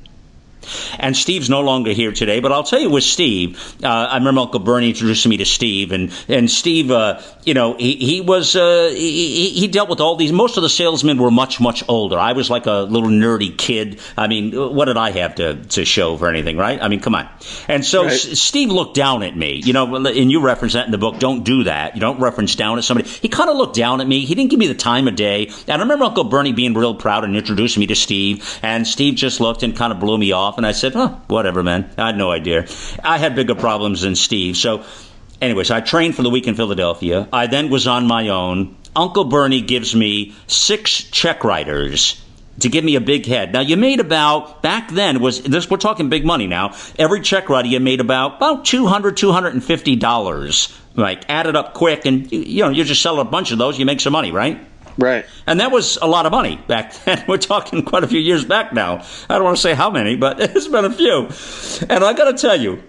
And 0.99 1.17
Steve's 1.17 1.49
no 1.49 1.61
longer 1.61 1.93
here 1.93 2.13
today, 2.13 2.41
but 2.41 2.53
I'll 2.53 2.65
tell 2.65 2.81
you 2.81 2.91
with 2.91 3.05
Steve, 3.05 3.59
uh, 3.83 3.89
I 3.89 4.19
remember 4.19 4.41
Uncle 4.41 4.61
Bernie 4.61 4.91
introducing 4.91 5.31
me 5.31 5.39
to 5.39 5.45
Steve, 5.47 5.93
and 5.93 6.13
and 6.29 6.51
Steve, 6.51 6.91
uh, 6.91 7.21
you 7.45 7.55
know, 7.55 7.77
he, 7.77 7.97
he 7.97 8.21
was 8.21 8.57
uh, 8.57 8.91
he, 8.95 9.51
he 9.51 9.69
dealt 9.69 9.89
with 9.89 10.01
all 10.01 10.17
these. 10.17 10.33
Most 10.33 10.57
of 10.57 10.63
the 10.63 10.69
salesmen 10.69 11.19
were 11.19 11.31
much 11.31 11.61
much 11.61 11.83
older. 11.89 12.19
I 12.19 12.33
was 12.33 12.51
like 12.51 12.67
a 12.67 12.81
little 12.83 13.09
nerdy 13.09 13.57
kid. 13.57 14.01
I 14.17 14.27
mean, 14.27 14.53
what 14.53 14.87
did 14.87 14.97
I 14.97 15.11
have 15.11 15.37
to 15.37 15.55
to 15.55 15.85
show 15.85 16.17
for 16.17 16.29
anything, 16.29 16.57
right? 16.57 16.81
I 16.81 16.89
mean, 16.89 17.01
come 17.01 17.15
on. 17.15 17.29
And 17.69 17.85
so 17.85 18.05
right. 18.05 18.13
S- 18.13 18.39
Steve 18.39 18.71
looked 18.71 18.95
down 18.95 19.23
at 19.23 19.37
me, 19.37 19.61
you 19.65 19.73
know, 19.73 19.97
and 19.97 20.31
you 20.31 20.41
reference 20.41 20.75
that 20.75 20.87
in 20.87 20.93
the 20.93 20.99
book. 20.99 21.19
Don't 21.19 21.45
do 21.45 21.65
that. 21.65 21.95
You 21.95 22.01
don't 22.01 22.21
reference 22.21 22.55
down 22.55 22.79
at 22.79 22.85
somebody. 22.85 23.09
He 23.09 23.29
kind 23.29 23.51
of 23.51 23.57
looked 23.57 23.77
down 23.77 24.01
at 24.01 24.07
me. 24.07 24.25
He 24.25 24.35
didn't 24.35 24.51
give 24.51 24.59
me 24.59 24.67
the 24.67 24.75
time 24.75 25.09
of 25.09 25.17
day. 25.17 25.51
And 25.67 25.81
I 25.81 25.83
remember 25.83 26.05
Uncle 26.05 26.25
Bernie 26.25 26.53
being 26.53 26.75
real 26.75 26.95
proud 26.95 27.25
and 27.25 27.37
introducing 27.37 27.81
me 27.81 27.87
to 27.89 27.97
Steve, 27.97 28.59
and 28.63 28.87
Steve 28.87 29.15
just 29.15 29.41
looked 29.41 29.63
and 29.63 29.77
kind 29.77 29.93
of 29.93 30.01
blew 30.01 30.19
me 30.19 30.33
off, 30.33 30.50
and 30.57 30.67
I 30.67 30.73
said, 30.73 30.93
"Oh, 30.95 31.21
whatever, 31.29 31.63
man. 31.63 31.91
I 31.99 32.07
had 32.07 32.17
no 32.17 32.31
idea. 32.31 32.67
I 33.03 33.19
had 33.19 33.35
bigger 33.35 33.55
problems 33.55 34.03
than 34.03 34.15
Steve. 34.15 34.57
So, 34.57 34.85
anyways, 35.41 35.71
I 35.71 35.81
trained 35.81 36.15
for 36.17 36.23
the 36.23 36.31
week 36.31 36.47
in 36.47 36.55
Philadelphia. 36.55 37.29
I 37.33 37.47
then 37.47 37.71
was 37.71 37.87
on 37.87 38.07
my 38.07 38.29
own. 38.29 38.77
Uncle 38.95 39.25
Bernie 39.25 39.61
gives 39.61 39.95
me 39.95 40.35
six 40.47 41.05
check 41.05 41.45
writers 41.45 42.21
to 42.61 42.69
give 42.69 42.85
me 42.85 42.97
a 42.97 43.01
big 43.01 43.27
head. 43.27 43.53
Now 43.53 43.61
you 43.61 43.77
made 43.77 44.01
about 44.01 44.63
back 44.63 44.91
then 44.91 45.21
was 45.21 45.43
this 45.43 45.71
we're 45.71 45.77
talking 45.77 46.09
big 46.09 46.25
money 46.25 46.47
now. 46.47 46.75
Every 46.99 47.21
check 47.21 47.49
writer 47.49 47.69
you 47.69 47.81
made 47.81 48.01
about 48.01 48.37
about 48.37 48.65
200 48.65 49.17
250 49.17 49.97
dollars. 49.97 50.77
Like 50.95 51.29
add 51.29 51.47
it 51.47 51.57
up 51.57 51.75
quick 51.75 52.05
and 52.07 52.31
you 52.31 52.65
know 52.65 52.71
you 52.71 52.85
just 52.85 53.03
sell 53.03 53.21
a 53.21 53.25
bunch 53.25 53.53
of 53.53 53.59
those 53.59 53.79
you 53.79 53.87
make 53.87 54.01
some 54.01 54.13
money, 54.13 54.33
right? 54.33 54.61
Right. 55.01 55.27
And 55.47 55.61
that 55.61 55.71
was 55.71 55.99
a 56.01 56.07
lot 56.07 56.27
of 56.27 56.33
money 56.33 56.61
back 56.69 56.95
then. 57.05 57.25
We're 57.27 57.39
talking 57.39 57.83
quite 57.85 58.05
a 58.05 58.09
few 58.09 58.21
years 58.21 58.45
back 58.45 58.73
now. 58.73 59.05
I 59.29 59.35
don't 59.35 59.45
want 59.45 59.57
to 59.57 59.63
say 59.63 59.75
how 59.75 59.91
many, 59.91 60.17
but 60.17 60.41
it's 60.57 60.69
been 60.69 60.85
a 60.85 60.93
few. 60.93 61.29
And 61.89 62.05
I 62.05 62.13
got 62.13 62.31
to 62.31 62.37
tell 62.37 62.61
you, 62.61 62.83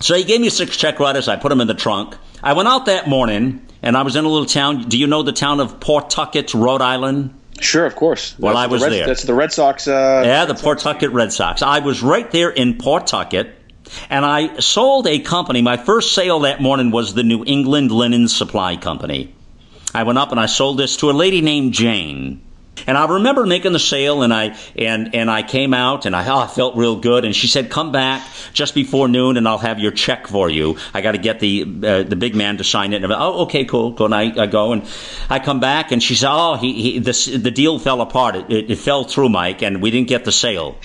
so 0.00 0.14
he 0.14 0.24
gave 0.24 0.40
me 0.40 0.50
six 0.50 0.76
check 0.76 1.00
writers. 1.00 1.28
I 1.28 1.36
put 1.36 1.48
them 1.48 1.60
in 1.60 1.66
the 1.66 1.74
trunk. 1.74 2.16
I 2.42 2.52
went 2.52 2.68
out 2.68 2.86
that 2.86 3.08
morning 3.08 3.66
and 3.82 3.96
I 3.96 4.02
was 4.02 4.16
in 4.16 4.24
a 4.24 4.28
little 4.28 4.46
town. 4.46 4.88
Do 4.88 4.98
you 4.98 5.06
know 5.06 5.22
the 5.22 5.32
town 5.32 5.60
of 5.60 5.80
Pawtucket, 5.80 6.54
Rhode 6.54 6.82
Island? 6.82 7.34
Sure, 7.60 7.86
of 7.86 7.96
course. 7.96 8.38
Well, 8.38 8.54
that's 8.54 8.64
I 8.64 8.66
was 8.68 8.82
the 8.82 8.86
Red, 8.86 8.92
there. 8.92 9.06
That's 9.06 9.22
the 9.22 9.34
Red 9.34 9.52
Sox. 9.52 9.88
Uh, 9.88 10.22
yeah, 10.24 10.44
the 10.44 10.54
Pawtucket 10.54 11.10
Red 11.10 11.32
Sox. 11.32 11.62
I 11.62 11.80
was 11.80 12.02
right 12.02 12.30
there 12.30 12.50
in 12.50 12.78
Pawtucket. 12.78 13.54
And 14.10 14.24
I 14.24 14.58
sold 14.58 15.06
a 15.06 15.18
company. 15.18 15.62
My 15.62 15.78
first 15.78 16.14
sale 16.14 16.40
that 16.40 16.60
morning 16.60 16.90
was 16.90 17.14
the 17.14 17.22
New 17.22 17.42
England 17.46 17.90
Linen 17.90 18.28
Supply 18.28 18.76
Company. 18.76 19.34
I 19.94 20.02
went 20.02 20.18
up 20.18 20.30
and 20.30 20.40
I 20.40 20.46
sold 20.46 20.78
this 20.78 20.96
to 20.98 21.10
a 21.10 21.12
lady 21.12 21.40
named 21.40 21.72
Jane. 21.72 22.42
And 22.86 22.96
I 22.96 23.06
remember 23.06 23.44
making 23.44 23.72
the 23.72 23.78
sale, 23.78 24.22
and 24.22 24.32
I 24.32 24.56
and 24.76 25.14
and 25.14 25.30
I 25.30 25.42
came 25.42 25.74
out, 25.74 26.06
and 26.06 26.14
I, 26.14 26.26
oh, 26.28 26.38
I 26.38 26.46
felt 26.46 26.76
real 26.76 26.96
good. 26.96 27.24
And 27.24 27.34
she 27.34 27.48
said, 27.48 27.70
"Come 27.70 27.92
back 27.92 28.26
just 28.52 28.74
before 28.74 29.08
noon, 29.08 29.36
and 29.36 29.48
I'll 29.48 29.58
have 29.58 29.78
your 29.78 29.90
check 29.90 30.26
for 30.26 30.48
you. 30.48 30.76
I 30.94 31.00
got 31.00 31.12
to 31.12 31.18
get 31.18 31.40
the 31.40 31.62
uh, 31.62 32.02
the 32.04 32.16
big 32.16 32.34
man 32.34 32.58
to 32.58 32.64
sign 32.64 32.92
it." 32.92 33.02
And 33.02 33.12
I'm, 33.12 33.20
oh, 33.20 33.42
okay, 33.42 33.64
cool. 33.64 33.96
And 34.04 34.14
I, 34.14 34.42
I, 34.42 34.46
go, 34.46 34.72
and 34.72 34.86
I 35.28 35.38
come 35.38 35.60
back, 35.60 35.92
and 35.92 36.02
she 36.02 36.14
said, 36.14 36.30
"Oh, 36.30 36.56
he, 36.56 36.72
he 36.80 36.98
this, 36.98 37.26
the 37.26 37.50
deal 37.50 37.78
fell 37.78 38.00
apart. 38.00 38.36
It, 38.36 38.50
it, 38.50 38.70
it 38.70 38.78
fell 38.78 39.04
through, 39.04 39.30
Mike, 39.30 39.62
and 39.62 39.82
we 39.82 39.90
didn't 39.90 40.08
get 40.08 40.24
the 40.24 40.32
sale." 40.32 40.76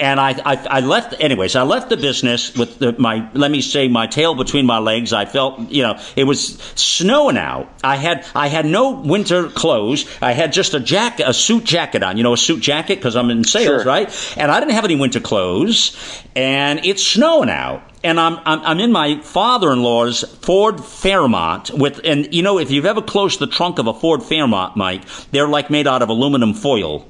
And 0.00 0.18
I, 0.18 0.30
I, 0.30 0.66
I, 0.66 0.80
left. 0.80 1.14
Anyways, 1.20 1.54
I 1.54 1.62
left 1.62 1.90
the 1.90 1.96
business 1.96 2.54
with 2.56 2.78
the, 2.78 2.92
my 2.98 3.30
let 3.34 3.50
me 3.50 3.60
say 3.60 3.88
my 3.88 4.06
tail 4.06 4.34
between 4.34 4.66
my 4.66 4.78
legs. 4.78 5.12
I 5.12 5.26
felt 5.26 5.70
you 5.70 5.82
know 5.82 6.00
it 6.16 6.24
was 6.24 6.58
snowing 6.74 7.36
out. 7.36 7.72
I 7.84 7.96
had 7.96 8.26
I 8.34 8.48
had 8.48 8.66
no 8.66 8.92
winter 8.92 9.48
clothes. 9.48 10.06
I 10.22 10.32
had 10.32 10.52
just 10.52 10.74
a 10.74 10.80
jacket, 10.80 11.28
a 11.28 11.34
suit 11.34 11.64
jacket 11.64 12.02
on. 12.02 12.16
You 12.16 12.22
know, 12.22 12.32
a 12.32 12.38
suit 12.38 12.60
jacket 12.60 12.96
because 12.96 13.14
I'm 13.14 13.30
in 13.30 13.44
sales, 13.44 13.82
sure. 13.82 13.84
right? 13.84 14.34
And 14.36 14.50
I 14.50 14.58
didn't 14.60 14.72
have 14.72 14.84
any 14.84 14.96
winter 14.96 15.20
clothes, 15.20 15.96
and 16.34 16.84
it's 16.84 17.06
snowing 17.06 17.50
out 17.50 17.82
and 18.02 18.18
I'm, 18.18 18.38
I'm, 18.46 18.60
I'm 18.60 18.80
in 18.80 18.92
my 18.92 19.20
father-in-law's 19.20 20.24
Ford 20.38 20.82
Fairmont 20.82 21.70
with, 21.70 22.00
and 22.04 22.32
you 22.32 22.42
know, 22.42 22.58
if 22.58 22.70
you've 22.70 22.86
ever 22.86 23.02
closed 23.02 23.40
the 23.40 23.46
trunk 23.46 23.78
of 23.78 23.86
a 23.86 23.92
Ford 23.92 24.22
Fairmont, 24.22 24.76
Mike, 24.76 25.02
they're 25.32 25.48
like 25.48 25.68
made 25.68 25.86
out 25.86 26.00
of 26.00 26.08
aluminum 26.08 26.54
foil. 26.54 27.06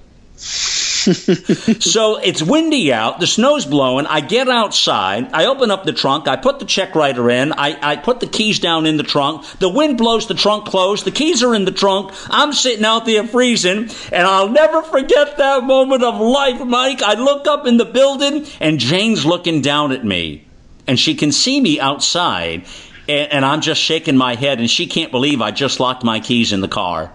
So 1.00 2.18
it's 2.18 2.42
windy 2.42 2.92
out, 2.92 3.20
the 3.20 3.26
snow's 3.26 3.64
blowing. 3.64 4.06
I 4.06 4.20
get 4.20 4.48
outside, 4.48 5.30
I 5.32 5.46
open 5.46 5.70
up 5.70 5.84
the 5.84 5.92
trunk, 5.92 6.28
I 6.28 6.36
put 6.36 6.58
the 6.58 6.64
check 6.64 6.94
writer 6.94 7.30
in, 7.30 7.52
I, 7.52 7.78
I 7.80 7.96
put 7.96 8.20
the 8.20 8.26
keys 8.26 8.58
down 8.58 8.86
in 8.86 8.96
the 8.96 9.02
trunk. 9.02 9.46
The 9.58 9.68
wind 9.68 9.98
blows 9.98 10.26
the 10.26 10.34
trunk 10.34 10.66
closed, 10.66 11.04
the 11.04 11.10
keys 11.10 11.42
are 11.42 11.54
in 11.54 11.64
the 11.64 11.72
trunk. 11.72 12.12
I'm 12.28 12.52
sitting 12.52 12.84
out 12.84 13.06
there 13.06 13.26
freezing, 13.26 13.90
and 14.12 14.26
I'll 14.26 14.50
never 14.50 14.82
forget 14.82 15.38
that 15.38 15.64
moment 15.64 16.02
of 16.02 16.20
life, 16.20 16.60
Mike. 16.64 17.02
I 17.02 17.14
look 17.14 17.46
up 17.46 17.66
in 17.66 17.76
the 17.76 17.84
building, 17.84 18.46
and 18.60 18.78
Jane's 18.78 19.24
looking 19.24 19.62
down 19.62 19.92
at 19.92 20.04
me, 20.04 20.46
and 20.86 20.98
she 20.98 21.14
can 21.14 21.32
see 21.32 21.60
me 21.60 21.80
outside, 21.80 22.66
and, 23.08 23.32
and 23.32 23.44
I'm 23.44 23.60
just 23.60 23.80
shaking 23.80 24.16
my 24.16 24.34
head, 24.34 24.58
and 24.58 24.68
she 24.68 24.86
can't 24.86 25.10
believe 25.10 25.40
I 25.40 25.50
just 25.50 25.80
locked 25.80 26.04
my 26.04 26.20
keys 26.20 26.52
in 26.52 26.60
the 26.60 26.68
car. 26.68 27.12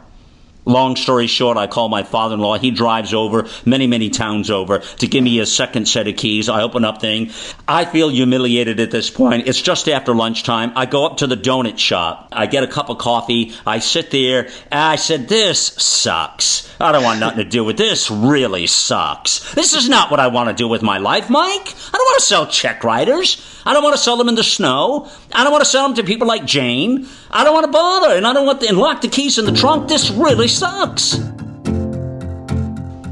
Long 0.65 0.95
story 0.95 1.27
short, 1.27 1.57
I 1.57 1.67
call 1.67 1.89
my 1.89 2.03
father 2.03 2.33
in 2.33 2.39
law. 2.41 2.57
He 2.57 2.71
drives 2.71 3.13
over 3.13 3.47
many, 3.65 3.85
many 3.85 4.09
towns 4.09 4.49
over 4.49 4.79
to 4.79 5.07
give 5.07 5.23
me 5.23 5.39
a 5.39 5.45
second 5.45 5.87
set 5.87 6.07
of 6.07 6.17
keys. 6.17 6.49
I 6.49 6.63
open 6.63 6.83
up 6.83 6.99
thing. 6.99 7.31
I 7.67 7.85
feel 7.85 8.09
humiliated 8.09 8.79
at 8.79 8.89
this 8.89 9.09
point. 9.11 9.47
It's 9.47 9.61
just 9.61 9.87
after 9.87 10.15
lunchtime. 10.15 10.71
I 10.75 10.87
go 10.87 11.05
up 11.05 11.17
to 11.17 11.27
the 11.27 11.37
donut 11.37 11.77
shop. 11.77 12.29
I 12.31 12.47
get 12.47 12.63
a 12.63 12.67
cup 12.67 12.89
of 12.89 12.97
coffee. 12.97 13.53
I 13.65 13.79
sit 13.79 14.09
there. 14.09 14.49
I 14.71 14.95
said, 14.95 15.27
This 15.27 15.59
sucks. 15.59 16.75
I 16.79 16.91
don't 16.91 17.03
want 17.03 17.19
nothing 17.19 17.43
to 17.43 17.49
do 17.49 17.63
with 17.63 17.77
this. 17.77 18.09
Really 18.09 18.67
sucks. 18.67 19.53
This 19.53 19.73
is 19.73 19.87
not 19.87 20.09
what 20.09 20.19
I 20.19 20.27
want 20.27 20.49
to 20.49 20.55
do 20.55 20.67
with 20.67 20.81
my 20.81 20.97
life, 20.97 21.29
Mike. 21.29 21.67
I 21.67 21.91
don't 21.97 22.05
want 22.05 22.19
to 22.19 22.25
sell 22.25 22.47
check 22.47 22.83
writers. 22.83 23.54
I 23.65 23.73
don't 23.73 23.83
want 23.83 23.95
to 23.95 24.01
sell 24.01 24.15
them 24.15 24.29
in 24.29 24.35
the 24.35 24.43
snow. 24.43 25.09
I 25.33 25.43
don't 25.43 25.51
want 25.51 25.63
to 25.63 25.69
sell 25.69 25.87
them 25.87 25.95
to 25.95 26.03
people 26.03 26.27
like 26.27 26.45
Jane. 26.45 27.07
I 27.31 27.43
don't 27.43 27.53
want 27.53 27.65
to 27.65 27.71
bother, 27.71 28.15
and 28.15 28.27
I 28.27 28.33
don't 28.33 28.45
want 28.45 28.61
to 28.61 28.75
lock 28.75 29.01
the 29.01 29.07
keys 29.07 29.39
in 29.39 29.45
the 29.45 29.51
trunk. 29.51 29.87
This 29.87 30.11
really 30.11 30.47
sucks. 30.47 31.17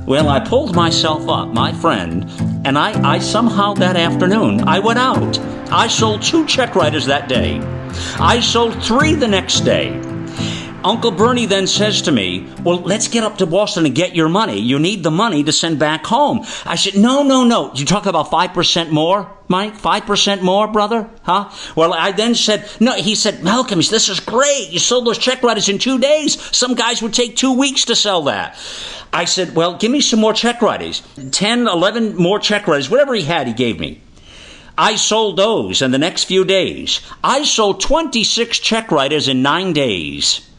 Well, 0.05 0.29
I 0.29 0.39
pulled 0.39 0.75
myself 0.75 1.27
up, 1.27 1.49
my 1.49 1.73
friend, 1.73 2.29
and 2.65 2.77
I, 2.77 3.15
I 3.15 3.19
somehow 3.19 3.73
that 3.75 3.95
afternoon 3.95 4.61
I 4.67 4.79
went 4.79 4.99
out. 4.99 5.39
I 5.71 5.87
sold 5.87 6.21
two 6.21 6.45
check 6.45 6.75
writers 6.75 7.05
that 7.07 7.27
day. 7.27 7.59
I 8.19 8.39
sold 8.39 8.83
three 8.83 9.15
the 9.15 9.27
next 9.27 9.61
day. 9.61 9.99
Uncle 10.85 11.11
Bernie 11.11 11.45
then 11.45 11.65
says 11.65 12.01
to 12.01 12.11
me, 12.11 12.45
Well, 12.61 12.81
let's 12.81 13.07
get 13.07 13.23
up 13.23 13.37
to 13.37 13.45
Boston 13.45 13.85
and 13.85 13.95
get 13.95 14.15
your 14.15 14.27
money. 14.27 14.59
You 14.59 14.79
need 14.79 15.03
the 15.03 15.11
money 15.11 15.41
to 15.43 15.51
send 15.53 15.79
back 15.79 16.05
home. 16.05 16.45
I 16.65 16.75
said, 16.75 16.95
No, 16.95 17.23
no, 17.23 17.45
no. 17.45 17.73
You 17.73 17.85
talk 17.85 18.05
about 18.05 18.29
5% 18.29 18.89
more, 18.89 19.31
Mike? 19.47 19.77
5% 19.77 20.41
more, 20.41 20.67
brother? 20.67 21.09
Huh? 21.23 21.49
Well, 21.75 21.93
I 21.93 22.11
then 22.11 22.35
said, 22.35 22.69
No, 22.81 22.95
he 22.95 23.15
said, 23.15 23.43
Malcolm, 23.43 23.79
this 23.79 24.09
is 24.09 24.19
great. 24.19 24.71
You 24.71 24.79
sold 24.79 25.07
those 25.07 25.17
check 25.17 25.41
writers 25.41 25.69
in 25.69 25.79
two 25.79 25.99
days. 25.99 26.41
Some 26.55 26.75
guys 26.75 27.01
would 27.01 27.13
take 27.13 27.37
two 27.37 27.57
weeks 27.57 27.85
to 27.85 27.95
sell 27.95 28.23
that. 28.23 28.57
I 29.13 29.23
said, 29.23 29.55
Well, 29.55 29.77
give 29.77 29.91
me 29.91 30.01
some 30.01 30.19
more 30.19 30.33
check 30.33 30.61
writers. 30.61 31.01
10, 31.31 31.67
11 31.67 32.17
more 32.17 32.39
check 32.39 32.67
writers. 32.67 32.89
Whatever 32.89 33.13
he 33.13 33.23
had, 33.23 33.47
he 33.47 33.53
gave 33.53 33.79
me. 33.79 34.01
I 34.77 34.95
sold 34.95 35.37
those 35.37 35.81
in 35.81 35.91
the 35.91 35.99
next 35.99 36.25
few 36.25 36.43
days. 36.43 36.99
I 37.23 37.43
sold 37.43 37.79
26 37.79 38.59
check 38.59 38.91
writers 38.91 39.29
in 39.29 39.41
nine 39.41 39.71
days. 39.71 40.49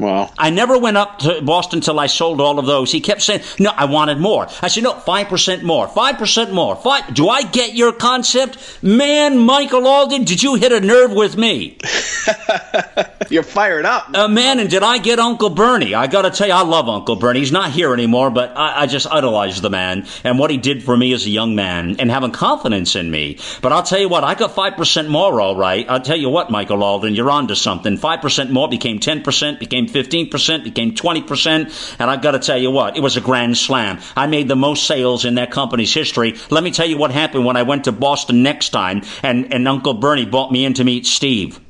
Wow. 0.00 0.30
I 0.38 0.48
never 0.48 0.78
went 0.78 0.96
up 0.96 1.18
to 1.20 1.42
Boston 1.42 1.80
until 1.80 2.00
I 2.00 2.06
sold 2.06 2.40
all 2.40 2.58
of 2.58 2.64
those. 2.64 2.90
He 2.90 3.02
kept 3.02 3.20
saying, 3.20 3.42
no, 3.58 3.70
I 3.76 3.84
wanted 3.84 4.18
more. 4.18 4.46
I 4.62 4.68
said, 4.68 4.82
no, 4.82 4.94
5% 4.94 5.62
more, 5.62 5.88
5% 5.88 6.52
more. 6.52 6.74
Five. 6.76 7.12
Do 7.12 7.28
I 7.28 7.42
get 7.42 7.74
your 7.74 7.92
concept? 7.92 8.82
Man, 8.82 9.36
Michael 9.36 9.86
Alden, 9.86 10.24
did 10.24 10.42
you 10.42 10.54
hit 10.54 10.72
a 10.72 10.80
nerve 10.80 11.12
with 11.12 11.36
me? 11.36 11.76
You're 13.28 13.42
fired 13.42 13.84
up. 13.84 14.08
Uh, 14.14 14.26
man, 14.26 14.58
and 14.58 14.70
did 14.70 14.82
I 14.82 14.96
get 14.98 15.18
Uncle 15.18 15.50
Bernie? 15.50 15.94
I 15.94 16.06
gotta 16.06 16.30
tell 16.30 16.48
you, 16.48 16.54
I 16.54 16.62
love 16.62 16.88
Uncle 16.88 17.16
Bernie. 17.16 17.40
He's 17.40 17.52
not 17.52 17.70
here 17.70 17.92
anymore, 17.92 18.30
but 18.30 18.56
I, 18.56 18.82
I 18.82 18.86
just 18.86 19.06
idolize 19.06 19.60
the 19.60 19.70
man 19.70 20.06
and 20.24 20.38
what 20.38 20.50
he 20.50 20.56
did 20.56 20.82
for 20.82 20.96
me 20.96 21.12
as 21.12 21.26
a 21.26 21.30
young 21.30 21.54
man 21.54 21.96
and 21.98 22.10
having 22.10 22.32
confidence 22.32 22.96
in 22.96 23.10
me. 23.10 23.38
But 23.60 23.72
I'll 23.72 23.82
tell 23.82 24.00
you 24.00 24.08
what, 24.08 24.24
I 24.24 24.34
got 24.34 24.54
5% 24.54 25.08
more, 25.08 25.40
all 25.40 25.56
right. 25.56 25.88
I'll 25.88 26.00
tell 26.00 26.16
you 26.16 26.30
what, 26.30 26.50
Michael 26.50 26.82
Alden, 26.82 27.14
you're 27.14 27.30
on 27.30 27.48
to 27.48 27.56
something. 27.56 27.98
5% 27.98 28.50
more 28.50 28.68
became 28.68 28.98
10%, 28.98 29.58
became 29.58 29.86
15%, 29.92 30.64
became 30.64 30.94
20%. 30.94 31.96
And 31.98 32.10
I've 32.10 32.22
got 32.22 32.32
to 32.32 32.38
tell 32.38 32.58
you 32.58 32.70
what, 32.70 32.96
it 32.96 33.00
was 33.00 33.16
a 33.16 33.20
grand 33.20 33.56
slam. 33.56 34.00
I 34.16 34.26
made 34.26 34.48
the 34.48 34.56
most 34.56 34.86
sales 34.86 35.24
in 35.24 35.34
that 35.34 35.50
company's 35.50 35.92
history. 35.92 36.36
Let 36.50 36.64
me 36.64 36.70
tell 36.70 36.86
you 36.86 36.96
what 36.96 37.10
happened 37.10 37.44
when 37.44 37.56
I 37.56 37.62
went 37.62 37.84
to 37.84 37.92
Boston 37.92 38.42
next 38.42 38.70
time 38.70 39.02
and, 39.22 39.52
and 39.52 39.66
Uncle 39.68 39.94
Bernie 39.94 40.26
brought 40.26 40.52
me 40.52 40.64
in 40.64 40.74
to 40.74 40.84
meet 40.84 41.06
Steve. 41.06 41.60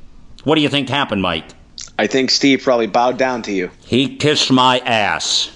What 0.45 0.55
do 0.55 0.61
you 0.61 0.69
think 0.69 0.89
happened, 0.89 1.23
Mike? 1.23 1.45
I 2.01 2.07
think 2.07 2.31
Steve 2.31 2.63
probably 2.63 2.87
bowed 2.87 3.19
down 3.19 3.43
to 3.43 3.53
you. 3.53 3.71
He 3.85 4.17
kissed 4.17 4.51
my 4.51 4.79
ass. 4.79 5.55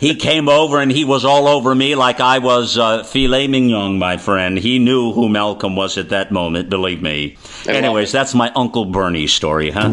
he 0.00 0.16
came 0.16 0.48
over 0.48 0.80
and 0.80 0.90
he 0.90 1.04
was 1.04 1.24
all 1.24 1.46
over 1.46 1.72
me 1.72 1.94
like 1.94 2.18
I 2.18 2.40
was 2.40 2.76
uh, 2.76 3.04
filet 3.04 3.46
mignon, 3.46 3.96
my 3.96 4.16
friend. 4.16 4.58
He 4.58 4.80
knew 4.80 5.12
who 5.12 5.28
Malcolm 5.28 5.76
was 5.76 5.96
at 5.98 6.08
that 6.08 6.32
moment, 6.32 6.68
believe 6.68 7.00
me. 7.00 7.36
I 7.68 7.74
Anyways, 7.74 8.10
that's 8.10 8.34
my 8.34 8.50
Uncle 8.56 8.86
Bernie 8.86 9.28
story, 9.28 9.70
huh? 9.70 9.86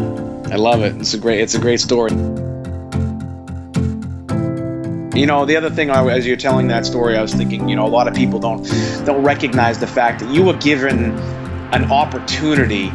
I 0.50 0.56
love 0.56 0.82
it. 0.82 0.96
It's 0.96 1.14
a 1.14 1.18
great. 1.18 1.40
It's 1.40 1.54
a 1.54 1.60
great 1.60 1.78
story. 1.78 2.10
You 5.14 5.26
know, 5.26 5.44
the 5.44 5.54
other 5.56 5.70
thing, 5.70 5.90
I- 5.90 6.04
as 6.10 6.26
you're 6.26 6.36
telling 6.36 6.66
that 6.66 6.84
story, 6.84 7.16
I 7.16 7.22
was 7.22 7.32
thinking, 7.32 7.68
you 7.68 7.76
know, 7.76 7.86
a 7.86 7.94
lot 7.94 8.08
of 8.08 8.14
people 8.14 8.40
don't 8.40 8.64
don't 9.06 9.22
recognize 9.22 9.78
the 9.78 9.86
fact 9.86 10.18
that 10.18 10.30
you 10.34 10.42
were 10.42 10.54
given 10.54 11.16
an 11.72 11.92
opportunity 11.92 12.90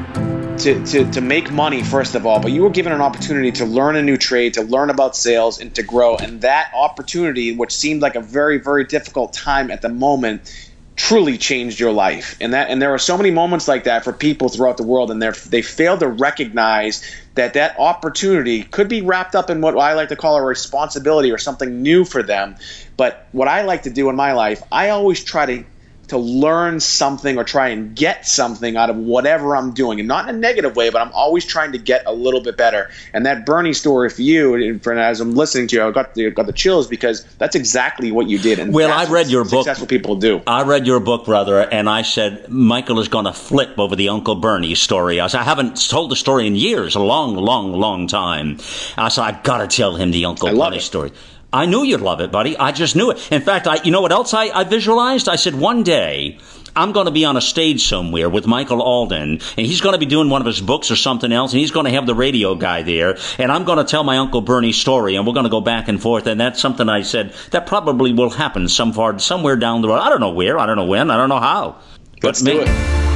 to, 0.63 0.82
to, 0.86 1.12
to 1.12 1.19
make 1.19 1.52
money 1.52 1.84
first 1.84 2.15
of 2.15 2.26
all, 2.26 2.39
but 2.39 2.54
you 2.54 2.63
were 2.63 2.69
given 2.69 2.93
an 2.93 3.02
opportunity 3.02 3.52
to 3.52 3.65
learn 3.65 3.97
a 3.97 4.02
new 4.02 4.15
trade, 4.15 4.54
to 4.54 4.62
learn 4.62 4.89
about 4.89 5.13
sales, 5.13 5.60
and 5.60 5.76
to 5.76 5.84
grow. 5.84 6.15
And 6.15 6.39
that 6.39 6.71
opportunity, 6.73 7.54
which 7.54 7.76
seemed 7.76 8.02
like 8.02 8.15
a 8.15 8.21
very 8.21 8.60
very 8.60 8.86
difficult 8.86 9.34
time 9.34 9.69
at 9.69 9.82
the 9.82 9.89
moment, 9.89 10.69
truly 10.95 11.38
changed 11.38 11.82
your 11.82 11.91
life. 11.91 12.38
And 12.39 12.54
that 12.54 12.69
and 12.69 12.82
there 12.82 12.93
are 12.93 12.97
so 12.97 13.17
many 13.17 13.30
moments 13.30 13.67
like 13.67 13.84
that 13.84 14.06
for 14.06 14.13
people 14.13 14.47
throughout 14.47 14.78
the 14.78 14.84
world, 14.84 15.12
and 15.12 15.21
they 15.21 15.32
they 15.49 15.62
fail 15.62 15.97
to 15.97 16.08
recognize 16.08 17.04
that 17.36 17.56
that 17.56 17.78
opportunity 17.78 18.63
could 18.63 18.88
be 18.88 19.02
wrapped 19.02 19.36
up 19.36 19.49
in 19.49 19.60
what 19.60 19.78
I 19.78 19.95
like 19.95 20.10
to 20.10 20.15
call 20.15 20.38
a 20.38 20.41
responsibility 20.45 21.30
or 21.30 21.38
something 21.38 21.82
new 21.82 22.06
for 22.06 22.23
them. 22.23 22.56
But 22.95 23.28
what 23.34 23.49
I 23.49 23.63
like 23.63 23.84
to 23.84 23.89
do 23.89 24.08
in 24.10 24.15
my 24.15 24.32
life, 24.32 24.63
I 24.71 24.89
always 24.89 25.21
try 25.26 25.45
to 25.45 25.65
to 26.13 26.19
learn 26.19 26.80
something 26.80 27.38
or 27.39 27.43
try 27.43 27.69
and 27.69 27.95
get 27.95 28.28
something 28.28 28.78
out 28.78 28.91
of 28.91 28.95
whatever 28.95 29.56
I'm 29.56 29.73
doing, 29.73 29.99
and 29.99 30.08
not 30.08 30.30
in 30.30 30.36
a 30.36 30.38
negative 30.38 30.76
way, 30.76 30.91
but 30.91 31.02
I'm 31.02 31.12
always 31.12 31.43
trying 31.43 31.71
to 31.71 31.80
get 31.80 32.04
a 32.06 32.13
little 32.13 32.39
bit 32.39 32.56
better. 32.56 32.91
And 33.13 33.26
that 33.26 33.47
Bernie 33.47 33.73
story 33.73 34.10
for 34.10 34.21
you, 34.21 34.54
and 34.54 34.82
for 34.82 34.93
as 34.93 35.19
I'm 35.19 35.34
listening 35.34 35.67
to 35.69 35.76
you, 35.76 35.84
I 35.84 35.91
got 35.91 36.13
the 36.13 36.30
got 36.30 36.45
the 36.45 36.54
chills 36.54 36.88
because 36.88 37.23
that's 37.39 37.56
exactly 37.56 38.12
what 38.12 38.30
you 38.30 38.38
did. 38.38 38.60
And 38.60 38.73
Well, 38.73 38.91
I 38.91 39.12
read 39.12 39.28
your 39.28 39.43
book. 39.43 39.65
Successful 39.65 39.88
people 39.88 40.15
do. 40.15 40.41
I 40.45 40.62
read 40.63 40.86
your 40.86 40.99
book, 40.99 41.26
brother, 41.26 41.62
and 41.62 41.89
I 41.89 42.04
said 42.04 42.47
Michael 42.49 42.99
is 42.99 43.08
going 43.08 43.26
to 43.26 43.34
flip 43.34 43.80
over 43.80 43.95
the 43.95 44.10
Uncle 44.10 44.36
Bernie 44.36 44.76
story. 44.76 45.19
I 45.19 45.28
said 45.28 45.41
I 45.41 45.45
haven't 45.45 45.89
told 45.89 46.12
the 46.12 46.15
story 46.15 46.45
in 46.45 46.56
years, 46.56 46.95
a 46.95 46.99
long, 46.99 47.36
long, 47.36 47.73
long 47.73 48.08
time. 48.08 48.60
I 48.97 49.10
said 49.10 49.23
I 49.23 49.41
got 49.41 49.58
to 49.58 49.67
tell 49.67 49.95
him 49.95 50.12
the 50.12 50.26
Uncle 50.26 50.56
Bernie 50.56 50.80
story. 50.80 51.12
I 51.54 51.66
knew 51.68 51.84
you'd 51.84 52.02
love 52.02 52.20
it, 52.20 52.32
buddy. 52.32 52.58
I 52.58 52.72
just 52.72 52.96
knew 52.96 53.12
it. 53.12 53.32
In 53.32 53.42
fact, 53.42 53.68
I, 53.68 53.82
you 53.84 53.92
know 53.92 54.02
what 54.02 54.12
else 54.12 54.34
I, 54.34 54.46
I 54.46 54.63
visualized? 54.63 55.30
I 55.30 55.36
said 55.36 55.54
one 55.54 55.84
day 55.84 56.39
I'm 56.76 56.92
going 56.92 57.06
to 57.06 57.12
be 57.12 57.26
on 57.26 57.38
a 57.38 57.42
stage 57.42 57.86
somewhere 57.88 58.28
with 58.28 58.48
Michael 58.48 58.82
Alden, 58.82 59.34
and 59.58 59.66
he's 59.68 59.80
going 59.80 59.94
to 59.94 60.00
be 60.00 60.08
doing 60.08 60.30
one 60.30 60.42
of 60.42 60.48
his 60.48 60.60
books 60.60 60.89
or 60.89 60.96
something 60.96 61.32
else, 61.32 61.54
and 61.54 61.60
he's 61.60 61.70
going 61.70 61.86
to 61.86 61.92
have 61.92 62.08
the 62.08 62.16
radio 62.16 62.56
guy 62.56 62.82
there, 62.82 63.18
and 63.38 63.52
I'm 63.52 63.63
going 63.66 63.78
to 63.78 63.84
tell 63.84 64.04
my 64.04 64.18
Uncle 64.18 64.42
Bernie's 64.42 64.78
story, 64.78 65.16
and 65.16 65.28
we're 65.28 65.34
going 65.34 65.44
to 65.44 65.52
go 65.52 65.62
back 65.62 65.88
and 65.88 66.02
forth, 66.02 66.26
and 66.26 66.42
that's 66.42 66.60
something 66.60 66.89
I 66.89 67.04
said 67.04 67.36
that 67.52 67.68
probably 67.68 68.12
will 68.12 68.32
happen 68.32 68.68
some 68.68 68.92
far, 68.92 69.20
somewhere 69.20 69.56
down 69.56 69.82
the 69.84 69.89
road. 69.89 70.00
I 70.00 70.10
don't 70.10 70.22
know 70.22 70.32
where, 70.32 70.58
I 70.58 70.66
don't 70.66 70.78
know 70.78 70.86
when, 70.86 71.12
I 71.12 71.18
don't 71.18 71.30
know 71.30 71.39
how. 71.39 71.76
Let's 72.24 72.42
But 72.42 72.50
do 72.52 72.58
may- 72.58 72.63
it. 72.66 73.12